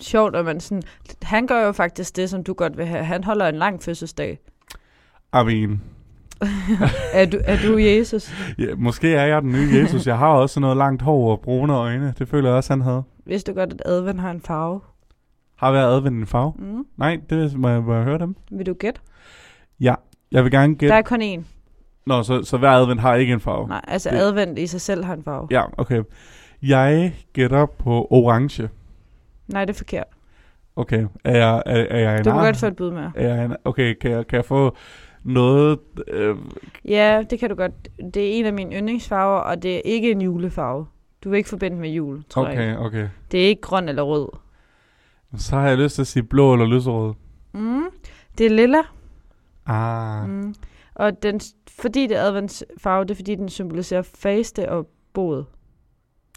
sjovt, 0.00 0.36
at 0.36 0.44
man 0.44 0.60
sådan... 0.60 0.82
Han 1.22 1.46
gør 1.46 1.66
jo 1.66 1.72
faktisk 1.72 2.16
det, 2.16 2.30
som 2.30 2.44
du 2.44 2.52
godt 2.52 2.76
vil 2.78 2.86
have. 2.86 3.04
Han 3.04 3.24
holder 3.24 3.48
en 3.48 3.54
lang 3.54 3.82
fødselsdag. 3.82 4.38
I 5.34 5.44
mean, 5.44 5.80
er, 7.12 7.26
du, 7.26 7.38
er 7.44 7.56
du 7.66 7.78
Jesus? 7.78 8.34
ja, 8.58 8.74
måske 8.76 9.14
er 9.14 9.26
jeg 9.26 9.42
den 9.42 9.52
nye 9.52 9.68
Jesus. 9.74 10.06
Jeg 10.06 10.18
har 10.18 10.28
også 10.28 10.60
noget 10.60 10.76
langt 10.76 11.02
hår 11.02 11.30
og 11.30 11.40
brune 11.40 11.72
øjne. 11.74 12.14
Det 12.18 12.28
føler 12.28 12.48
jeg 12.48 12.56
også, 12.56 12.72
han 12.72 12.80
havde. 12.80 13.02
Vidste 13.26 13.52
du 13.52 13.58
godt, 13.58 13.72
at 13.72 13.82
advent 13.84 14.20
har 14.20 14.30
en 14.30 14.40
farve? 14.40 14.80
Har 15.56 15.72
været 15.72 15.96
advendt 15.96 16.18
en 16.18 16.26
farve? 16.26 16.52
Mm. 16.58 16.86
Nej, 16.96 17.20
det 17.30 17.58
må 17.58 17.68
jeg, 17.68 17.82
må 17.82 17.94
jeg 17.94 18.04
høre 18.04 18.18
dem. 18.18 18.36
Vil 18.50 18.66
du 18.66 18.72
gætte? 18.74 19.00
Ja, 19.80 19.94
jeg 20.32 20.44
vil 20.44 20.52
gerne 20.52 20.72
Der 20.72 20.78
gætte. 20.78 20.94
er 20.94 21.02
kun 21.02 21.22
én. 21.22 21.40
Nå, 22.06 22.22
så, 22.22 22.42
så 22.44 22.56
hver 22.56 22.70
advent 22.70 23.00
har 23.00 23.14
ikke 23.14 23.32
en 23.32 23.40
farve. 23.40 23.68
Nej, 23.68 23.80
altså 23.88 24.10
Det- 24.10 24.16
advent 24.16 24.58
i 24.58 24.66
sig 24.66 24.80
selv 24.80 25.04
har 25.04 25.14
en 25.14 25.22
farve. 25.24 25.48
Ja, 25.50 25.62
okay. 25.78 26.02
Jeg 26.62 27.14
gætter 27.32 27.66
på 27.66 28.06
orange. 28.10 28.68
Nej, 29.48 29.64
det 29.64 29.72
er 29.74 29.78
forkert. 29.78 30.06
Okay, 30.76 31.06
er 31.24 31.36
jeg, 31.38 31.62
er, 31.66 31.86
er 31.90 31.98
jeg 31.98 32.18
en 32.18 32.24
Du 32.24 32.32
må 32.32 32.40
godt 32.40 32.56
få 32.56 32.66
et 32.66 32.76
bud 32.76 32.90
med. 32.90 33.10
er 33.14 33.34
jeg 33.34 33.44
en, 33.44 33.56
Okay, 33.64 33.94
kan 33.94 34.10
jeg, 34.10 34.26
kan 34.26 34.36
jeg 34.36 34.44
få 34.44 34.76
noget... 35.24 35.78
Øh, 36.08 36.36
Ja, 36.84 37.22
det 37.30 37.38
kan 37.38 37.48
du 37.48 37.54
godt. 37.54 37.72
Det 38.14 38.16
er 38.28 38.32
en 38.38 38.46
af 38.46 38.52
mine 38.52 38.76
yndlingsfarver, 38.76 39.38
og 39.38 39.62
det 39.62 39.76
er 39.76 39.80
ikke 39.84 40.10
en 40.10 40.20
julefarve. 40.22 40.86
Du 41.24 41.30
vil 41.30 41.36
ikke 41.36 41.48
forbinde 41.48 41.76
med 41.76 41.90
jul, 41.90 42.22
tror 42.28 42.48
jeg. 42.48 42.76
okay, 42.78 42.86
okay. 42.86 43.08
Det 43.32 43.44
er 43.44 43.48
ikke 43.48 43.60
grøn 43.62 43.88
eller 43.88 44.02
rød. 44.02 44.28
Så 45.36 45.56
har 45.56 45.68
jeg 45.68 45.78
lyst 45.78 45.94
til 45.94 46.02
at 46.02 46.06
sige 46.06 46.22
blå 46.22 46.52
eller 46.52 46.66
lyserød. 46.66 47.14
Mm. 47.52 47.84
Det 48.38 48.46
er 48.46 48.50
lilla. 48.50 48.78
Ah, 49.66 50.28
Mm. 50.28 50.54
Og 50.94 51.22
den, 51.22 51.40
fordi 51.68 52.06
det 52.06 52.16
er 52.16 52.22
adventsfarve, 52.22 53.04
det 53.04 53.10
er 53.10 53.14
fordi, 53.14 53.34
den 53.34 53.48
symboliserer 53.48 54.02
faste 54.02 54.70
og 54.70 54.88
bod. 55.12 55.44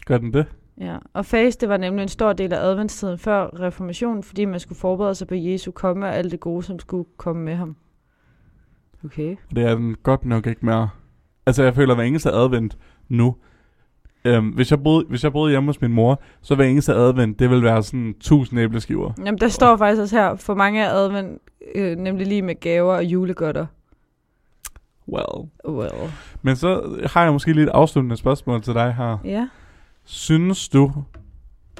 gør 0.06 0.18
den 0.18 0.32
det? 0.32 0.46
Ja. 0.80 0.96
Og 1.12 1.26
faste 1.26 1.68
var 1.68 1.76
nemlig 1.76 2.02
en 2.02 2.08
stor 2.08 2.32
del 2.32 2.52
af 2.52 2.58
adventstiden 2.58 3.18
før 3.18 3.60
reformationen, 3.60 4.22
fordi 4.22 4.44
man 4.44 4.60
skulle 4.60 4.78
forberede 4.78 5.14
sig 5.14 5.26
på 5.28 5.34
Jesu 5.34 5.70
komme 5.70 6.06
og 6.06 6.14
alt 6.16 6.32
det 6.32 6.40
gode, 6.40 6.62
som 6.62 6.78
skulle 6.78 7.08
komme 7.16 7.42
med 7.42 7.54
ham. 7.54 7.76
Okay. 9.04 9.36
Det 9.54 9.64
er 9.64 9.74
den 9.74 9.96
godt 10.02 10.24
nok 10.24 10.46
ikke 10.46 10.66
mere. 10.66 10.88
Altså, 11.46 11.62
jeg 11.62 11.74
føler, 11.74 11.92
at 11.92 11.96
hver 11.96 12.04
eneste 12.04 12.30
advent 12.30 12.78
nu... 13.08 13.36
Øhm, 14.26 14.48
hvis, 14.48 14.70
jeg 14.70 14.82
boede, 14.82 15.06
hvis 15.08 15.24
jeg 15.24 15.32
boede 15.32 15.50
hjemme 15.50 15.68
hos 15.68 15.80
min 15.80 15.92
mor, 15.92 16.22
så 16.42 16.54
hver 16.54 16.64
eneste 16.64 16.94
advent, 16.94 17.38
det 17.38 17.50
vil 17.50 17.62
være 17.62 17.82
sådan 17.82 18.08
1000 18.08 18.60
æbleskiver. 18.60 19.12
Jamen, 19.18 19.38
der 19.38 19.48
står 19.48 19.76
faktisk 19.76 20.02
også 20.02 20.16
her, 20.16 20.36
for 20.36 20.54
mange 20.54 20.80
er 20.80 20.90
advent 20.90 21.42
øh, 21.74 21.96
nemlig 21.98 22.26
lige 22.26 22.42
med 22.42 22.60
gaver 22.60 22.94
og 22.94 23.04
julegodter. 23.04 23.66
Well. 25.08 25.48
Well. 25.68 26.12
Men 26.42 26.56
så 26.56 26.98
har 27.12 27.22
jeg 27.22 27.32
måske 27.32 27.52
lige 27.52 27.64
et 27.64 27.70
afsluttende 27.74 28.16
spørgsmål 28.16 28.62
til 28.62 28.74
dig 28.74 28.94
her. 28.94 29.18
Ja. 29.24 29.48
Synes 30.04 30.68
du, 30.68 30.92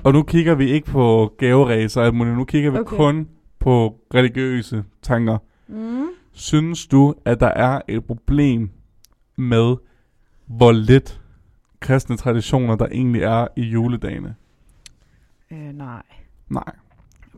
og 0.05 0.13
nu 0.13 0.23
kigger 0.23 0.55
vi 0.55 0.71
ikke 0.71 0.87
på 0.87 1.35
gaveræser, 1.39 2.11
nu 2.11 2.45
kigger 2.45 2.71
vi 2.71 2.79
okay. 2.79 2.97
kun 2.97 3.29
på 3.59 3.97
religiøse 4.15 4.85
tanker. 5.03 5.39
Mm. 5.69 6.07
Synes 6.33 6.87
du, 6.87 7.15
at 7.25 7.41
der 7.41 7.47
er 7.47 7.81
et 7.89 8.05
problem 8.05 8.71
med, 9.37 9.77
hvor 10.47 10.73
lidt 10.73 11.21
kristne 11.81 12.17
traditioner, 12.17 12.77
der 12.77 12.87
egentlig 12.93 13.23
er 13.23 13.47
i 13.57 13.63
juledagene? 13.63 14.35
Øh, 15.51 15.59
nej. 15.59 16.03
Nej. 16.49 16.73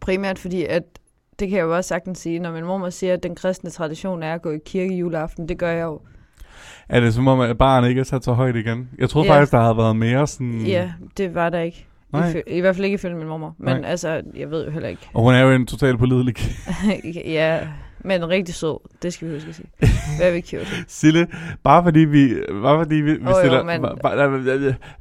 Primært 0.01 0.39
fordi, 0.39 0.65
at 0.65 0.83
det 1.39 1.49
kan 1.49 1.59
jeg 1.59 1.65
jo 1.65 1.77
også 1.77 1.89
sagtens 1.89 2.19
sige, 2.19 2.39
når 2.39 2.53
min 2.53 2.65
mor 2.65 2.91
siger, 2.91 3.13
at 3.15 3.23
den 3.23 3.35
kristne 3.35 3.71
tradition 3.71 4.23
er 4.23 4.35
at 4.35 4.43
gå 4.43 4.51
i 4.51 4.59
kirke 4.67 4.95
juleaften, 4.95 5.49
det 5.49 5.59
gør 5.59 5.71
jeg 5.71 5.85
jo. 5.85 6.01
Er 6.89 7.01
det 7.01 7.15
som 7.15 7.29
om, 7.29 7.41
at 7.41 7.59
barnet 7.59 7.89
ikke 7.89 8.01
er 8.01 8.05
sat 8.05 8.25
så 8.25 8.33
højt 8.33 8.57
igen? 8.57 8.91
Jeg 8.99 9.11
troede 9.11 9.29
Ja. 9.29 9.35
faktisk, 9.35 9.53
der 9.53 9.61
havde 9.61 9.77
været 9.77 9.97
mere 9.97 10.27
sådan... 10.27 10.61
Ja, 10.67 10.93
det 11.17 11.35
var 11.35 11.51
der 11.51 11.59
ikke. 11.61 11.79
I, 11.79 12.11
Nej. 12.13 12.33
fø- 12.33 12.43
I 12.47 12.61
hvert 12.61 12.75
fald 12.77 12.85
ikke 12.85 12.95
ifølge 12.95 13.17
min 13.17 13.27
mor. 13.29 13.55
Men 13.59 13.77
Nej. 13.81 13.91
altså, 13.91 14.23
jeg 14.37 14.51
ved 14.51 14.65
jo 14.65 14.71
heller 14.71 14.89
ikke. 14.89 15.11
Og 15.15 15.23
hun 15.23 15.35
er 15.35 15.41
jo 15.41 15.51
en 15.51 15.67
total 15.67 15.99
pålidelig 15.99 16.35
ja, 17.25 17.69
men 18.05 18.29
rigtig 18.29 18.55
sød. 18.55 18.79
Det 19.03 19.13
skal 19.13 19.29
vi 19.29 19.35
huske 19.35 19.49
at 19.49 19.55
sige. 19.55 19.69
Very 20.25 20.41
cute. 20.41 20.67
Sille, 20.89 21.27
bare 21.63 21.85
fordi 21.85 21.99
vi, 22.01 22.35
bare 22.63 22.79
fordi 22.85 22.95
vi, 22.95 23.13
vi 23.13 23.25
jo, 23.25 23.35
stiller, 23.41 23.65
men- 23.65 23.83
bare, 23.83 23.97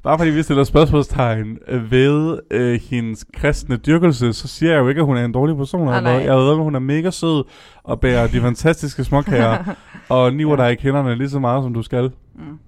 bare, 0.03 0.17
fordi 0.17 0.31
vi 0.31 0.43
stiller 0.43 0.63
spørgsmålstegn 0.63 1.57
ved 1.89 2.39
øh, 2.51 2.79
hendes 2.89 3.25
kristne 3.33 3.77
dyrkelse, 3.77 4.33
så 4.33 4.47
siger 4.47 4.71
jeg 4.71 4.79
jo 4.79 4.87
ikke, 4.89 4.99
at 5.01 5.05
hun 5.05 5.17
er 5.17 5.25
en 5.25 5.31
dårlig 5.31 5.57
person. 5.57 5.85
Noget. 5.85 6.03
nej. 6.03 6.11
Jeg 6.13 6.37
ved, 6.37 6.49
at 6.51 6.57
hun 6.57 6.75
er 6.75 6.79
mega 6.79 7.09
sød 7.11 7.43
og 7.83 7.99
bærer 7.99 8.27
de 8.27 8.41
fantastiske 8.41 9.03
småkager 9.03 9.63
og 10.09 10.33
niver 10.33 10.57
Ja. 10.61 10.63
dig 10.65 10.71
i 10.71 10.75
kinderne 10.75 11.15
lige 11.15 11.29
så 11.29 11.39
meget, 11.39 11.63
som 11.63 11.73
du 11.73 11.81
skal. 11.81 12.11
Mm. 12.35 12.59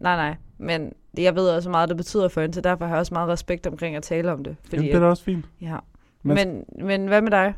Nej, 0.00 0.16
nej. 0.16 0.34
Men 0.58 0.92
jeg 1.18 1.34
ved 1.34 1.48
også 1.48 1.70
meget, 1.70 1.88
det 1.88 1.96
betyder 1.96 2.28
for 2.28 2.40
hende, 2.40 2.54
så 2.54 2.60
derfor 2.60 2.84
har 2.84 2.92
jeg 2.92 3.00
også 3.00 3.14
meget 3.14 3.28
respekt 3.28 3.66
omkring 3.66 3.96
at 3.96 4.02
tale 4.02 4.32
om 4.32 4.44
det. 4.44 4.56
Fordi, 4.64 4.76
Jamen, 4.76 4.88
det 4.88 4.96
er 4.96 5.00
da 5.00 5.06
også 5.06 5.24
fint. 5.24 5.44
ja. 5.60 5.76
Hvad- 6.22 6.36
Men, 6.46 6.64
men 6.86 7.06
hvad 7.06 7.22
med 7.22 7.30
dig? 7.30 7.54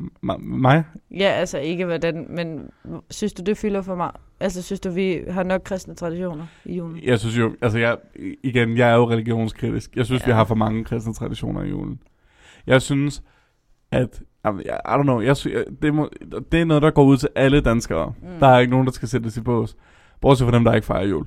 M- 0.00 0.40
mig? 0.40 0.84
Ja, 1.10 1.28
altså 1.28 1.58
ikke 1.58 1.84
hvordan, 1.84 2.26
men 2.30 2.70
synes 3.10 3.32
du, 3.32 3.42
det 3.42 3.56
fylder 3.56 3.82
for 3.82 3.94
mig? 3.94 4.10
Altså, 4.40 4.62
synes 4.62 4.80
du, 4.80 4.90
vi 4.90 5.20
har 5.30 5.42
nok 5.42 5.62
kristne 5.64 5.94
traditioner 5.94 6.46
i 6.64 6.76
julen? 6.76 7.00
Jeg 7.02 7.20
synes 7.20 7.38
jo, 7.38 7.56
altså 7.62 7.78
jeg, 7.78 7.96
igen, 8.44 8.76
jeg 8.76 8.90
er 8.90 8.94
jo 8.94 9.10
religionskritisk. 9.10 9.96
Jeg 9.96 10.06
synes, 10.06 10.22
ja. 10.22 10.26
vi 10.26 10.32
har 10.32 10.44
for 10.44 10.54
mange 10.54 10.84
kristne 10.84 11.14
traditioner 11.14 11.62
i 11.62 11.68
julen. 11.68 12.00
Jeg 12.66 12.82
synes, 12.82 13.22
at, 13.92 14.22
I 14.44 14.48
don't 14.86 15.02
know, 15.02 15.20
jeg, 15.20 15.36
sy- 15.36 15.48
jeg, 15.48 15.64
det, 15.82 15.94
må, 15.94 16.10
det 16.52 16.60
er 16.60 16.64
noget, 16.64 16.82
der 16.82 16.90
går 16.90 17.04
ud 17.04 17.16
til 17.16 17.28
alle 17.34 17.60
danskere. 17.60 18.12
Mm. 18.22 18.28
Mm. 18.28 18.38
Der 18.40 18.46
er 18.46 18.58
ikke 18.58 18.70
nogen, 18.70 18.86
der 18.86 18.92
skal 18.92 19.08
sættes 19.08 19.36
i 19.36 19.40
bås. 19.40 19.76
Bortset 20.20 20.48
fra 20.48 20.56
dem, 20.56 20.64
der 20.64 20.74
ikke 20.74 20.86
fejrer 20.86 21.06
jul. 21.06 21.26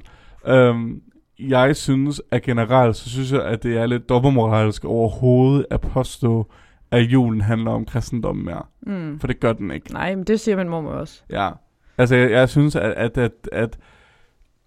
Um, 0.52 1.02
jeg 1.40 1.76
synes, 1.76 2.22
at 2.32 2.42
generelt, 2.42 2.96
så 2.96 3.10
synes 3.10 3.32
jeg, 3.32 3.42
at 3.46 3.64
det 3.64 3.78
er 3.78 3.86
lidt 3.86 4.10
dobbeltmoralsk 4.10 4.86
overhovedet 4.86 5.66
at 5.70 5.82
påstå, 5.82 6.52
at 6.92 7.02
julen 7.02 7.42
handler 7.42 7.72
om 7.72 7.86
kristendommen 7.86 8.46
mere. 8.46 8.64
Mm. 8.82 9.20
For 9.20 9.28
det 9.28 9.40
gør 9.40 9.54
den 9.54 9.72
ikke. 9.72 9.94
Nej, 9.94 10.16
men 10.16 10.24
det 10.24 10.40
siger 10.40 10.58
min 10.58 10.70
mor 10.70 10.82
også. 10.82 11.24
Ja. 11.30 11.50
Altså, 11.98 12.16
jeg, 12.16 12.32
jeg 12.32 12.50
synes, 12.50 12.76
at, 12.76 12.92
at, 12.92 13.18
at, 13.18 13.32
at 13.52 13.80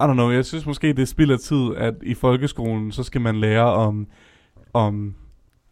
I 0.01 0.03
don't 0.03 0.13
know, 0.13 0.31
jeg 0.31 0.45
synes 0.45 0.65
måske, 0.65 0.87
det 0.87 0.99
er 0.99 1.05
spild 1.05 1.31
af 1.31 1.39
tid, 1.39 1.75
at 1.77 1.93
i 2.03 2.13
folkeskolen, 2.13 2.91
så 2.91 3.03
skal 3.03 3.21
man 3.21 3.39
lære 3.39 3.63
om, 3.63 4.07
om 4.73 5.15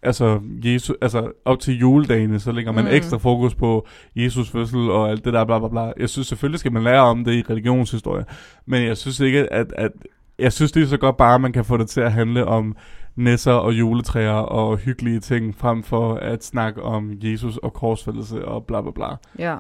altså, 0.03 0.39
Jesus, 0.63 0.95
altså 1.01 1.31
op 1.45 1.59
til 1.59 1.79
juledagene, 1.79 2.39
så 2.39 2.51
lægger 2.51 2.71
man. 2.71 2.85
Mm. 2.85 2.91
ekstra 2.91 3.17
fokus 3.17 3.55
på 3.55 3.87
Jesus 4.15 4.49
fødsel 4.49 4.79
og 4.79 5.09
alt 5.09 5.25
det 5.25 5.33
der, 5.33 5.45
bla 5.45 5.59
bla 5.59 5.67
bla. 5.67 5.93
Jeg 5.97 6.09
synes 6.09 6.27
selvfølgelig 6.27 6.59
skal 6.59 6.71
man 6.71 6.83
lære 6.83 7.01
om 7.01 7.25
det 7.25 7.33
i 7.33 7.43
religionshistorie, 7.49 8.25
men 8.65 8.83
jeg 8.83 8.97
synes 8.97 9.19
ikke, 9.19 9.53
at, 9.53 9.73
at 9.77 9.91
jeg 10.39 10.53
synes 10.53 10.71
det 10.71 10.83
er 10.83 10.87
så 10.87 10.97
godt 10.97 11.17
bare, 11.17 11.35
at 11.35 11.41
man 11.41 11.53
kan 11.53 11.65
få 11.65 11.77
det 11.77 11.89
til 11.89 12.01
at 12.01 12.11
handle 12.11 12.45
om 12.45 12.75
nisser 13.15 13.51
og 13.51 13.73
juletræer 13.73 14.31
og 14.31 14.77
hyggelige 14.77 15.19
ting, 15.19 15.55
frem 15.55 15.83
for 15.83 16.13
at 16.15 16.43
snakke 16.45 16.83
om 16.83 17.11
Jesus 17.23 17.57
og 17.57 17.73
korsfældelse 17.73 18.45
og 18.45 18.65
bla 18.65 18.81
bla 18.81 18.91
bla 18.91 19.07
Ja, 19.39 19.57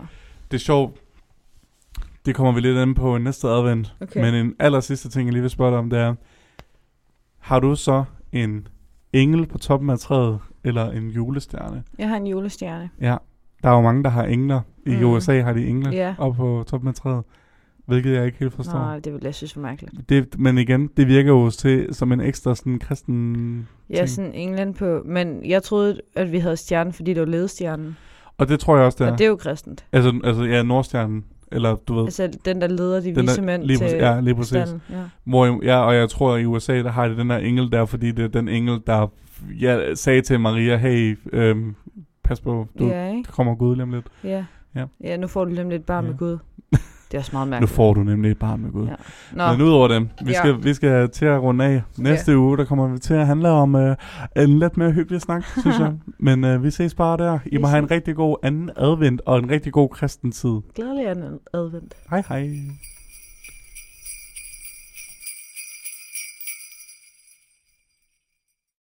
det 0.51 0.57
er 0.57 0.61
sjovt. 0.61 0.99
Det 2.25 2.35
kommer 2.35 2.51
vi 2.51 2.59
lidt 2.59 2.77
ind 2.77 2.95
på 2.95 3.17
næste 3.17 3.47
advent. 3.47 3.95
okay. 4.01 4.21
Men 4.21 4.33
en 4.45 4.55
aller 4.59 4.79
sidste 4.79 5.09
ting, 5.09 5.25
jeg 5.27 5.33
lige 5.33 5.41
vil 5.41 5.49
spørge 5.49 5.71
dig 5.71 5.79
om, 5.79 5.89
det 5.89 5.99
er, 5.99 6.15
har 7.39 7.59
du 7.59 7.75
så 7.75 8.03
en 8.31 8.67
engel 9.13 9.45
på 9.45 9.57
toppen 9.57 9.89
af 9.89 9.99
træet, 9.99 10.39
eller 10.63 10.91
en 10.91 11.09
julestjerne? 11.09 11.83
Jeg 11.97 12.09
har 12.09 12.17
en 12.17 12.27
julestjerne. 12.27 12.89
Ja, 13.01 13.17
der 13.63 13.69
er 13.69 13.73
jo 13.75 13.81
mange, 13.81 14.03
der 14.03 14.09
har 14.09 14.23
engler. 14.23 14.61
I 14.85 14.95
Mm. 14.95 15.03
USA 15.03 15.41
har 15.41 15.53
de 15.53 15.67
engler 15.67 15.91
Ja. 15.91 16.15
oppe 16.17 16.37
på 16.37 16.63
toppen 16.67 16.87
af 16.87 16.93
træet, 16.95 17.23
hvilket 17.85 18.13
jeg 18.13 18.25
ikke 18.25 18.37
helt 18.39 18.53
forstår. 18.53 18.73
Nej, 18.79 18.99
det 18.99 19.13
vil 19.13 19.21
jeg 19.23 19.35
synes 19.35 19.55
var 19.55 19.61
mærkeligt. 19.61 20.09
Det, 20.09 20.39
men 20.39 20.57
igen, 20.57 20.89
det 20.97 21.07
virker 21.07 21.29
jo 21.31 21.49
til 21.49 21.87
som 21.91 22.11
en 22.11 22.21
ekstra 22.21 22.55
sådan 22.55 22.79
kristen 22.79 23.67
Ja, 23.89 23.95
ting. 23.95 24.09
sådan 24.09 24.33
England 24.33 24.75
på. 24.75 25.01
Men 25.05 25.45
jeg 25.45 25.63
troede, 25.63 26.01
at 26.15 26.31
vi 26.31 26.37
havde 26.39 26.57
stjernen, 26.57 26.93
fordi 26.93 27.13
det 27.13 27.19
var 27.19 27.27
ledestjernen. 27.27 27.97
Og 28.37 28.47
det 28.49 28.59
tror 28.59 28.75
jeg 28.77 28.85
også, 28.85 28.97
det 29.03 29.07
er. 29.07 29.11
Og 29.11 29.17
det 29.17 29.23
er 29.25 29.29
jo 29.29 29.35
kristent. 29.35 29.85
Altså, 29.91 30.19
altså 30.23 30.43
ja, 30.43 30.63
Nordstjernen, 30.63 31.25
eller 31.51 31.75
du 31.75 31.93
ved, 31.93 32.03
Altså 32.03 32.29
den, 32.45 32.61
der 32.61 32.67
leder 32.67 32.99
de 33.01 33.15
Den 33.15 33.21
vise 33.23 33.41
mænd 33.41 33.63
lige 33.63 33.77
til 33.77 33.87
ja, 33.87 34.19
lige 34.19 34.35
præcis. 34.35 34.49
stalden. 34.49 34.81
Ja. 34.89 34.95
Hvor, 35.23 35.63
ja, 35.63 35.77
og 35.77 35.95
jeg 35.95 36.09
tror, 36.09 36.33
at 36.35 36.41
i 36.41 36.45
USA, 36.45 36.77
der 36.83 36.89
har 36.89 37.07
de 37.07 37.17
den 37.17 37.29
der 37.29 37.37
engel 37.37 37.71
der, 37.71 37.85
fordi 37.85 38.11
det 38.11 38.25
er 38.25 38.29
den 38.29 38.47
engel, 38.49 38.79
der 38.87 39.07
ja, 39.61 39.95
sagde 39.95 40.21
til 40.21 40.39
Maria, 40.39 40.77
hey, 40.77 41.17
øhm, 41.33 41.75
pas 42.23 42.39
på, 42.41 42.67
du, 42.79 42.87
ja, 42.87 43.07
ikke? 43.09 43.23
der 43.27 43.31
kommer 43.31 43.55
Gud 43.55 43.75
lige 43.75 43.83
om 43.83 43.91
lidt. 43.91 44.05
Ja. 44.23 44.45
Ja. 44.75 44.85
ja, 45.03 45.17
nu 45.17 45.27
får 45.27 45.45
du 45.45 45.51
nemlig 45.51 45.75
et 45.75 45.85
barn 45.85 46.03
Ja. 46.05 46.09
med 46.11 46.17
Gud. 46.17 46.37
Det 47.11 47.17
er 47.17 47.19
også 47.19 47.29
meget 47.33 47.47
Nu 47.47 47.49
mærkeligt. 47.49 47.71
får 47.73 47.93
du 47.93 48.03
nemlig 48.03 48.31
et 48.31 48.37
barn 48.39 48.61
med 48.61 48.71
Gud. 48.71 48.87
Ja. 48.87 48.93
Nå, 49.33 49.51
Men 49.51 49.61
udover 49.61 49.87
dem, 49.87 50.09
vi 50.25 50.31
Ja. 50.31 50.37
skal, 50.37 50.63
vi 50.63 50.73
skal 50.73 51.09
til 51.09 51.25
at 51.25 51.41
runde 51.41 51.65
af. 51.65 51.81
Næste 51.97 52.37
uge, 52.37 52.57
der 52.57 52.65
kommer 52.65 52.87
vi 52.87 52.99
til 52.99 53.13
at 53.13 53.27
handle 53.27 53.49
om 53.49 53.75
øh, 53.75 53.95
en 54.37 54.59
lidt 54.59 54.77
mere 54.77 54.91
hyggelig 54.91 55.21
snak, 55.21 55.43
synes 55.61 55.79
jeg. 55.79 55.93
Men 56.19 56.43
øh, 56.43 56.63
vi 56.63 56.71
ses 56.71 56.93
bare 56.95 57.17
der. 57.17 57.39
I 57.45 57.57
må 57.57 57.67
have 57.67 57.79
en 57.79 57.91
rigtig 57.91 58.15
god 58.15 58.37
anden 58.43 58.69
advent 58.77 59.21
og 59.25 59.37
en 59.39 59.49
rigtig 59.49 59.73
god 59.73 59.89
kristen 59.89 60.31
tid. 60.31 60.59
glædelig 60.75 61.07
anden 61.09 61.39
advent. 61.53 61.93
Hej 62.09 62.23
hej. 62.29 62.49